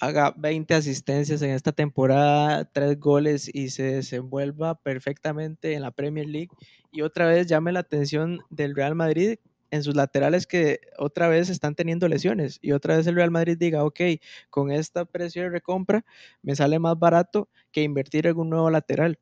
haga 0.00 0.32
20 0.34 0.72
asistencias 0.72 1.42
en 1.42 1.50
esta 1.50 1.72
temporada, 1.72 2.64
3 2.72 2.98
goles 2.98 3.50
y 3.52 3.68
se 3.68 3.82
desenvuelva 3.82 4.76
perfectamente 4.76 5.74
en 5.74 5.82
la 5.82 5.90
Premier 5.90 6.26
League 6.26 6.48
y 6.90 7.02
otra 7.02 7.26
vez 7.26 7.46
llame 7.46 7.70
la 7.70 7.80
atención 7.80 8.40
del 8.48 8.74
Real 8.74 8.94
Madrid 8.94 9.36
en 9.70 9.82
sus 9.82 9.94
laterales 9.94 10.46
que 10.46 10.80
otra 10.96 11.28
vez 11.28 11.50
están 11.50 11.74
teniendo 11.74 12.08
lesiones 12.08 12.58
y 12.62 12.72
otra 12.72 12.96
vez 12.96 13.06
el 13.06 13.16
Real 13.16 13.30
Madrid 13.30 13.58
diga, 13.58 13.84
ok, 13.84 14.00
con 14.48 14.72
esta 14.72 15.04
precio 15.04 15.42
de 15.42 15.50
recompra 15.50 16.02
me 16.40 16.56
sale 16.56 16.78
más 16.78 16.98
barato 16.98 17.50
que 17.72 17.82
invertir 17.82 18.26
en 18.26 18.38
un 18.38 18.48
nuevo 18.48 18.70
lateral. 18.70 19.18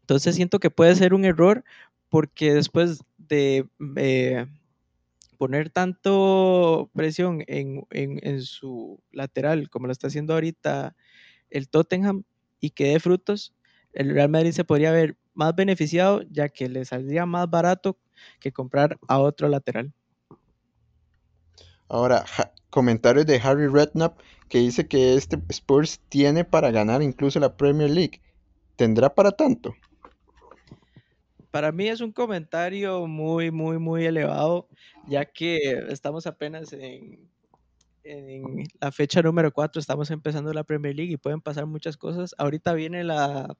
Entonces 0.00 0.36
siento 0.36 0.58
que 0.58 0.70
puede 0.70 0.94
ser 0.94 1.12
un 1.12 1.26
error 1.26 1.64
porque 2.08 2.54
después 2.54 3.02
de 3.18 3.68
eh, 3.96 4.46
poner 5.36 5.70
tanto 5.70 6.90
presión 6.94 7.44
en, 7.46 7.86
su 8.42 9.02
lateral 9.12 9.68
como 9.70 9.86
lo 9.86 9.92
está 9.92 10.06
haciendo 10.08 10.34
ahorita 10.34 10.96
el 11.50 11.68
Tottenham 11.68 12.24
y 12.60 12.70
que 12.70 12.92
dé 12.92 13.00
frutos, 13.00 13.54
el 13.92 14.10
Real 14.10 14.28
Madrid 14.28 14.52
se 14.52 14.64
podría 14.64 14.92
ver 14.92 15.16
más 15.34 15.54
beneficiado 15.54 16.22
ya 16.30 16.48
que 16.48 16.68
le 16.68 16.84
saldría 16.84 17.26
más 17.26 17.48
barato 17.48 17.98
que 18.40 18.52
comprar 18.52 18.98
a 19.08 19.18
otro 19.18 19.48
lateral. 19.48 19.92
Ahora, 21.88 22.24
comentarios 22.70 23.26
de 23.26 23.40
Harry 23.42 23.68
Redknapp 23.68 24.18
que 24.48 24.58
dice 24.58 24.86
que 24.86 25.14
este 25.14 25.38
Spurs 25.50 26.00
tiene 26.08 26.44
para 26.44 26.70
ganar 26.70 27.02
incluso 27.02 27.38
la 27.40 27.56
Premier 27.56 27.90
League. 27.90 28.20
¿Tendrá 28.76 29.14
para 29.14 29.32
tanto? 29.32 29.74
Para 31.56 31.72
mí 31.72 31.88
es 31.88 32.02
un 32.02 32.12
comentario 32.12 33.06
muy, 33.06 33.50
muy, 33.50 33.78
muy 33.78 34.04
elevado, 34.04 34.68
ya 35.08 35.24
que 35.24 35.56
estamos 35.88 36.26
apenas 36.26 36.74
en, 36.74 37.30
la 38.78 38.92
fecha 38.92 39.22
número 39.22 39.50
4, 39.50 39.80
estamos 39.80 40.10
empezando 40.10 40.52
la 40.52 40.64
Premier 40.64 40.94
League 40.94 41.14
y 41.14 41.16
pueden 41.16 41.40
pasar 41.40 41.64
muchas 41.64 41.96
cosas. 41.96 42.34
Ahorita 42.36 42.74
viene 42.74 43.04
la, 43.04 43.56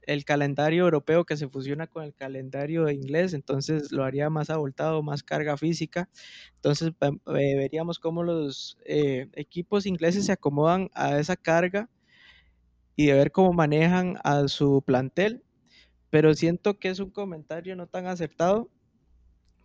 el 0.00 0.24
calendario 0.24 0.84
europeo 0.84 1.26
que 1.26 1.36
se 1.36 1.46
fusiona 1.50 1.86
con 1.86 2.04
el 2.04 2.14
calendario 2.14 2.88
inglés, 2.88 3.34
entonces 3.34 3.92
lo 3.92 4.04
haría 4.04 4.30
más 4.30 4.48
abultado, 4.48 5.02
más 5.02 5.22
carga 5.22 5.58
física. 5.58 6.08
Entonces 6.54 6.94
eh, 6.98 7.10
veríamos 7.26 7.98
cómo 7.98 8.22
los 8.22 8.78
eh, 8.86 9.28
equipos 9.34 9.84
ingleses 9.84 10.24
se 10.24 10.32
acomodan 10.32 10.88
a 10.94 11.18
esa 11.18 11.36
carga 11.36 11.90
y 12.96 13.08
de 13.08 13.12
ver 13.12 13.32
cómo 13.32 13.52
manejan 13.52 14.16
a 14.24 14.48
su 14.48 14.80
plantel 14.80 15.43
pero 16.14 16.32
siento 16.32 16.78
que 16.78 16.90
es 16.90 17.00
un 17.00 17.10
comentario 17.10 17.74
no 17.74 17.88
tan 17.88 18.06
acertado 18.06 18.70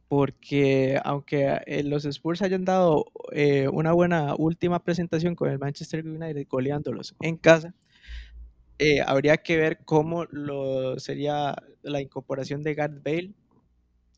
porque 0.08 1.00
aunque 1.04 1.60
eh, 1.68 1.84
los 1.84 2.06
Spurs 2.06 2.41
hayan 2.41 2.66
dado 2.66 3.06
eh, 3.32 3.68
una 3.68 3.91
buena 3.93 4.34
última 4.36 4.84
presentación 4.84 5.36
con 5.36 5.52
el 5.52 5.60
Manchester 5.60 6.04
United 6.04 6.47
goleándolos 6.50 7.16
en 7.20 7.38
casa, 7.38 7.76
eh, 8.80 9.00
habría 9.06 9.38
que 9.38 9.58
ver 9.58 9.86
cómo 9.86 10.26
lo 10.32 10.97
sería 10.97 11.56
la 11.84 12.02
incorporación 12.02 12.64
de 12.64 12.74
Gareth 12.74 13.04
Bale 13.04 13.34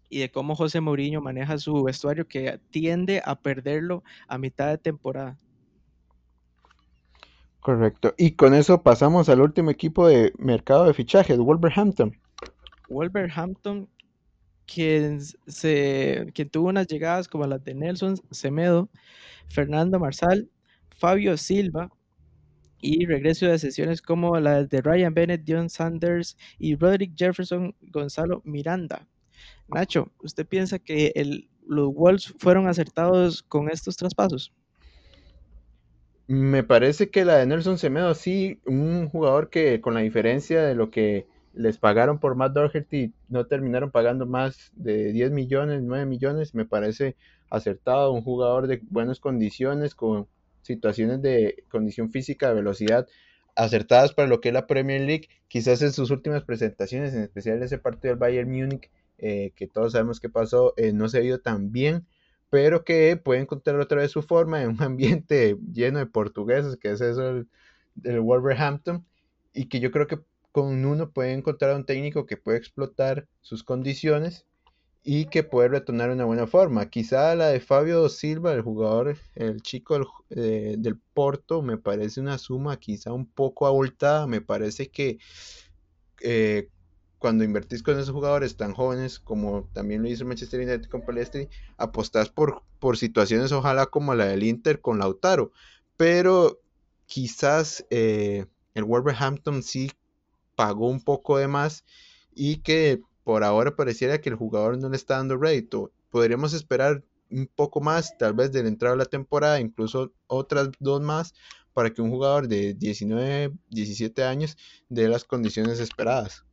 y 0.08 0.20
de 0.20 0.32
cómo 0.32 0.56
José 0.56 0.80
Mourinho 0.80 1.20
maneja 1.20 1.58
su 1.58 1.84
vestuario 1.84 2.30
que 2.30 2.62
tiende 2.70 3.22
a 3.26 3.36
perderlo 3.36 4.06
a 4.30 4.38
mitad 4.38 4.70
de 4.70 4.78
temporada. 4.78 5.38
Correcto. 7.62 8.14
Y 8.18 8.32
con 8.32 8.55
eso 8.55 8.82
pasamos 8.82 9.30
al 9.30 9.39
último 9.39 9.70
equipo 9.70 10.07
de 10.07 10.34
mercado 10.38 10.86
de 10.86 10.95
fichajes, 10.95 11.38
Wolverhampton. 11.38 12.18
Wolverhampton, 12.89 13.88
quien, 14.66 15.22
se, 15.22 16.28
quien 16.34 16.49
tuvo 16.49 16.70
unas 16.70 16.88
llegadas 16.88 17.28
como 17.28 17.45
las 17.45 17.64
de 17.64 17.76
Nelson 17.76 18.16
Semedo, 18.32 18.89
Fernando 19.49 19.99
Marsal, 19.99 20.49
Fabio 20.97 21.38
Silva 21.38 21.91
y 22.80 23.05
regreso 23.05 23.45
de 23.45 23.59
sesiones 23.59 24.01
como 24.01 24.39
las 24.39 24.68
de 24.70 24.82
Ryan 24.82 25.14
Bennett, 25.14 25.43
Dion 25.43 25.70
Sanders 25.70 26.36
y 26.57 26.76
Roderick 26.76 27.14
Jefferson 27.16 27.76
Gonzalo 27.82 28.41
Miranda. 28.43 29.07
Nacho, 29.68 30.12
¿usted 30.24 30.47
piensa 30.47 30.80
que 30.80 31.14
los 31.68 31.93
Wolves 31.93 32.34
fueron 32.39 32.68
acertados 32.68 33.43
con 33.43 33.70
estos 33.70 33.97
traspasos? 33.97 34.51
Me 36.34 36.64
parece 36.64 37.10
que 37.10 37.26
la 37.26 37.36
de 37.36 37.46
Nelson 37.46 37.78
Semedo 37.78 38.16
sí, 38.16 38.62
un 38.66 39.10
jugador 39.10 39.50
que 39.50 39.82
con 39.82 39.94
la 39.94 40.00
diferencia 40.00 40.64
de 40.64 40.76
lo 40.76 40.90
que 40.90 41.28
les 41.54 41.78
pagaron 41.78 42.20
por 42.20 42.36
Matt 42.36 42.54
Doherty, 42.54 43.12
no 43.28 43.48
terminaron 43.48 43.92
pagando 43.92 44.26
más 44.26 44.72
de 44.78 45.12
10 45.12 45.32
millones, 45.32 45.82
9 45.84 46.06
millones, 46.06 46.56
me 46.56 46.64
parece 46.64 47.18
acertado, 47.50 48.14
un 48.14 48.22
jugador 48.22 48.68
de 48.68 48.82
buenas 48.90 49.20
condiciones, 49.20 49.94
con 49.94 50.30
situaciones 50.62 51.22
de 51.22 51.66
condición 51.70 52.12
física, 52.12 52.48
de 52.48 52.56
velocidad 52.56 53.10
acertadas 53.58 54.14
para 54.14 54.30
lo 54.30 54.40
que 54.40 54.50
es 54.50 54.54
la 54.54 54.68
Premier 54.68 55.02
League, 55.02 55.28
quizás 55.50 55.82
en 55.82 55.92
sus 55.92 56.12
últimas 56.12 56.46
presentaciones, 56.46 57.14
en 57.14 57.24
especial 57.24 57.62
ese 57.62 57.78
partido 57.78 58.14
del 58.14 58.20
Bayern 58.20 58.50
Múnich, 58.50 58.90
eh, 59.18 59.52
que 59.58 59.68
todos 59.68 59.92
sabemos 59.92 60.22
que 60.22 60.30
pasó, 60.30 60.76
eh, 60.78 60.94
no 60.94 61.10
se 61.10 61.26
ido 61.26 61.40
tan 61.42 61.74
bien, 61.74 62.06
pero 62.52 62.84
que 62.84 63.16
puede 63.16 63.39
encontrar 63.39 63.80
otra 63.80 64.02
vez 64.02 64.12
su 64.12 64.22
forma 64.22 64.62
en 64.62 64.72
un 64.72 64.84
ambiente 64.84 65.58
lleno 65.74 65.99
de 65.99 66.06
portugueses, 66.06 66.78
que 66.78 66.91
es 66.91 67.02
eso 67.02 67.45
del, 67.95 68.20
Wolverhampton, 68.20 69.06
y 69.54 69.70
que 69.70 69.80
yo 69.80 69.89
creo 69.89 70.06
que 70.06 70.20
con 70.52 70.86
uno 70.86 71.12
puede 71.12 71.32
encontrar 71.32 71.76
un 71.76 71.86
técnico 71.86 72.26
que 72.26 72.36
puede 72.36 72.58
explotar 72.58 73.26
sus 73.39 73.64
condiciones 73.64 74.45
y 75.02 75.26
que 75.28 75.43
puede 75.43 75.70
retornar 75.70 76.10
una 76.12 76.26
buena 76.26 76.45
forma. 76.45 76.89
Quizá 76.89 77.34
la 77.36 77.47
de 77.47 77.62
Fabio 77.62 78.10
Silva, 78.10 78.52
el 78.52 78.62
jugador, 78.62 79.18
el 79.36 79.62
chico 79.62 79.97
del, 80.30 80.82
del 80.82 80.99
Porto, 81.14 81.62
me 81.62 81.78
parece 81.78 82.20
una 82.20 82.38
suma 82.38 82.78
quizá 82.78 83.14
un 83.14 83.26
poco 83.26 83.66
abultada. 83.66 84.28
Me 84.28 84.41
parece 84.41 84.89
que 84.91 85.20
eh, 86.22 86.68
cuando 87.22 87.44
invertís 87.44 87.84
con 87.84 88.00
esos 88.00 88.10
jugadores 88.10 88.58
tan 88.58 88.74
jóvenes, 88.74 89.20
como 89.20 89.70
también 89.74 90.02
lo 90.02 90.10
hizo 90.10 90.26
Manchester 90.26 90.60
United 90.60 90.90
con 90.90 91.06
Palestri, 91.06 91.50
apostás 91.78 92.30
por, 92.30 92.64
por 92.80 92.98
situaciones 92.98 93.52
ojalá 93.52 93.86
como 93.86 94.16
la 94.16 94.26
del 94.26 94.42
Inter 94.42 94.82
con 94.82 94.98
Lautaro. 94.98 95.52
Pero 95.98 96.60
quizás 97.06 97.86
eh, 97.92 98.48
el 98.74 98.86
Wolverhampton 98.86 99.62
sí 99.62 99.92
pagó 100.56 100.90
un 100.90 101.00
poco 101.00 101.38
de 101.38 101.48
más 101.48 101.86
y 102.34 102.58
que 102.58 103.04
por 103.24 103.44
ahora 103.44 103.76
pareciera 103.76 104.20
que 104.20 104.30
el 104.30 104.36
jugador 104.36 104.80
no 104.80 104.90
le 104.90 104.96
está 104.96 105.18
dando 105.18 105.38
rédito. 105.38 105.92
Podríamos 106.10 106.54
esperar 106.54 107.04
un 107.30 107.48
poco 107.56 107.82
más, 107.82 108.18
tal 108.18 108.34
vez 108.34 108.52
del 108.52 108.66
entrada 108.66 108.96
de 108.96 109.04
la 109.04 109.06
temporada, 109.06 109.60
incluso 109.60 110.12
otras 110.26 110.70
dos 110.80 111.02
más, 111.02 111.36
para 111.74 111.94
que 111.94 112.02
un 112.02 112.10
jugador 112.10 112.48
de 112.48 112.74
19, 112.74 113.54
17 113.70 114.24
años 114.24 114.58
dé 114.90 115.08
las 115.08 115.24
condiciones 115.24 115.80
esperadas. 115.80 116.46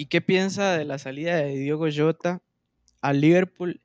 ¿Y 0.00 0.06
qué 0.06 0.20
piensa 0.20 0.78
de 0.78 0.84
la 0.84 0.96
salida 0.96 1.38
de 1.38 1.58
Diogo 1.58 1.88
Jota 1.92 2.40
a 3.00 3.12
Liverpool? 3.12 3.80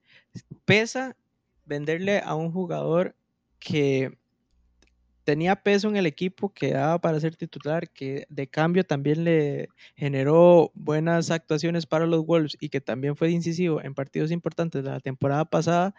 ¿Pesa 0.63 1.17
venderle 1.65 2.19
a 2.19 2.35
un 2.35 2.51
jugador 2.51 3.15
que 3.57 4.15
tenía 5.23 5.55
peso 5.55 5.89
en 5.89 5.95
el 5.95 6.05
equipo, 6.05 6.53
que 6.53 6.73
daba 6.73 7.01
para 7.01 7.19
ser 7.19 7.35
titular, 7.35 7.89
que 7.89 8.27
de 8.29 8.47
cambio 8.47 8.83
también 8.83 9.23
le 9.23 9.69
generó 9.95 10.71
buenas 10.75 11.31
actuaciones 11.31 11.87
para 11.87 12.05
los 12.05 12.23
Wolves 12.27 12.57
y 12.59 12.69
que 12.69 12.79
también 12.79 13.15
fue 13.15 13.31
incisivo 13.31 13.81
en 13.81 13.95
partidos 13.95 14.29
importantes 14.29 14.83
de 14.83 14.91
la 14.91 14.99
temporada 14.99 15.45
pasada, 15.45 15.95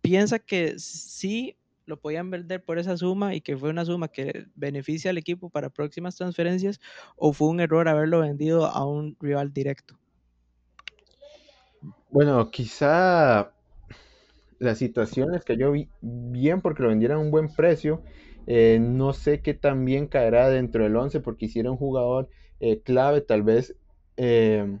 piensa 0.00 0.38
que 0.38 0.78
sí 0.78 1.58
lo 1.86 1.98
podían 1.98 2.30
vender 2.30 2.64
por 2.64 2.78
esa 2.78 2.96
suma 2.96 3.34
y 3.34 3.40
que 3.40 3.56
fue 3.56 3.70
una 3.70 3.84
suma 3.84 4.08
que 4.08 4.46
beneficia 4.54 5.10
al 5.10 5.18
equipo 5.18 5.50
para 5.50 5.70
próximas 5.70 6.16
transferencias 6.16 6.80
o 7.16 7.32
fue 7.32 7.48
un 7.48 7.60
error 7.60 7.88
haberlo 7.88 8.20
vendido 8.20 8.66
a 8.66 8.84
un 8.84 9.16
rival 9.20 9.52
directo? 9.52 9.98
Bueno, 12.10 12.50
quizá 12.50 13.52
la 14.58 14.74
situación 14.74 15.34
es 15.34 15.44
que 15.44 15.56
yo 15.56 15.72
vi 15.72 15.88
bien 16.00 16.60
porque 16.60 16.82
lo 16.82 16.88
vendieron 16.88 17.18
a 17.18 17.20
un 17.20 17.30
buen 17.30 17.54
precio 17.54 18.02
eh, 18.46 18.78
no 18.80 19.12
sé 19.12 19.40
qué 19.40 19.54
también 19.54 20.06
caerá 20.06 20.48
dentro 20.48 20.84
del 20.84 20.96
11 20.96 21.20
porque 21.20 21.46
hiciera 21.46 21.70
un 21.70 21.76
jugador 21.76 22.28
eh, 22.60 22.80
clave, 22.80 23.20
tal 23.20 23.42
vez 23.42 23.74
eh, 24.16 24.78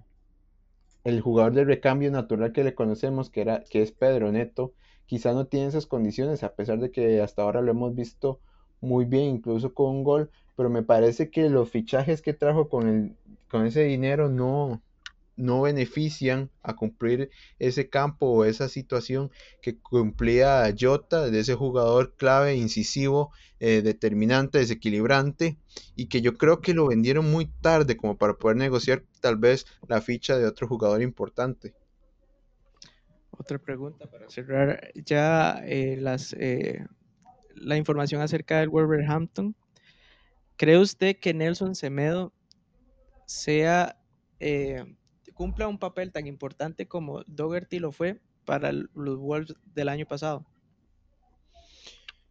el 1.04 1.20
jugador 1.20 1.52
de 1.52 1.64
recambio 1.64 2.10
natural 2.10 2.52
que 2.52 2.64
le 2.64 2.74
conocemos, 2.74 3.28
que, 3.28 3.40
era, 3.40 3.64
que 3.68 3.82
es 3.82 3.92
Pedro 3.92 4.30
Neto, 4.30 4.72
quizá 5.06 5.32
no 5.32 5.46
tiene 5.46 5.66
esas 5.66 5.86
condiciones, 5.86 6.42
a 6.42 6.54
pesar 6.54 6.78
de 6.78 6.90
que 6.90 7.20
hasta 7.22 7.42
ahora 7.42 7.62
lo 7.62 7.70
hemos 7.70 7.94
visto 7.94 8.40
muy 8.80 9.04
bien, 9.04 9.36
incluso 9.36 9.74
con 9.74 9.90
un 9.90 10.04
gol, 10.04 10.30
pero 10.56 10.70
me 10.70 10.82
parece 10.82 11.30
que 11.30 11.48
los 11.48 11.70
fichajes 11.70 12.22
que 12.22 12.34
trajo 12.34 12.68
con, 12.68 12.88
el, 12.88 13.16
con 13.48 13.66
ese 13.66 13.84
dinero 13.84 14.28
no, 14.28 14.82
no 15.36 15.62
benefician 15.62 16.50
a 16.62 16.74
cumplir 16.74 17.30
ese 17.58 17.88
campo 17.88 18.26
o 18.26 18.44
esa 18.44 18.68
situación 18.68 19.30
que 19.60 19.78
cumplía 19.78 20.74
Jota, 20.78 21.30
de 21.30 21.40
ese 21.40 21.54
jugador 21.54 22.14
clave, 22.16 22.56
incisivo, 22.56 23.30
eh, 23.60 23.82
determinante, 23.82 24.58
desequilibrante, 24.58 25.58
y 25.94 26.06
que 26.06 26.20
yo 26.22 26.34
creo 26.34 26.60
que 26.60 26.74
lo 26.74 26.86
vendieron 26.86 27.30
muy 27.30 27.46
tarde 27.60 27.96
como 27.96 28.16
para 28.16 28.34
poder 28.34 28.56
negociar 28.56 29.04
tal 29.20 29.36
vez 29.36 29.66
la 29.88 30.00
ficha 30.00 30.38
de 30.38 30.46
otro 30.46 30.66
jugador 30.66 31.02
importante. 31.02 31.74
Otra 33.38 33.58
pregunta 33.58 34.10
para 34.10 34.28
cerrar 34.28 34.92
ya 34.94 35.60
eh, 35.64 35.96
las, 36.00 36.32
eh, 36.34 36.84
la 37.54 37.76
información 37.76 38.22
acerca 38.22 38.60
del 38.60 38.68
Wolverhampton. 38.70 39.54
¿Cree 40.56 40.78
usted 40.78 41.16
que 41.18 41.34
Nelson 41.34 41.74
Semedo 41.74 42.32
sea 43.26 43.96
cumpla 45.36 45.68
un 45.68 45.78
papel 45.78 46.12
tan 46.12 46.26
importante 46.26 46.88
como 46.88 47.22
Dougherty 47.26 47.78
lo 47.78 47.92
fue 47.92 48.20
para 48.46 48.72
los 48.72 49.18
Wolves 49.18 49.54
del 49.74 49.90
año 49.90 50.06
pasado. 50.06 50.46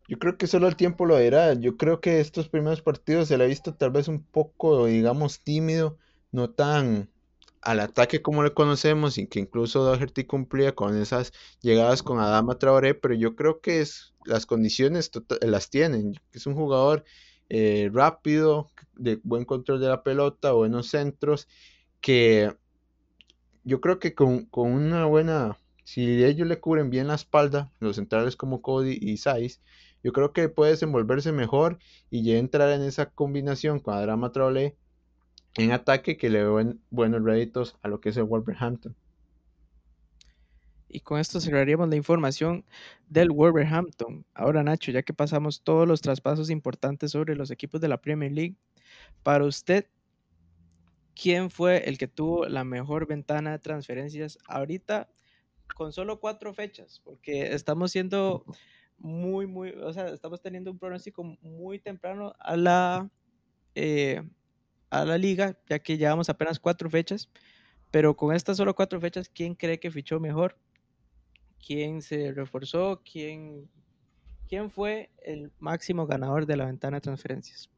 Yo 0.08 0.18
creo 0.18 0.38
que 0.38 0.47
solo 0.47 0.68
el 0.68 0.76
tiempo 0.76 1.06
lo 1.06 1.18
dirá. 1.18 1.53
Yo 1.53 1.78
creo 1.78 2.01
que 2.01 2.20
estos 2.20 2.49
primeros 2.49 2.82
partidos 2.82 3.28
se 3.28 3.38
le 3.38 3.43
ha 3.43 3.47
visto 3.47 3.76
tal 3.76 3.91
vez 3.91 4.08
un 4.08 4.24
poco, 4.24 4.88
digamos, 4.88 5.41
tímido, 5.43 5.97
no 6.32 6.49
tan 6.49 7.10
al 7.66 7.80
ataque 7.80 8.22
como 8.22 8.43
le 8.43 8.53
conocemos 8.53 9.18
y 9.18 9.28
que 9.28 9.39
incluso 9.39 9.84
Dougherty 9.84 10.24
cumplía 10.26 10.76
con 10.76 10.95
esas 10.95 11.34
llegadas 11.61 12.03
con 12.03 12.20
Adama 12.20 12.59
Traoré, 12.59 12.93
pero 12.93 13.16
yo 13.16 13.36
creo 13.36 13.59
que 13.59 13.82
es, 13.82 14.13
las 14.24 14.45
condiciones 14.45 15.11
las 15.41 15.70
tienen. 15.72 16.13
Es 16.32 16.45
un 16.45 16.53
jugador 16.53 17.03
eh, 17.49 17.89
rápido, 17.91 18.70
de 18.93 19.20
buen 19.24 19.45
control 19.45 19.82
de 19.82 19.88
la 19.88 20.03
pelota, 20.03 20.51
buenos 20.51 20.89
centros, 20.89 21.47
que 22.01 22.55
yo 23.63 23.82
creo 23.82 23.97
que 23.97 24.13
con, 24.13 24.47
una 24.53 25.05
buena, 25.05 25.57
si 25.84 26.24
ellos 26.24 26.47
le 26.47 26.59
cubren 26.59 26.91
bien 26.91 27.07
la 27.07 27.16
espalda, 27.16 27.72
los 27.80 27.95
centrales 27.95 28.36
como 28.36 28.61
Cody 28.61 28.97
y 29.01 29.18
Saiz, 29.18 29.59
yo 30.03 30.13
creo 30.13 30.34
que 30.34 30.49
puede 30.49 30.72
desenvolverse 30.72 31.32
mejor 31.32 31.80
y 32.11 32.24
ya 32.24 32.38
entrar 32.38 32.70
en 32.70 32.84
esa 32.84 33.09
combinación 33.09 33.80
con 33.80 33.95
Adrama 33.95 34.32
Traoré 34.32 34.78
en 35.58 35.72
ataque 35.72 36.18
que 36.18 36.30
le 36.30 36.43
ven 36.43 36.82
buenos 36.89 37.24
réditos 37.24 37.78
a 37.82 37.88
lo 37.88 37.99
que 38.01 38.10
es 38.10 38.18
el 38.18 38.24
Wolverhampton. 38.24 38.95
Y 40.88 41.01
con 41.01 41.20
esto 41.20 41.41
cerraríamos 41.41 41.89
la 41.89 41.95
información 41.97 42.64
del 43.10 43.32
Wolverhampton. 43.32 44.26
Ahora, 44.34 44.64
Nacho, 44.64 44.91
ya 44.91 45.03
que 45.03 45.14
pasamos 45.14 45.62
todos 45.62 45.88
los 45.88 46.01
traspasos 46.01 46.49
importantes 46.49 47.12
sobre 47.12 47.36
los 47.36 47.51
equipos 47.51 47.82
de 47.82 47.89
la 47.89 47.99
Premier 47.99 48.32
League, 48.32 48.56
para 49.24 49.43
usted, 49.43 49.88
quién 51.14 51.49
fue 51.49 51.89
el 51.89 51.97
que 51.97 52.08
tuvo 52.08 52.45
la 52.45 52.64
mejor 52.64 53.08
ventana 53.08 53.51
de 53.51 53.60
transferencias 53.60 54.38
ahorita 54.47 55.10
con 55.76 55.91
solo 55.91 56.20
cuatro 56.20 56.53
fechas, 56.53 57.01
porque 57.03 57.53
estamos 57.53 57.91
siendo 57.91 58.45
muy, 58.97 59.47
muy, 59.47 59.72
o 59.72 59.91
sea, 59.91 60.08
estamos 60.10 60.41
teniendo 60.41 60.72
un 60.72 60.80
pronóstico 60.80 61.24
muy 61.41 61.80
temprano 61.80 62.34
a 62.39 62.56
la, 62.56 63.10
eh, 63.74 64.22
a 64.90 65.06
la 65.06 65.18
liga, 65.18 65.58
ya 65.70 65.80
que 65.80 65.98
llevamos 65.98 66.30
apenas 66.30 66.60
cuatro 66.60 66.90
fechas, 66.90 67.30
pero 67.92 68.16
con 68.16 68.36
estas 68.36 68.58
solo 68.58 68.76
cuatro 68.76 69.00
fechas, 69.00 69.30
¿quién 69.30 69.56
cree 69.56 69.80
que 69.80 69.92
fichó 69.92 70.20
mejor? 70.20 70.58
¿Quién 71.66 72.02
se 72.02 72.32
reforzó? 72.34 73.02
¿Quién, 73.10 73.70
quién 74.48 74.70
fue 74.70 75.10
el 75.24 75.52
máximo 75.60 76.06
ganador 76.06 76.46
de 76.46 76.58
la 76.58 76.66
ventana 76.66 76.98
de 76.98 77.02
transferencias? 77.02 77.70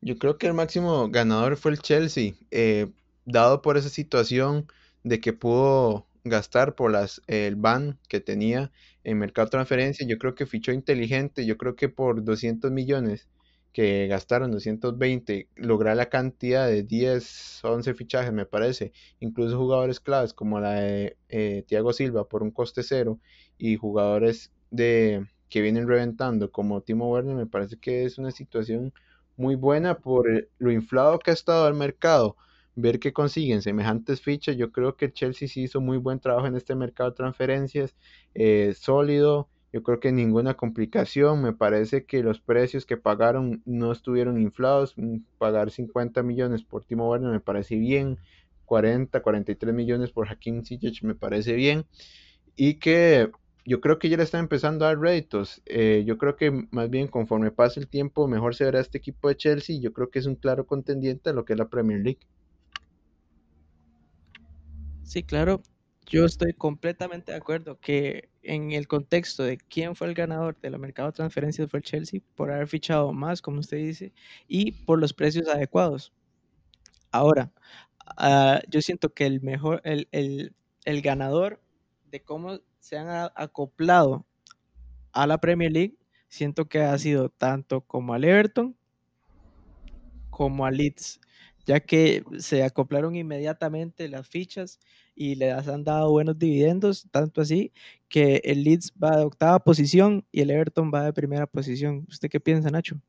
Yo 0.00 0.18
creo 0.18 0.38
que 0.38 0.46
el 0.46 0.54
máximo 0.54 1.08
ganador 1.08 1.56
fue 1.56 1.72
el 1.72 1.80
Chelsea, 1.80 2.34
eh, 2.50 2.92
dado 3.24 3.62
por 3.62 3.76
esa 3.76 3.88
situación 3.88 4.66
de 5.02 5.20
que 5.20 5.32
pudo 5.32 6.06
gastar 6.22 6.74
por 6.74 6.90
las, 6.90 7.22
el 7.26 7.56
ban 7.56 7.98
que 8.08 8.20
tenía 8.20 8.70
en 9.04 9.18
mercado 9.18 9.46
de 9.46 9.52
transferencia. 9.52 10.06
Yo 10.06 10.18
creo 10.18 10.34
que 10.34 10.46
fichó 10.46 10.72
inteligente, 10.72 11.46
yo 11.46 11.56
creo 11.56 11.76
que 11.76 11.88
por 11.88 12.22
200 12.22 12.70
millones 12.70 13.28
que 13.76 14.06
gastaron 14.06 14.52
220, 14.52 15.50
lograr 15.54 15.98
la 15.98 16.08
cantidad 16.08 16.66
de 16.66 16.82
10, 16.82 17.60
11 17.62 17.92
fichajes, 17.92 18.32
me 18.32 18.46
parece, 18.46 18.94
incluso 19.20 19.58
jugadores 19.58 20.00
claves 20.00 20.32
como 20.32 20.58
la 20.60 20.80
de 20.80 21.18
eh, 21.28 21.62
Thiago 21.66 21.92
Silva 21.92 22.26
por 22.26 22.42
un 22.42 22.52
coste 22.52 22.82
cero 22.82 23.20
y 23.58 23.76
jugadores 23.76 24.50
de 24.70 25.26
que 25.50 25.60
vienen 25.60 25.86
reventando 25.86 26.50
como 26.50 26.80
Timo 26.80 27.10
Werner, 27.10 27.36
me 27.36 27.44
parece 27.44 27.76
que 27.76 28.06
es 28.06 28.16
una 28.16 28.30
situación 28.30 28.94
muy 29.36 29.56
buena 29.56 29.98
por 29.98 30.48
lo 30.56 30.72
inflado 30.72 31.18
que 31.18 31.30
ha 31.30 31.34
estado 31.34 31.68
el 31.68 31.74
mercado. 31.74 32.38
Ver 32.76 32.98
que 32.98 33.12
consiguen 33.12 33.60
semejantes 33.60 34.22
fichas, 34.22 34.56
yo 34.56 34.72
creo 34.72 34.96
que 34.96 35.12
Chelsea 35.12 35.48
sí 35.48 35.64
hizo 35.64 35.82
muy 35.82 35.98
buen 35.98 36.18
trabajo 36.18 36.46
en 36.46 36.56
este 36.56 36.74
mercado 36.74 37.10
de 37.10 37.16
transferencias, 37.16 37.94
eh, 38.32 38.74
sólido, 38.74 39.50
yo 39.76 39.82
creo 39.82 40.00
que 40.00 40.10
ninguna 40.10 40.54
complicación, 40.54 41.42
me 41.42 41.52
parece 41.52 42.06
que 42.06 42.22
los 42.22 42.40
precios 42.40 42.86
que 42.86 42.96
pagaron 42.96 43.60
no 43.66 43.92
estuvieron 43.92 44.40
inflados, 44.40 44.94
mm, 44.96 45.18
pagar 45.36 45.70
50 45.70 46.22
millones 46.22 46.64
por 46.64 46.82
Timo 46.82 47.10
Werner 47.10 47.30
me 47.30 47.40
parece 47.40 47.76
bien, 47.76 48.16
40, 48.64 49.20
43 49.20 49.74
millones 49.74 50.12
por 50.12 50.30
Hakim 50.30 50.64
Ziyech 50.64 51.02
me 51.02 51.14
parece 51.14 51.52
bien, 51.52 51.84
y 52.56 52.76
que 52.78 53.30
yo 53.66 53.82
creo 53.82 53.98
que 53.98 54.08
ya 54.08 54.16
le 54.16 54.22
está 54.22 54.38
empezando 54.38 54.86
a 54.86 54.88
dar 54.88 54.98
réditos. 54.98 55.60
Eh, 55.66 56.04
yo 56.06 56.16
creo 56.16 56.36
que 56.36 56.50
más 56.70 56.88
bien 56.88 57.06
conforme 57.06 57.50
pase 57.50 57.78
el 57.78 57.86
tiempo, 57.86 58.26
mejor 58.28 58.54
se 58.54 58.64
verá 58.64 58.80
este 58.80 58.96
equipo 58.96 59.28
de 59.28 59.36
Chelsea. 59.36 59.78
Yo 59.78 59.92
creo 59.92 60.08
que 60.08 60.20
es 60.20 60.26
un 60.26 60.36
claro 60.36 60.66
contendiente 60.66 61.28
a 61.28 61.32
lo 61.34 61.44
que 61.44 61.52
es 61.52 61.58
la 61.58 61.68
Premier 61.68 62.00
League. 62.00 62.20
Sí, 65.02 65.22
claro. 65.22 65.60
Yo 66.08 66.24
estoy 66.24 66.52
completamente 66.52 67.32
de 67.32 67.38
acuerdo 67.38 67.80
que 67.80 68.28
en 68.42 68.70
el 68.72 68.86
contexto 68.86 69.42
de 69.42 69.58
quién 69.58 69.96
fue 69.96 70.06
el 70.06 70.14
ganador 70.14 70.56
de 70.60 70.70
la 70.70 70.78
mercado 70.78 71.08
de 71.08 71.14
transferencias 71.14 71.68
fue 71.68 71.78
el 71.80 71.84
Chelsea 71.84 72.20
por 72.36 72.52
haber 72.52 72.68
fichado 72.68 73.12
más, 73.12 73.42
como 73.42 73.58
usted 73.58 73.78
dice, 73.78 74.12
y 74.46 74.70
por 74.72 75.00
los 75.00 75.12
precios 75.12 75.48
adecuados. 75.48 76.12
Ahora, 77.10 77.52
uh, 78.18 78.60
yo 78.68 78.80
siento 78.82 79.12
que 79.12 79.26
el 79.26 79.40
mejor, 79.40 79.80
el, 79.84 80.08
el, 80.12 80.54
el 80.84 81.02
ganador 81.02 81.60
de 82.10 82.22
cómo 82.22 82.60
se 82.78 82.98
han 82.98 83.30
acoplado 83.34 84.24
a 85.12 85.26
la 85.26 85.38
Premier 85.38 85.72
League, 85.72 85.96
siento 86.28 86.68
que 86.68 86.80
ha 86.82 86.96
sido 86.98 87.30
tanto 87.30 87.80
como 87.80 88.14
al 88.14 88.24
Everton 88.24 88.76
como 90.30 90.66
al 90.66 90.76
Leeds, 90.76 91.18
ya 91.64 91.80
que 91.80 92.22
se 92.38 92.62
acoplaron 92.62 93.16
inmediatamente 93.16 94.06
las 94.08 94.28
fichas 94.28 94.78
y 95.16 95.34
les 95.34 95.66
han 95.68 95.82
dado 95.84 96.10
buenos 96.12 96.38
dividendos, 96.38 97.08
tanto 97.10 97.40
así 97.40 97.72
que 98.08 98.40
el 98.44 98.62
Leeds 98.62 98.92
va 99.02 99.16
de 99.16 99.24
octava 99.24 99.58
posición 99.58 100.24
y 100.30 100.42
el 100.42 100.50
Everton 100.50 100.92
va 100.94 101.04
de 101.04 101.12
primera 101.12 101.46
posición. 101.46 102.06
¿Usted 102.08 102.28
qué 102.28 102.38
piensa, 102.38 102.70
Nacho? 102.70 103.00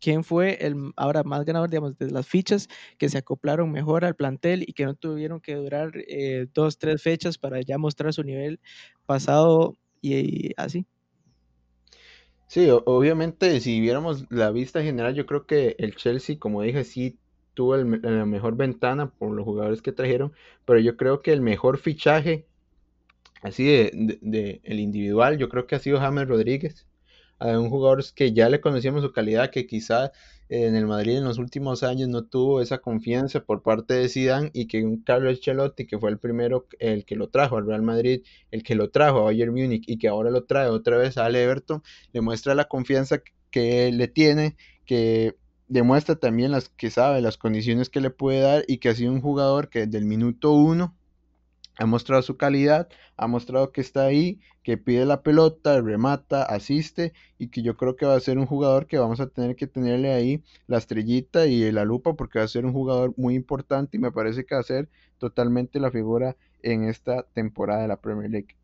quién 0.00 0.24
fue 0.24 0.64
el 0.64 0.92
ahora 0.96 1.22
más 1.24 1.44
ganador, 1.44 1.70
digamos, 1.70 1.98
de 1.98 2.10
las 2.10 2.26
fichas 2.26 2.68
que 2.98 3.08
se 3.08 3.18
acoplaron 3.18 3.70
mejor 3.70 4.04
al 4.04 4.16
plantel 4.16 4.62
y 4.62 4.72
que 4.72 4.84
no 4.84 4.94
tuvieron 4.94 5.40
que 5.40 5.54
durar 5.54 5.92
eh, 5.94 6.46
dos, 6.54 6.78
tres 6.78 7.02
fechas 7.02 7.38
para 7.38 7.60
ya 7.60 7.78
mostrar 7.78 8.12
su 8.12 8.22
nivel 8.22 8.60
pasado 9.06 9.76
y, 10.00 10.52
así. 10.56 10.86
Sí, 12.46 12.68
obviamente, 12.70 13.60
si 13.60 13.80
viéramos 13.80 14.24
la 14.30 14.50
vista 14.50 14.82
general, 14.82 15.14
yo 15.14 15.26
creo 15.26 15.44
que 15.44 15.76
el 15.78 15.96
Chelsea, 15.96 16.38
como 16.38 16.62
dije, 16.62 16.84
sí 16.84 17.18
tuvo 17.58 17.76
la 17.76 18.24
mejor 18.24 18.54
ventana 18.56 19.10
por 19.10 19.32
los 19.32 19.44
jugadores 19.44 19.82
que 19.82 19.90
trajeron, 19.90 20.32
pero 20.64 20.78
yo 20.78 20.96
creo 20.96 21.22
que 21.22 21.32
el 21.32 21.40
mejor 21.40 21.78
fichaje, 21.78 22.46
así 23.42 23.64
de, 23.66 24.18
de 24.22 24.60
el 24.62 24.78
individual, 24.78 25.38
yo 25.38 25.48
creo 25.48 25.66
que 25.66 25.74
ha 25.74 25.80
sido 25.80 25.98
James 25.98 26.28
Rodríguez 26.28 26.86
a 27.40 27.58
un 27.58 27.68
jugador 27.68 28.04
que 28.14 28.32
ya 28.32 28.48
le 28.48 28.60
conocíamos 28.60 29.02
su 29.02 29.10
calidad, 29.10 29.50
que 29.50 29.66
quizá 29.66 30.12
en 30.48 30.76
el 30.76 30.86
Madrid 30.86 31.16
en 31.16 31.24
los 31.24 31.38
últimos 31.38 31.82
años 31.82 32.08
no 32.08 32.26
tuvo 32.26 32.60
esa 32.60 32.78
confianza 32.78 33.40
por 33.42 33.64
parte 33.64 33.94
de 33.94 34.08
Zidane 34.08 34.52
y 34.54 34.68
que 34.68 34.84
un 34.84 35.02
Carlos 35.02 35.38
Ancelotti 35.38 35.84
que 35.84 35.98
fue 35.98 36.10
el 36.10 36.18
primero 36.18 36.68
el 36.78 37.04
que 37.04 37.16
lo 37.16 37.28
trajo 37.28 37.56
al 37.56 37.66
Real 37.66 37.82
Madrid, 37.82 38.22
el 38.52 38.62
que 38.62 38.76
lo 38.76 38.90
trajo 38.90 39.18
a 39.18 39.22
Bayern 39.24 39.52
Múnich 39.52 39.82
y 39.88 39.98
que 39.98 40.06
ahora 40.06 40.30
lo 40.30 40.44
trae 40.44 40.68
otra 40.68 40.96
vez 40.96 41.18
al 41.18 41.34
Everton, 41.34 41.82
le 42.12 42.20
muestra 42.20 42.54
la 42.54 42.66
confianza 42.66 43.20
que 43.50 43.90
le 43.90 44.06
tiene, 44.06 44.56
que 44.86 45.34
demuestra 45.68 46.16
también 46.16 46.50
las 46.50 46.68
que 46.70 46.90
sabe 46.90 47.20
las 47.20 47.36
condiciones 47.36 47.90
que 47.90 48.00
le 48.00 48.10
puede 48.10 48.40
dar 48.40 48.64
y 48.66 48.78
que 48.78 48.88
ha 48.88 48.94
sido 48.94 49.12
un 49.12 49.20
jugador 49.20 49.68
que 49.68 49.86
desde 49.86 49.98
el 49.98 50.04
minuto 50.06 50.52
uno 50.52 50.94
ha 51.78 51.86
mostrado 51.86 52.22
su 52.22 52.36
calidad, 52.36 52.88
ha 53.16 53.28
mostrado 53.28 53.70
que 53.70 53.80
está 53.80 54.04
ahí, 54.04 54.40
que 54.64 54.76
pide 54.76 55.06
la 55.06 55.22
pelota, 55.22 55.80
remata, 55.80 56.42
asiste 56.42 57.12
y 57.38 57.48
que 57.48 57.62
yo 57.62 57.76
creo 57.76 57.94
que 57.96 58.04
va 58.04 58.16
a 58.16 58.20
ser 58.20 58.38
un 58.38 58.46
jugador 58.46 58.86
que 58.86 58.98
vamos 58.98 59.20
a 59.20 59.28
tener 59.28 59.54
que 59.54 59.68
tenerle 59.68 60.12
ahí 60.12 60.42
la 60.66 60.78
estrellita 60.78 61.46
y 61.46 61.70
la 61.70 61.84
lupa 61.84 62.14
porque 62.14 62.40
va 62.40 62.44
a 62.44 62.48
ser 62.48 62.66
un 62.66 62.72
jugador 62.72 63.14
muy 63.16 63.34
importante 63.34 63.96
y 63.96 64.00
me 64.00 64.10
parece 64.10 64.44
que 64.44 64.56
va 64.56 64.60
a 64.60 64.64
ser 64.64 64.88
totalmente 65.18 65.78
la 65.78 65.92
figura 65.92 66.36
en 66.62 66.84
esta 66.84 67.22
temporada 67.22 67.82
de 67.82 67.88
la 67.88 68.00
Premier 68.00 68.30
League. 68.30 68.56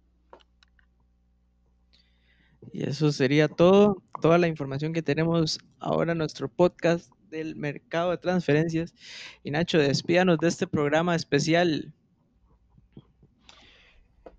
Y 2.72 2.88
eso 2.88 3.12
sería 3.12 3.48
todo, 3.48 4.02
toda 4.20 4.38
la 4.38 4.48
información 4.48 4.92
que 4.92 5.02
tenemos 5.02 5.58
ahora 5.78 6.12
en 6.12 6.18
nuestro 6.18 6.48
podcast 6.48 7.10
del 7.30 7.56
mercado 7.56 8.10
de 8.10 8.18
transferencias. 8.18 8.94
Y 9.42 9.50
Nacho, 9.50 9.78
despídanos 9.78 10.38
de 10.38 10.48
este 10.48 10.66
programa 10.66 11.14
especial 11.14 11.92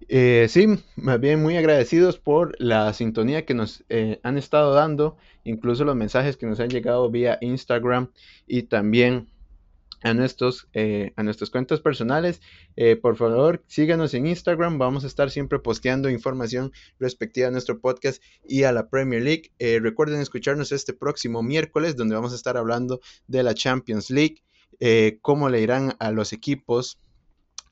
eh, 0.07 0.45
sí, 0.49 0.67
más 0.95 1.19
bien 1.19 1.41
muy 1.41 1.57
agradecidos 1.57 2.19
por 2.19 2.55
la 2.59 2.93
sintonía 2.93 3.45
que 3.45 3.55
nos 3.55 3.83
eh, 3.89 4.19
han 4.21 4.37
estado 4.37 4.73
dando, 4.73 5.17
incluso 5.43 5.83
los 5.83 5.95
mensajes 5.95 6.37
que 6.37 6.45
nos 6.45 6.59
han 6.59 6.69
llegado 6.69 7.09
vía 7.09 7.39
Instagram 7.41 8.11
y 8.45 8.63
también 8.63 9.27
a 10.01 10.13
nuestros, 10.13 10.67
eh, 10.73 11.13
a 11.15 11.23
personales. 11.81 12.41
por 13.01 13.15
favor, 13.15 13.63
síganos 13.67 14.13
en 14.13 14.27
Instagram. 14.27 14.77
Vamos 14.77 15.03
a 15.03 15.07
estar 15.07 15.29
siempre 15.31 15.59
posteando 15.59 16.09
información 16.09 16.71
respectiva 16.99 17.47
a 17.47 17.51
nuestro 17.51 17.79
podcast 17.79 18.21
y 18.47 18.63
a 18.63 18.71
la 18.71 18.89
Premier 18.89 19.23
League. 19.23 19.51
recuerden 19.81 20.21
escucharnos 20.21 20.71
este 20.71 20.93
próximo 20.93 21.43
miércoles, 21.43 21.95
donde 21.95 22.15
vamos 22.15 22.33
a 22.33 22.35
estar 22.35 22.57
hablando 22.57 22.99
de 23.27 23.43
la 23.43 23.53
Champions 23.53 24.09
League, 24.09 24.43
cómo 25.21 25.49
le 25.49 25.61
irán 25.61 25.95
a 25.99 26.11
los 26.11 26.33
equipos 26.33 26.99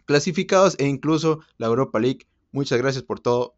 clasificados 0.06 0.76
e 0.80 0.88
incluso 0.88 1.42
la 1.58 1.68
Europa 1.68 2.00
League. 2.00 2.28
Muchas 2.52 2.78
gracias 2.78 3.04
por 3.04 3.20
todo. 3.20 3.56